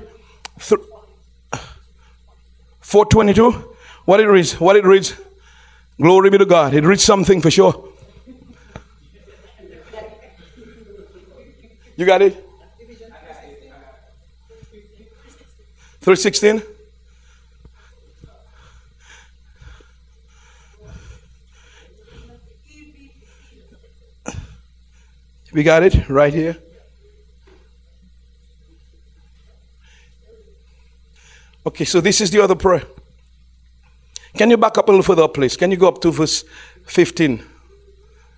422? 2.82 3.52
What 4.06 4.20
it 4.20 4.28
reads? 4.28 4.60
What 4.60 4.76
it 4.76 4.86
reads? 4.86 5.16
Glory 6.02 6.32
be 6.32 6.39
to 6.39 6.45
God. 6.45 6.74
It 6.74 6.84
reads 6.84 7.04
something 7.04 7.41
for 7.41 7.52
sure. 7.52 7.88
You 11.95 12.06
got 12.08 12.24
it? 12.24 12.34
316? 16.02 16.64
We 25.54 25.62
got 25.62 25.84
it 25.84 26.10
right 26.10 26.34
here. 26.34 26.58
Okay, 31.68 31.86
so 31.86 32.02
this 32.02 32.22
is 32.22 32.32
the 32.32 32.41
other 32.43 32.56
prayer. 32.56 32.82
Can 34.36 34.49
you 34.49 34.57
back 34.57 34.77
up 34.77 34.88
a 34.88 34.91
little 34.91 35.03
further, 35.03 35.27
please? 35.27 35.57
Can 35.57 35.71
you 35.71 35.77
go 35.77 35.88
up 35.88 36.01
to 36.01 36.11
verse 36.11 36.43
15? 36.86 37.43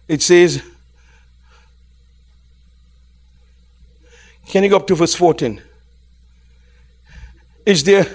It 0.07 0.21
says, 0.21 0.61
Can 4.47 4.63
you 4.63 4.69
go 4.69 4.77
up 4.77 4.87
to 4.87 4.95
verse 4.95 5.15
14? 5.15 5.61
Is 7.65 7.83
there, 7.83 8.05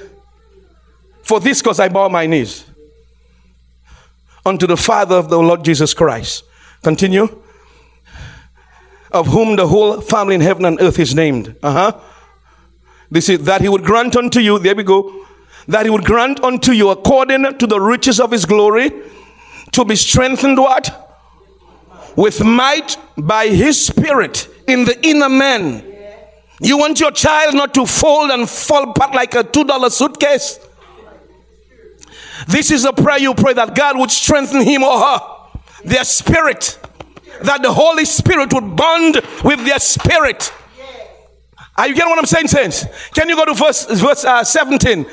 for 1.22 1.40
this 1.40 1.62
cause 1.62 1.80
I 1.80 1.88
bow 1.88 2.08
my 2.08 2.26
knees 2.26 2.64
unto 4.48 4.66
the 4.66 4.76
Father 4.76 5.16
of 5.16 5.28
the 5.28 5.38
Lord 5.38 5.64
Jesus 5.64 5.94
Christ. 5.94 6.44
Continue 6.82 7.28
of 9.10 9.26
whom 9.28 9.56
the 9.56 9.66
whole 9.66 10.00
family 10.00 10.34
in 10.34 10.40
heaven 10.40 10.64
and 10.64 10.80
earth 10.80 10.98
is 10.98 11.14
named. 11.14 11.56
Uh 11.62 11.72
huh. 11.72 12.00
This 13.10 13.28
is 13.28 13.44
that 13.44 13.60
he 13.60 13.68
would 13.68 13.84
grant 13.84 14.16
unto 14.16 14.40
you, 14.40 14.58
there 14.58 14.74
we 14.74 14.82
go, 14.82 15.26
that 15.68 15.84
he 15.84 15.90
would 15.90 16.04
grant 16.04 16.42
unto 16.42 16.72
you 16.72 16.90
according 16.90 17.58
to 17.58 17.66
the 17.66 17.80
riches 17.80 18.18
of 18.18 18.32
his 18.32 18.44
glory 18.44 18.90
to 19.72 19.84
be 19.84 19.94
strengthened 19.94 20.58
what? 20.58 21.04
With 22.16 22.42
might 22.42 22.96
by 23.16 23.48
his 23.48 23.86
spirit 23.86 24.48
in 24.66 24.84
the 24.84 24.98
inner 25.06 25.28
man. 25.28 25.84
You 26.60 26.78
want 26.78 26.98
your 26.98 27.12
child 27.12 27.54
not 27.54 27.74
to 27.74 27.86
fold 27.86 28.30
and 28.30 28.48
fall 28.48 28.90
apart 28.90 29.14
like 29.14 29.34
a 29.34 29.44
$2 29.44 29.92
suitcase? 29.92 30.58
This 32.48 32.70
is 32.70 32.84
a 32.84 32.92
prayer 32.92 33.18
you 33.18 33.34
pray 33.34 33.52
that 33.52 33.76
God 33.76 33.98
would 33.98 34.10
strengthen 34.10 34.62
him 34.62 34.82
or 34.82 34.98
her, 34.98 35.20
their 35.84 36.04
spirit 36.04 36.78
that 37.42 37.62
the 37.62 37.72
Holy 37.72 38.04
Spirit 38.04 38.52
would 38.52 38.76
bond 38.76 39.20
with 39.44 39.64
their 39.64 39.78
spirit. 39.78 40.52
Are 41.76 41.86
you 41.86 41.94
getting 41.94 42.10
what 42.10 42.18
I'm 42.18 42.26
saying, 42.26 42.48
saints? 42.48 42.86
Can 43.14 43.28
you 43.28 43.36
go 43.36 43.44
to 43.44 43.54
verse, 43.54 43.86
verse 44.00 44.24
uh, 44.24 44.42
17? 44.42 45.06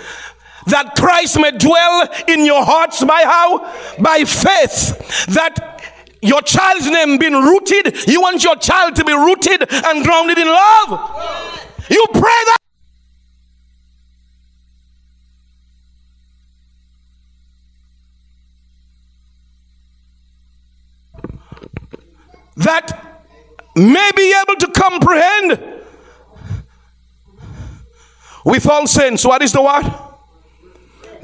That 0.68 0.96
Christ 0.96 1.40
may 1.40 1.52
dwell 1.52 2.08
in 2.28 2.46
your 2.46 2.64
hearts 2.66 3.04
by 3.04 3.22
how? 3.24 3.60
By 4.02 4.24
faith. 4.24 5.26
That 5.28 5.82
your 6.22 6.42
child's 6.42 6.90
name 6.90 7.18
being 7.18 7.34
rooted, 7.34 8.08
you 8.08 8.22
want 8.22 8.44
your 8.44 8.56
child 8.56 8.96
to 8.96 9.06
be 9.06 9.14
rooted 9.14 9.72
and 9.72 10.04
grounded 10.04 10.38
in 10.40 10.48
love. 10.48 10.90
You 11.90 12.06
pray 12.12 12.22
that. 12.22 12.58
that 22.58 23.22
may 23.76 24.10
be 24.16 24.34
able 24.42 24.56
to 24.60 24.68
comprehend 24.72 25.60
with 28.46 28.68
all 28.68 28.88
sense. 28.88 29.26
What 29.26 29.42
is 29.42 29.52
the 29.52 29.62
what? 29.62 30.05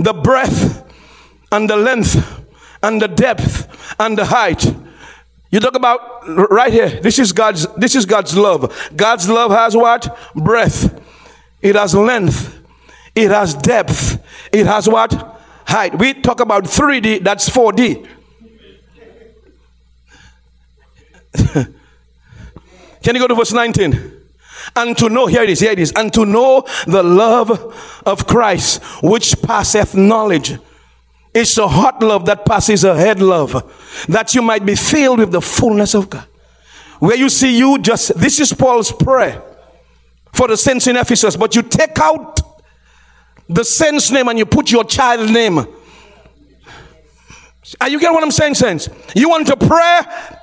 The 0.04 0.14
breadth 0.14 0.84
and 1.52 1.70
the 1.70 1.78
length 1.78 2.42
and 2.82 3.02
the 3.02 3.08
depth 3.08 3.68
and 4.00 4.18
the 4.18 4.26
height. 4.26 4.74
You 5.52 5.60
talk 5.60 5.76
about 5.76 6.28
right 6.50 6.72
here. 6.72 7.02
This 7.02 7.20
is 7.20 7.34
God's 7.34 7.68
this 7.76 7.96
is 7.96 8.06
God's 8.06 8.38
love. 8.38 8.74
God's 8.96 9.30
love 9.30 9.52
has 9.52 9.76
what? 9.76 10.18
Breadth. 10.34 11.00
It 11.62 11.76
has 11.76 11.94
length. 11.94 12.60
It 13.16 13.30
has 13.32 13.54
depth. 13.54 14.24
It 14.52 14.66
has 14.66 14.88
what? 14.88 15.42
Height. 15.68 15.98
We 15.98 16.14
talk 16.14 16.40
about 16.40 16.64
3D, 16.64 17.24
that's 17.24 17.50
4D. 17.50 18.08
Can 23.04 23.16
you 23.16 23.22
go 23.22 23.28
to 23.28 23.36
verse 23.36 23.54
19? 23.54 24.21
And 24.76 24.98
to 24.98 25.10
know, 25.10 25.28
here 25.28 25.44
it 25.44 25.50
is, 25.50 25.60
here 25.60 25.72
it 25.72 25.80
is, 25.80 25.92
and 25.96 26.14
to 26.14 26.26
know 26.26 26.66
the 26.88 27.04
love 27.04 28.02
of 28.06 28.28
Christ, 28.28 28.84
which 29.04 29.42
passeth 29.42 29.96
knowledge. 29.96 30.58
It's 31.34 31.58
a 31.58 31.68
hot 31.68 32.02
love 32.04 32.26
that 32.26 32.46
passes 32.46 32.84
a 32.84 32.96
head 32.96 33.22
love, 33.22 34.06
that 34.08 34.36
you 34.36 34.42
might 34.42 34.66
be 34.66 34.76
filled 34.76 35.20
with 35.20 35.32
the 35.32 35.42
fullness 35.42 35.96
of 35.96 36.10
God. 36.10 36.28
Where 37.00 37.18
you 37.18 37.30
see 37.30 37.58
you 37.58 37.80
just, 37.80 38.18
this 38.20 38.40
is 38.40 38.54
Paul's 38.54 38.92
prayer 38.92 39.42
for 40.34 40.48
the 40.48 40.58
saints 40.58 40.88
in 40.88 40.98
Ephesus, 40.98 41.36
but 41.36 41.56
you 41.56 41.62
take 41.62 42.00
out 42.00 42.40
the 43.50 43.64
saint's 43.64 44.12
name 44.12 44.28
and 44.28 44.38
you 44.38 44.46
put 44.46 44.72
your 44.72 44.84
child's 44.84 45.32
name 45.32 45.66
are 47.80 47.90
you 47.90 48.00
getting 48.00 48.14
what 48.14 48.24
I'm 48.24 48.32
saying, 48.32 48.56
saints? 48.56 48.90
You 49.16 49.30
want 49.30 49.48
a 49.50 49.56
prayer 49.56 50.02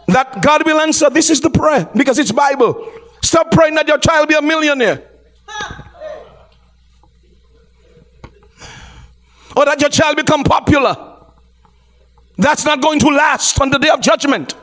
that 0.08 0.40
God 0.40 0.64
will 0.64 0.80
answer? 0.80 1.10
This 1.10 1.30
is 1.30 1.40
the 1.40 1.50
prayer 1.50 1.88
because 1.94 2.18
it's 2.18 2.32
Bible. 2.32 2.90
Stop 3.22 3.50
praying 3.50 3.74
that 3.74 3.88
your 3.88 3.98
child 3.98 4.28
be 4.28 4.34
a 4.34 4.42
millionaire. 4.42 5.02
Or 9.56 9.64
that 9.64 9.80
your 9.80 9.90
child 9.90 10.16
become 10.16 10.44
popular. 10.44 10.96
That's 12.36 12.64
not 12.64 12.80
going 12.80 13.00
to 13.00 13.08
last 13.08 13.60
on 13.60 13.70
the 13.70 13.78
day 13.78 13.88
of 13.88 14.00
judgment. 14.00 14.54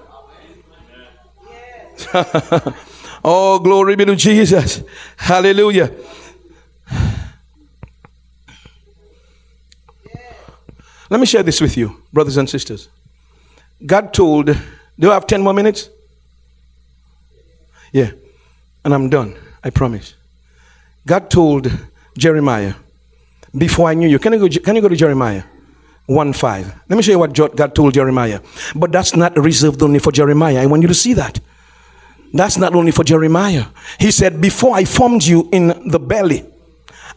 oh, 3.24 3.60
glory 3.60 3.96
be 3.96 4.06
to 4.06 4.16
Jesus. 4.16 4.84
Hallelujah. 5.18 5.92
Let 11.10 11.20
me 11.20 11.26
share 11.26 11.44
this 11.44 11.62
with 11.62 11.78
you, 11.78 12.02
brothers 12.12 12.38
and 12.38 12.50
sisters. 12.50 12.90
God 13.86 14.14
told, 14.14 14.58
do 14.98 15.12
I 15.12 15.14
have 15.14 15.28
10 15.28 15.42
more 15.42 15.54
minutes? 15.54 15.90
Yeah. 17.92 18.12
And 18.86 18.94
I'm 18.94 19.10
done. 19.10 19.36
I 19.64 19.72
promise. 19.72 20.14
God 21.06 21.30
told 21.30 21.70
Jeremiah, 22.18 22.76
before 23.58 23.90
I 23.90 23.94
knew 23.96 24.08
you, 24.08 24.20
can 24.20 24.34
you 24.34 24.40
go, 24.40 24.60
can 24.62 24.76
you 24.76 24.82
go 24.82 24.88
to 24.88 24.96
Jeremiah 24.96 25.44
1 26.06 26.34
5? 26.34 26.82
Let 26.88 26.96
me 26.96 27.02
show 27.02 27.12
you 27.12 27.20
what 27.20 27.34
God 27.34 27.76
told 27.76 27.94
Jeremiah. 27.94 28.40
But 28.76 28.92
that's 28.94 29.16
not 29.16 29.38
reserved 29.38 29.82
only 29.82 30.00
for 30.00 30.12
Jeremiah. 30.12 30.62
I 30.62 30.66
want 30.68 30.84
you 30.84 30.88
to 30.88 30.94
see 30.94 31.14
that. 31.14 31.40
That's 32.34 32.58
not 32.58 32.76
only 32.76 32.92
for 32.92 33.04
Jeremiah. 33.04 33.66
He 34.00 34.12
said, 34.12 34.40
Before 34.40 34.76
I 34.76 34.86
formed 34.86 35.24
you 35.24 35.50
in 35.52 35.90
the 35.90 36.00
belly, 36.00 36.46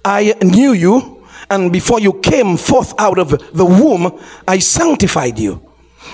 I 0.05 0.35
knew 0.43 0.73
you 0.73 1.19
and 1.51 1.73
before 1.73 2.01
you 2.01 2.15
came 2.21 2.57
forth 2.57 2.95
out 2.99 3.19
of 3.19 3.31
the 3.53 3.65
womb, 3.65 4.19
I 4.47 4.59
sanctified 4.59 5.39
you. 5.39 5.68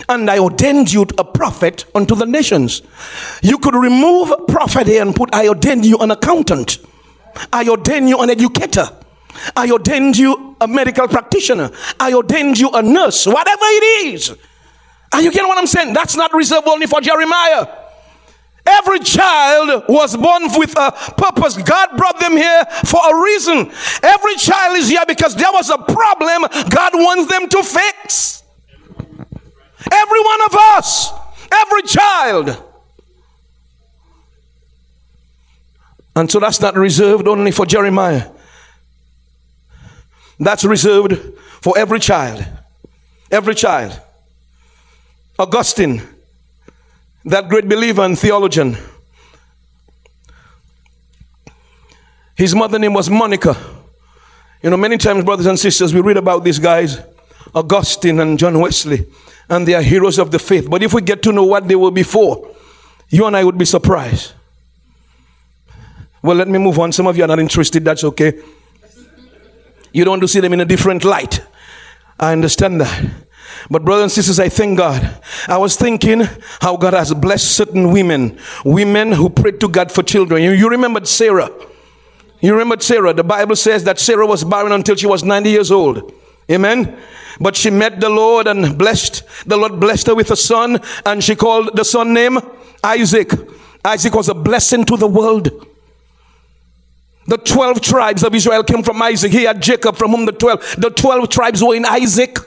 And 0.08 0.30
I 0.30 0.38
ordained 0.38 0.92
you 0.92 1.06
a 1.18 1.24
prophet 1.24 1.86
unto 1.94 2.14
the 2.14 2.26
nations. 2.26 2.82
You 3.42 3.58
could 3.58 3.74
remove 3.74 4.32
prophet 4.48 4.86
here 4.86 5.02
and 5.02 5.14
put, 5.14 5.34
I 5.34 5.48
ordained 5.48 5.84
you 5.84 5.98
an 5.98 6.10
accountant. 6.10 6.78
I 7.52 7.68
ordained 7.68 8.08
you 8.08 8.20
an 8.20 8.30
educator. 8.30 8.88
I 9.56 9.70
ordained 9.70 10.16
you 10.16 10.56
a 10.60 10.68
medical 10.68 11.08
practitioner. 11.08 11.70
I 11.98 12.14
ordained 12.14 12.58
you 12.58 12.70
a 12.70 12.82
nurse. 12.82 13.26
Whatever 13.26 13.64
it 13.64 14.06
is. 14.14 14.36
Are 15.12 15.22
you 15.22 15.30
getting 15.30 15.48
what 15.48 15.58
I'm 15.58 15.66
saying? 15.66 15.94
That's 15.94 16.16
not 16.16 16.32
reserved 16.32 16.68
only 16.68 16.86
for 16.86 17.00
Jeremiah. 17.00 17.66
Every 18.66 19.00
child 19.00 19.84
was 19.88 20.16
born 20.16 20.44
with 20.56 20.74
a 20.78 20.90
purpose. 21.16 21.56
God 21.58 21.96
brought 21.96 22.18
them 22.18 22.32
here 22.32 22.64
for 22.84 23.00
a 23.04 23.22
reason. 23.22 23.70
Every 24.02 24.36
child 24.36 24.78
is 24.78 24.88
here 24.88 25.04
because 25.06 25.34
there 25.34 25.52
was 25.52 25.68
a 25.68 25.76
problem 25.76 26.46
God 26.70 26.94
wants 26.94 27.30
them 27.30 27.48
to 27.50 27.62
fix. 27.62 28.43
Every 29.90 30.20
one 30.20 30.40
of 30.46 30.54
us, 30.54 31.12
every 31.52 31.82
child. 31.82 32.62
And 36.16 36.30
so 36.30 36.38
that's 36.38 36.60
not 36.60 36.76
reserved 36.76 37.26
only 37.26 37.50
for 37.50 37.66
Jeremiah. 37.66 38.30
That's 40.38 40.64
reserved 40.64 41.14
for 41.60 41.76
every 41.76 42.00
child. 42.00 42.44
Every 43.30 43.54
child. 43.54 44.00
Augustine, 45.38 46.02
that 47.24 47.48
great 47.48 47.68
believer 47.68 48.02
and 48.02 48.16
theologian, 48.16 48.76
his 52.36 52.54
mother 52.54 52.78
name 52.78 52.92
was 52.92 53.10
Monica. 53.10 53.56
You 54.62 54.70
know, 54.70 54.76
many 54.76 54.96
times, 54.96 55.24
brothers 55.24 55.46
and 55.46 55.58
sisters, 55.58 55.92
we 55.92 56.00
read 56.00 56.16
about 56.16 56.44
these 56.44 56.58
guys, 56.58 57.00
Augustine 57.54 58.20
and 58.20 58.38
John 58.38 58.58
Wesley, 58.60 59.06
and 59.48 59.68
they 59.68 59.74
are 59.74 59.82
heroes 59.82 60.18
of 60.18 60.30
the 60.30 60.38
faith. 60.38 60.68
But 60.68 60.82
if 60.82 60.94
we 60.94 61.02
get 61.02 61.22
to 61.22 61.32
know 61.32 61.44
what 61.44 61.68
they 61.68 61.76
were 61.76 61.90
before, 61.90 62.48
you 63.08 63.26
and 63.26 63.36
I 63.36 63.44
would 63.44 63.58
be 63.58 63.64
surprised. 63.64 64.32
Well, 66.22 66.36
let 66.36 66.48
me 66.48 66.58
move 66.58 66.78
on. 66.78 66.92
Some 66.92 67.06
of 67.06 67.16
you 67.16 67.24
are 67.24 67.28
not 67.28 67.38
interested. 67.38 67.84
That's 67.84 68.04
okay. 68.04 68.40
You 69.92 70.04
don't 70.04 70.12
want 70.12 70.22
to 70.22 70.28
see 70.28 70.40
them 70.40 70.52
in 70.52 70.60
a 70.60 70.64
different 70.64 71.04
light. 71.04 71.42
I 72.18 72.32
understand 72.32 72.80
that. 72.80 73.10
But 73.70 73.84
brothers 73.84 74.02
and 74.04 74.12
sisters, 74.12 74.40
I 74.40 74.48
thank 74.48 74.78
God. 74.78 75.20
I 75.48 75.58
was 75.58 75.76
thinking 75.76 76.22
how 76.60 76.76
God 76.76 76.94
has 76.94 77.12
blessed 77.14 77.52
certain 77.52 77.92
women, 77.92 78.38
women 78.64 79.12
who 79.12 79.30
prayed 79.30 79.60
to 79.60 79.68
God 79.68 79.92
for 79.92 80.02
children. 80.02 80.42
You, 80.42 80.52
you 80.52 80.68
remembered 80.68 81.06
Sarah. 81.06 81.50
You 82.40 82.52
remembered 82.52 82.82
Sarah. 82.82 83.12
The 83.14 83.24
Bible 83.24 83.56
says 83.56 83.84
that 83.84 83.98
Sarah 83.98 84.26
was 84.26 84.44
barren 84.44 84.72
until 84.72 84.96
she 84.96 85.06
was 85.06 85.24
90 85.24 85.50
years 85.50 85.70
old. 85.70 86.12
Amen. 86.50 86.98
But 87.40 87.56
she 87.56 87.70
met 87.70 88.00
the 88.00 88.08
Lord 88.08 88.46
and 88.46 88.76
blessed, 88.78 89.22
the 89.46 89.56
Lord 89.56 89.80
blessed 89.80 90.06
her 90.08 90.14
with 90.14 90.30
a 90.30 90.36
son, 90.36 90.80
and 91.04 91.22
she 91.22 91.34
called 91.34 91.76
the 91.76 91.84
son 91.84 92.12
name 92.12 92.38
Isaac. 92.82 93.32
Isaac 93.84 94.14
was 94.14 94.28
a 94.28 94.34
blessing 94.34 94.84
to 94.84 94.96
the 94.96 95.08
world. 95.08 95.50
The 97.26 97.38
12 97.38 97.80
tribes 97.80 98.22
of 98.22 98.34
Israel 98.34 98.62
came 98.62 98.82
from 98.82 99.00
Isaac. 99.02 99.32
He 99.32 99.44
had 99.44 99.62
Jacob, 99.62 99.96
from 99.96 100.10
whom 100.10 100.26
the 100.26 100.32
12, 100.32 100.76
the 100.78 100.90
12 100.90 101.28
tribes 101.28 101.62
were 101.64 101.74
in 101.74 101.86
Isaac 101.86 102.38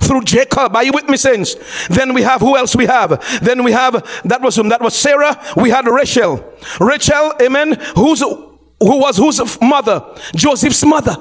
through 0.00 0.22
Jacob. 0.22 0.74
Are 0.74 0.84
you 0.84 0.92
with 0.92 1.08
me, 1.08 1.16
saints? 1.16 1.54
Then 1.88 2.14
we 2.14 2.22
have 2.22 2.40
who 2.40 2.56
else 2.56 2.74
we 2.74 2.86
have? 2.86 3.22
Then 3.42 3.62
we 3.62 3.72
have 3.72 3.92
that 4.24 4.40
was 4.40 4.56
whom 4.56 4.70
that 4.70 4.80
was 4.80 4.94
Sarah. 4.94 5.38
We 5.56 5.70
had 5.70 5.86
Rachel. 5.86 6.42
Rachel, 6.80 7.34
amen. 7.42 7.74
Who's 7.94 8.20
who 8.20 8.58
was 8.80 9.18
whose 9.18 9.60
mother? 9.60 10.04
Joseph's 10.34 10.84
mother. 10.84 11.16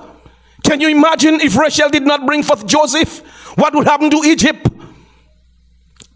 Can 0.67 0.81
you 0.81 0.89
imagine 0.89 1.41
if 1.41 1.57
Rachel 1.57 1.89
did 1.89 2.05
not 2.05 2.25
bring 2.25 2.43
forth 2.43 2.67
Joseph? 2.67 3.19
What 3.57 3.73
would 3.73 3.87
happen 3.87 4.09
to 4.11 4.21
Egypt? 4.25 4.67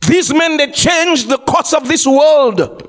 These 0.07 0.33
men 0.33 0.57
they 0.57 0.71
changed 0.71 1.29
the 1.29 1.37
course 1.37 1.73
of 1.73 1.87
this 1.87 2.05
world. 2.05 2.87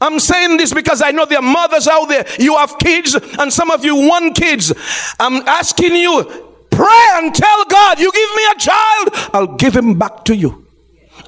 I'm 0.00 0.18
saying 0.18 0.56
this 0.56 0.72
because 0.72 1.02
I 1.02 1.10
know 1.10 1.26
there 1.26 1.38
are 1.38 1.42
mothers 1.42 1.86
out 1.86 2.06
there. 2.06 2.26
You 2.38 2.56
have 2.56 2.78
kids, 2.78 3.14
and 3.14 3.52
some 3.52 3.70
of 3.70 3.84
you 3.84 3.94
want 3.94 4.34
kids. 4.36 4.72
I'm 5.20 5.46
asking 5.46 5.96
you 5.96 6.50
Pray 6.72 7.06
and 7.16 7.34
tell 7.34 7.64
God, 7.66 8.00
you 8.00 8.10
give 8.10 8.30
me 8.34 8.42
a 8.50 8.58
child, 8.58 9.08
I'll 9.34 9.56
give 9.56 9.76
him 9.76 9.98
back 9.98 10.24
to 10.24 10.34
you. 10.34 10.66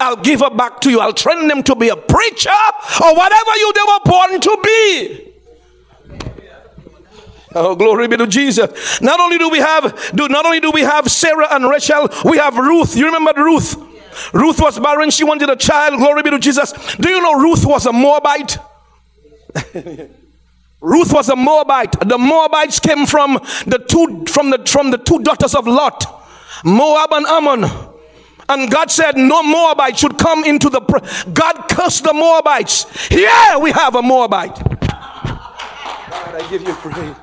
I'll 0.01 0.17
give 0.17 0.41
her 0.41 0.51
back 0.51 0.81
to 0.81 0.91
you. 0.91 1.01
I'll 1.01 1.13
train 1.13 1.47
them 1.47 1.63
to 1.65 1.77
be 1.77 1.91
a 1.91 1.97
preacher 1.97 2.51
or 3.05 3.15
whatever 3.15 3.51
you 3.59 3.73
they 3.75 3.81
were 3.87 4.01
born 4.05 4.41
to 4.41 4.59
be. 4.65 5.34
Oh, 7.55 7.77
glory 7.77 8.09
be 8.09 8.17
to 8.17 8.27
Jesus. 8.27 9.01
Not 9.01 9.21
only 9.21 9.39
do 9.39 9.49
we 9.49 9.59
have, 9.59 10.11
do 10.15 10.29
not 10.29 10.45
only 10.45 10.61
do 10.61 10.71
we 10.71 10.83
have 10.83 11.11
Sarah 11.11 11.49
and 11.51 11.69
Rachel, 11.69 12.09
we 12.25 12.39
have 12.39 12.57
Ruth. 12.57 12.97
You 12.97 13.07
remember 13.07 13.33
Ruth? 13.37 13.77
Ruth 14.33 14.61
was 14.61 14.79
barren, 14.79 15.11
she 15.11 15.25
wanted 15.25 15.51
a 15.51 15.57
child. 15.57 15.99
Glory 15.99 16.23
be 16.23 16.31
to 16.31 16.39
Jesus. 16.39 16.73
Do 16.97 17.09
you 17.09 17.21
know 17.21 17.41
Ruth 17.41 17.65
was 17.65 17.87
a 17.87 17.93
Moabite? 17.93 18.59
Ruth 20.81 21.13
was 21.13 21.29
a 21.29 21.37
Moabite. 21.37 21.93
The 22.01 22.19
Moabites 22.19 22.79
came 22.81 23.07
from 23.07 23.35
the 23.67 23.79
two 23.79 24.25
from 24.31 24.51
the 24.51 24.59
from 24.67 24.91
the 24.91 24.99
two 24.99 25.21
daughters 25.21 25.55
of 25.55 25.67
Lot, 25.67 26.05
Moab 26.65 27.13
and 27.13 27.27
Ammon. 27.27 27.65
And 28.49 28.71
God 28.71 28.91
said, 28.91 29.17
No 29.17 29.43
Moabite 29.43 29.99
should 29.99 30.19
come 30.19 30.45
into 30.45 30.69
the. 30.69 30.81
God 31.33 31.69
cursed 31.71 32.05
the 32.05 32.13
Moabites. 32.13 33.09
Here 33.09 33.59
we 33.59 33.71
have 33.73 33.95
a 33.95 34.03
Moabite. 34.03 34.57
God, 36.35 36.35
I 36.35 36.47
give 36.51 36.63
you 36.63 36.75
praise. 36.75 37.17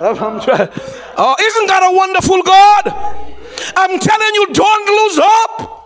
I'm 0.00 0.40
trying. 0.40 0.68
Oh, 1.16 1.36
isn't 1.40 1.66
that 1.68 1.82
a 1.82 1.96
wonderful 1.96 2.42
God? 2.42 3.24
I'm 3.76 3.98
telling 3.98 4.34
you, 4.34 4.46
don't 4.52 4.88
lose 4.88 5.18
hope. 5.22 5.84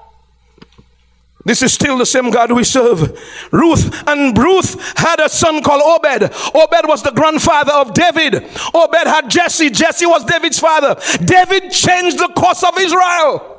This 1.44 1.62
is 1.62 1.72
still 1.72 1.96
the 1.96 2.04
same 2.04 2.30
God 2.30 2.52
we 2.52 2.62
serve. 2.62 3.18
Ruth 3.52 4.06
and 4.06 4.36
Ruth 4.36 4.98
had 4.98 5.18
a 5.18 5.30
son 5.30 5.62
called 5.62 5.82
Obed. 5.82 6.24
Obed 6.54 6.86
was 6.86 7.02
the 7.02 7.10
grandfather 7.10 7.72
of 7.72 7.94
David. 7.94 8.34
Obed 8.74 9.06
had 9.06 9.30
Jesse. 9.30 9.70
Jesse 9.70 10.04
was 10.04 10.24
David's 10.26 10.58
father. 10.58 10.96
David 11.24 11.70
changed 11.70 12.18
the 12.18 12.28
course 12.36 12.62
of 12.62 12.78
Israel. 12.78 13.54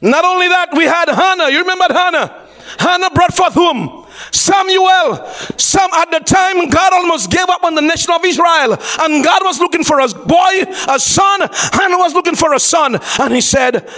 Not 0.00 0.24
only 0.24 0.48
that, 0.48 0.70
we 0.74 0.84
had 0.84 1.08
Hannah. 1.08 1.48
You 1.50 1.60
remember 1.60 1.86
Hannah? 1.90 2.48
Hannah 2.78 3.10
brought 3.10 3.34
forth 3.36 3.54
whom? 3.54 4.06
Samuel. 4.30 5.24
Some 5.56 5.92
at 5.94 6.10
the 6.10 6.20
time 6.20 6.68
God 6.68 6.92
almost 6.92 7.30
gave 7.30 7.48
up 7.48 7.64
on 7.64 7.74
the 7.74 7.82
nation 7.82 8.12
of 8.12 8.24
Israel, 8.24 8.76
and 9.00 9.24
God 9.24 9.42
was 9.44 9.58
looking 9.58 9.84
for 9.84 10.00
a 10.00 10.08
boy, 10.08 10.62
a 10.88 10.98
son. 10.98 11.40
Hannah 11.72 11.98
was 11.98 12.14
looking 12.14 12.34
for 12.36 12.54
a 12.54 12.60
son, 12.60 12.98
and 13.20 13.34
he 13.34 13.40
said, 13.40 13.88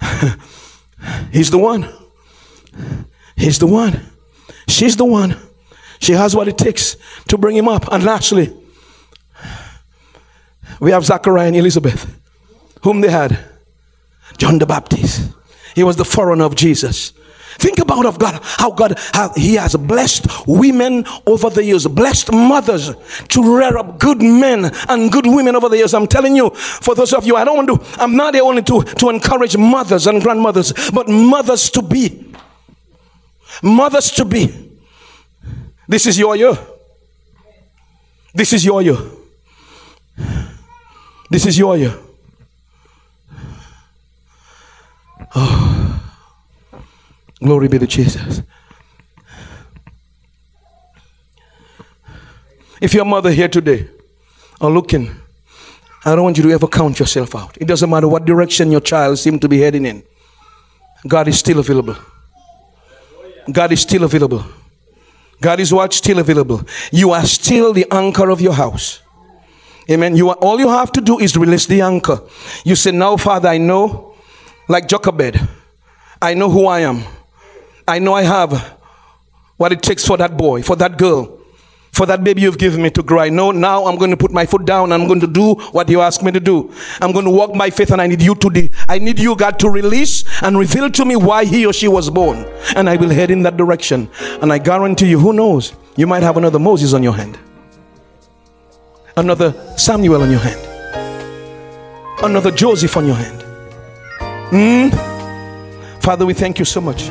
"He's 1.32 1.50
the 1.50 1.58
one. 1.58 1.88
He's 3.36 3.58
the 3.58 3.66
one. 3.66 4.00
She's 4.68 4.96
the 4.96 5.04
one. 5.04 5.36
She 6.00 6.12
has 6.12 6.34
what 6.34 6.48
it 6.48 6.58
takes 6.58 6.96
to 7.28 7.38
bring 7.38 7.56
him 7.56 7.68
up." 7.68 7.90
And 7.92 8.04
lastly, 8.04 8.52
we 10.80 10.90
have 10.90 11.04
Zachariah 11.04 11.48
and 11.48 11.56
Elizabeth, 11.56 12.20
whom 12.82 13.00
they 13.00 13.10
had 13.10 13.38
John 14.38 14.58
the 14.58 14.66
Baptist. 14.66 15.32
He 15.74 15.82
was 15.82 15.96
the 15.96 16.04
forerunner 16.04 16.44
of 16.44 16.54
Jesus. 16.54 17.12
Think 17.58 17.78
about 17.78 18.06
of 18.06 18.18
God, 18.18 18.40
how 18.42 18.70
God, 18.70 18.98
how 19.12 19.32
He 19.36 19.54
has 19.54 19.76
blessed 19.76 20.26
women 20.46 21.04
over 21.26 21.50
the 21.50 21.64
years, 21.64 21.86
blessed 21.86 22.32
mothers 22.32 22.92
to 23.28 23.56
rear 23.56 23.76
up 23.76 23.98
good 23.98 24.20
men 24.20 24.70
and 24.88 25.10
good 25.10 25.26
women 25.26 25.56
over 25.56 25.68
the 25.68 25.78
years. 25.78 25.94
I'm 25.94 26.06
telling 26.06 26.36
you, 26.36 26.50
for 26.50 26.94
those 26.94 27.12
of 27.12 27.26
you, 27.26 27.36
I 27.36 27.44
don't 27.44 27.66
want 27.66 27.68
to, 27.68 28.02
I'm 28.02 28.16
not 28.16 28.34
here 28.34 28.44
only 28.44 28.62
to, 28.62 28.82
to 28.82 29.10
encourage 29.10 29.56
mothers 29.56 30.06
and 30.06 30.22
grandmothers, 30.22 30.72
but 30.90 31.08
mothers 31.08 31.70
to 31.70 31.82
be. 31.82 32.32
Mothers 33.62 34.10
to 34.12 34.24
be. 34.24 34.72
This 35.86 36.06
is 36.06 36.18
your 36.18 36.36
year. 36.36 36.56
This 38.34 38.52
is 38.52 38.64
your 38.64 38.82
year. 38.82 38.98
This 41.30 41.46
is 41.46 41.58
your 41.58 41.76
year. 41.76 41.94
Oh. 45.36 45.83
Glory 47.44 47.68
be 47.68 47.78
to 47.78 47.86
Jesus. 47.86 48.40
If 52.80 52.94
your 52.94 53.04
mother 53.04 53.30
here 53.30 53.48
today 53.48 53.86
are 54.62 54.70
looking, 54.70 55.14
I 56.06 56.14
don't 56.14 56.24
want 56.24 56.38
you 56.38 56.44
to 56.44 56.50
ever 56.52 56.66
count 56.66 56.98
yourself 56.98 57.34
out. 57.36 57.58
It 57.60 57.66
doesn't 57.66 57.90
matter 57.90 58.08
what 58.08 58.24
direction 58.24 58.72
your 58.72 58.80
child 58.80 59.18
seems 59.18 59.40
to 59.40 59.48
be 59.50 59.58
heading 59.58 59.84
in. 59.84 60.02
God 61.06 61.28
is 61.28 61.38
still 61.38 61.58
available. 61.58 61.96
God 63.52 63.72
is 63.72 63.82
still 63.82 64.04
available. 64.04 64.42
God 65.38 65.60
is 65.60 65.70
what? 65.70 65.92
Still 65.92 66.20
available. 66.20 66.62
You 66.92 67.10
are 67.10 67.26
still 67.26 67.74
the 67.74 67.86
anchor 67.90 68.30
of 68.30 68.40
your 68.40 68.54
house. 68.54 69.02
Amen. 69.90 70.16
You 70.16 70.30
are, 70.30 70.36
all 70.36 70.58
you 70.58 70.70
have 70.70 70.92
to 70.92 71.02
do 71.02 71.18
is 71.18 71.36
release 71.36 71.66
the 71.66 71.82
anchor. 71.82 72.22
You 72.64 72.74
say, 72.74 72.90
Now, 72.92 73.18
Father, 73.18 73.50
I 73.50 73.58
know, 73.58 74.14
like 74.66 74.88
Jochebed, 74.88 75.46
I 76.22 76.32
know 76.32 76.48
who 76.48 76.64
I 76.64 76.80
am. 76.80 77.04
I 77.86 77.98
know 77.98 78.14
I 78.14 78.22
have 78.22 78.78
what 79.56 79.72
it 79.72 79.82
takes 79.82 80.06
for 80.06 80.16
that 80.16 80.36
boy, 80.36 80.62
for 80.62 80.74
that 80.76 80.96
girl, 80.98 81.40
for 81.92 82.06
that 82.06 82.24
baby 82.24 82.42
you've 82.42 82.58
given 82.58 82.82
me 82.82 82.90
to 82.90 83.02
grow. 83.02 83.20
I 83.20 83.28
know 83.28 83.50
now 83.52 83.84
I'm 83.86 83.96
going 83.96 84.10
to 84.10 84.16
put 84.16 84.32
my 84.32 84.46
foot 84.46 84.64
down. 84.64 84.90
I'm 84.92 85.06
going 85.06 85.20
to 85.20 85.26
do 85.26 85.54
what 85.72 85.88
you 85.88 86.00
ask 86.00 86.22
me 86.22 86.32
to 86.32 86.40
do. 86.40 86.72
I'm 87.00 87.12
going 87.12 87.24
to 87.24 87.30
walk 87.30 87.56
by 87.56 87.70
faith 87.70 87.90
and 87.92 88.00
I 88.00 88.06
need 88.06 88.20
you 88.22 88.34
to, 88.34 88.50
de- 88.50 88.70
I 88.88 88.98
need 88.98 89.18
you, 89.20 89.36
God, 89.36 89.58
to 89.60 89.70
release 89.70 90.24
and 90.42 90.58
reveal 90.58 90.90
to 90.90 91.04
me 91.04 91.14
why 91.16 91.44
he 91.44 91.66
or 91.66 91.72
she 91.72 91.86
was 91.86 92.10
born. 92.10 92.44
And 92.74 92.90
I 92.90 92.96
will 92.96 93.10
head 93.10 93.30
in 93.30 93.42
that 93.44 93.56
direction. 93.56 94.10
And 94.42 94.52
I 94.52 94.58
guarantee 94.58 95.08
you, 95.10 95.18
who 95.20 95.32
knows? 95.32 95.74
You 95.96 96.06
might 96.06 96.22
have 96.24 96.36
another 96.36 96.58
Moses 96.58 96.94
on 96.94 97.02
your 97.02 97.14
hand. 97.14 97.38
Another 99.16 99.52
Samuel 99.76 100.22
on 100.22 100.30
your 100.30 100.40
hand. 100.40 100.60
another 102.24 102.50
Joseph 102.50 102.96
on 102.96 103.06
your 103.06 103.16
hand. 103.16 103.42
Hmm? 104.50 106.00
Father, 106.00 106.24
we 106.26 106.34
thank 106.34 106.58
you 106.58 106.64
so 106.64 106.80
much. 106.80 107.10